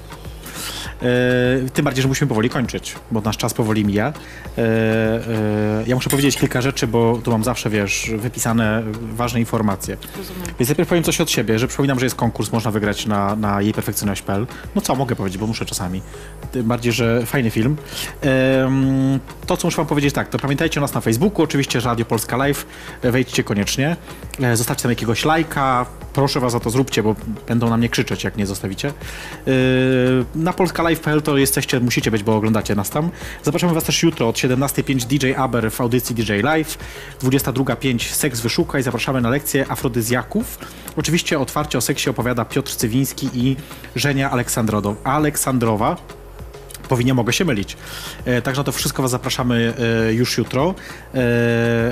E, 1.03 1.71
tym 1.71 1.85
bardziej, 1.85 2.03
że 2.03 2.09
musimy 2.09 2.29
powoli 2.29 2.51
kończyć, 2.51 2.95
bo 3.11 3.21
nasz 3.21 3.37
czas 3.37 3.55
powoli 3.55 3.85
mija. 3.85 4.07
E, 4.07 4.63
e, 4.63 5.85
ja 5.87 5.95
muszę 5.95 6.11
powiedzieć 6.11 6.37
kilka 6.37 6.61
rzeczy, 6.61 6.87
bo 6.87 7.21
tu 7.25 7.31
mam 7.31 7.45
zawsze, 7.45 7.71
wiesz, 7.71 8.11
wypisane 8.17 8.83
ważne 9.03 9.41
informacje. 9.41 9.97
Rozumiem. 10.17 10.43
Więc 10.59 10.69
najpierw 10.69 10.89
powiem 10.89 11.05
coś 11.05 11.21
od 11.21 11.31
siebie, 11.31 11.59
że 11.59 11.69
przypominam, 11.69 11.99
że 11.99 12.07
jest 12.07 12.17
konkurs, 12.17 12.53
można 12.53 12.71
wygrać 12.71 13.07
na, 13.07 13.37
na 13.37 13.63
jejperfekcyjność.pl. 13.63 14.47
No 14.75 14.81
co, 14.81 14.95
mogę 14.95 15.17
powiedzieć, 15.17 15.39
bo 15.39 15.47
muszę 15.47 15.65
czasami. 15.65 16.03
Tym 16.53 16.67
bardziej, 16.67 16.93
że 16.93 17.27
fajny 17.27 17.51
film. 17.51 17.77
To, 19.47 19.57
co 19.57 19.67
muszę 19.67 19.77
wam 19.77 19.87
powiedzieć, 19.87 20.15
tak, 20.15 20.29
to 20.29 20.39
pamiętajcie 20.39 20.81
o 20.81 20.83
nas 20.83 20.95
na 20.95 21.01
Facebooku, 21.01 21.43
oczywiście 21.43 21.81
Radio 21.81 22.05
Polska 22.05 22.37
Live, 22.37 22.67
wejdźcie 23.03 23.45
koniecznie, 23.45 23.97
zostawcie 24.55 24.83
tam 24.83 24.91
jakiegoś 24.91 25.25
lajka, 25.25 25.87
proszę 26.13 26.41
was 26.41 26.55
o 26.55 26.61
to 26.61 26.71
zróbcie, 26.71 27.03
bo 27.03 27.15
będą 27.49 27.71
na 27.71 27.77
mnie 27.77 27.89
krzyczeć, 27.89 28.25
jak 28.25 28.37
nie 28.37 28.47
zostawicie. 28.47 28.93
Na 30.35 30.53
polskalive.pl 30.97 31.23
to 31.23 31.39
jesteście, 31.39 31.81
musicie 31.81 32.11
być, 32.11 32.23
bo 32.23 32.37
oglądacie 32.37 32.75
nas 32.75 32.91
tam. 32.91 33.11
Zapraszamy 33.43 33.75
was 33.75 33.85
też 33.85 34.03
jutro 34.03 34.29
od 34.29 34.37
17.05 34.37 35.05
DJ 35.05 35.35
Aber 35.37 35.73
w 35.73 35.81
audycji 35.81 36.15
DJ 36.15 36.33
Live, 36.43 36.79
22.05 37.23 38.13
Seks 38.13 38.41
Wyszukaj, 38.41 38.83
zapraszamy 38.83 39.21
na 39.21 39.31
lekcję 39.31 39.67
afrodyzjaków. 39.69 40.59
Oczywiście 40.97 41.39
otwarcie 41.39 41.79
o 41.79 41.81
seksie 41.81 42.11
opowiada 42.11 42.45
Piotr 42.45 42.77
Cywiński 42.77 43.29
i 43.35 43.57
Żenia 43.97 44.31
Aleksandrowa. 45.05 46.22
Powinien 46.93 47.17
mogę 47.17 47.33
się 47.33 47.45
mylić. 47.45 47.77
E, 48.25 48.43
także 48.43 48.61
na 48.61 48.65
to 48.65 48.73
wszystko 48.73 49.03
Was 49.03 49.11
zapraszamy 49.11 49.75
e, 50.09 50.13
już 50.13 50.39
jutro. 50.39 50.75
E, 51.15 51.19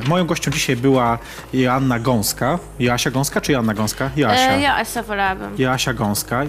moją 0.08 0.26
gością 0.26 0.50
dzisiaj 0.50 0.76
była 0.76 1.18
Joanna 1.52 1.98
Gąska. 1.98 2.58
Joasia 2.78 3.10
Gąska 3.10 3.40
czy 3.40 3.52
Joanna 3.52 3.74
Gąska? 3.74 4.10
Joasia. 4.16 4.52
E, 4.52 4.60
ja 4.60 4.76
Asa 4.76 5.02
wolałabym. 5.02 5.54
Joasia 5.58 5.94
Gąska. 5.94 6.42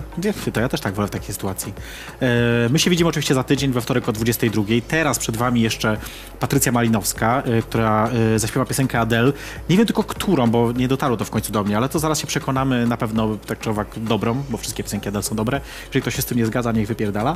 To 0.53 0.61
ja 0.61 0.69
też 0.69 0.81
tak 0.81 0.93
wolę 0.93 1.07
w 1.07 1.11
takiej 1.11 1.33
sytuacji. 1.33 1.73
E, 2.21 2.69
My 2.69 2.79
się 2.79 2.89
widzimy 2.89 3.09
oczywiście 3.09 3.33
za 3.33 3.43
tydzień, 3.43 3.71
we 3.71 3.81
wtorek 3.81 4.09
o 4.09 4.11
22. 4.11 4.63
Teraz 4.87 5.19
przed 5.19 5.37
Wami 5.37 5.61
jeszcze 5.61 5.97
Patrycja 6.39 6.71
Malinowska, 6.71 7.43
e, 7.45 7.61
która 7.61 8.09
e, 8.35 8.39
zaśpiewa 8.39 8.65
piosenkę 8.65 8.99
Adele. 8.99 9.33
Nie 9.69 9.77
wiem 9.77 9.85
tylko 9.85 10.03
którą, 10.03 10.47
bo 10.47 10.71
nie 10.71 10.87
dotarło 10.87 11.17
to 11.17 11.25
w 11.25 11.29
końcu 11.29 11.51
do 11.51 11.63
mnie, 11.63 11.77
ale 11.77 11.89
to 11.89 11.99
zaraz 11.99 12.19
się 12.19 12.27
przekonamy 12.27 12.87
na 12.87 12.97
pewno 12.97 13.37
tak 13.47 13.59
czy 13.59 13.69
owak 13.69 13.87
dobrą, 13.97 14.43
bo 14.49 14.57
wszystkie 14.57 14.83
piosenki 14.83 15.09
Adele 15.09 15.23
są 15.23 15.35
dobre. 15.35 15.61
Jeżeli 15.87 16.01
ktoś 16.01 16.15
się 16.15 16.21
z 16.21 16.25
tym 16.25 16.37
nie 16.37 16.45
zgadza, 16.45 16.71
niech 16.71 16.87
wypierdala. 16.87 17.35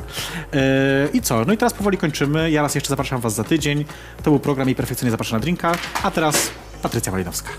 E, 0.53 1.04
I 1.13 1.21
co? 1.21 1.45
No 1.45 1.53
i 1.53 1.57
teraz 1.57 1.73
powoli 1.73 1.97
kończymy. 1.97 2.51
Ja 2.51 2.61
raz 2.61 2.75
jeszcze 2.75 2.89
zapraszam 2.89 3.21
Was 3.21 3.33
za 3.33 3.43
tydzień. 3.43 3.85
To 4.23 4.31
był 4.31 4.39
program 4.39 4.69
i 4.69 4.75
perfekcyjnie 4.75 5.11
zapraszam 5.11 5.39
na 5.39 5.41
drinka. 5.41 5.71
A 6.03 6.11
teraz 6.11 6.51
Patrycja 6.81 7.11
Malinowska. 7.11 7.49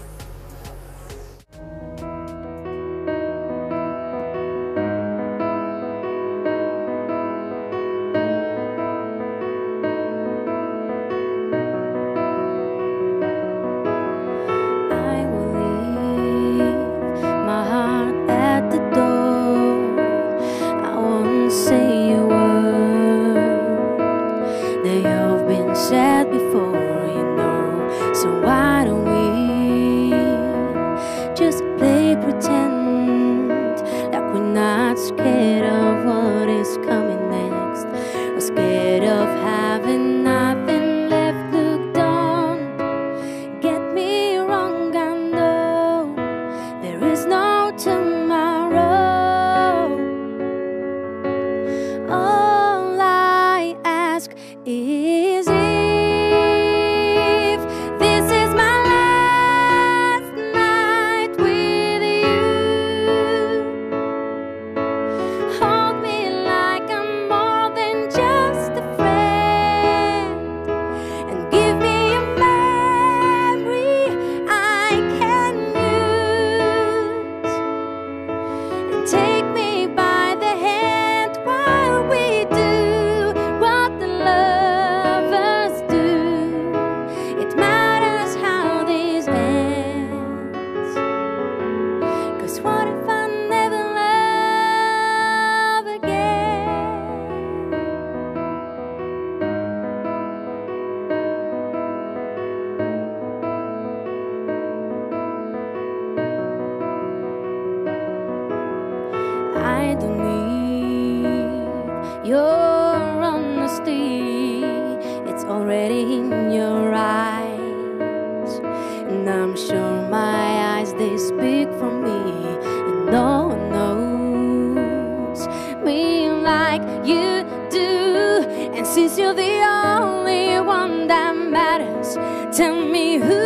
Since 128.87 129.19
you're 129.19 129.35
the 129.35 129.63
only 130.01 130.61
one 130.61 131.09
that 131.09 131.35
matters, 131.35 132.15
tell 132.57 132.77
me 132.77 133.19
who 133.19 133.46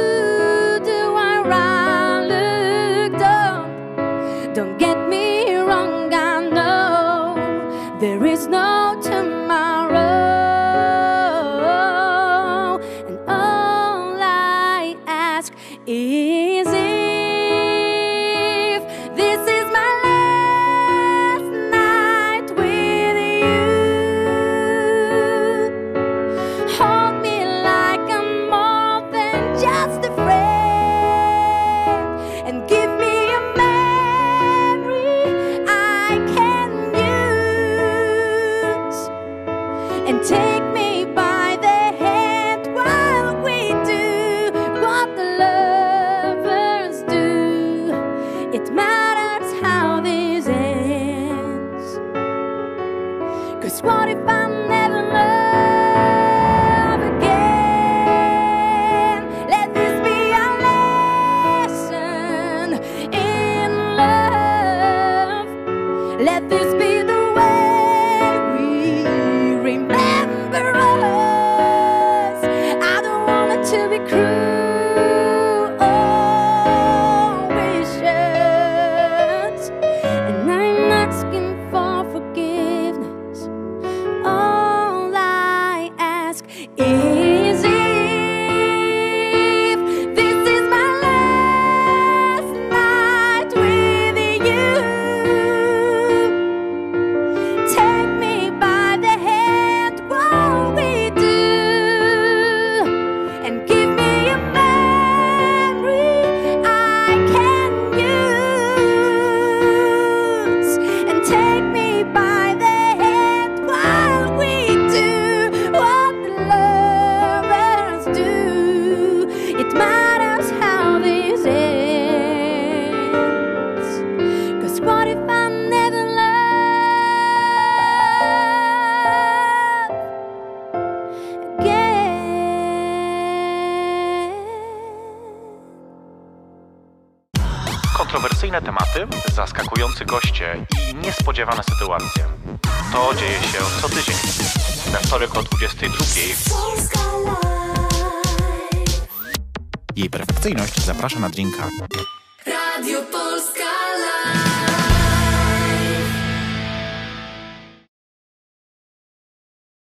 jej 151.40 151.52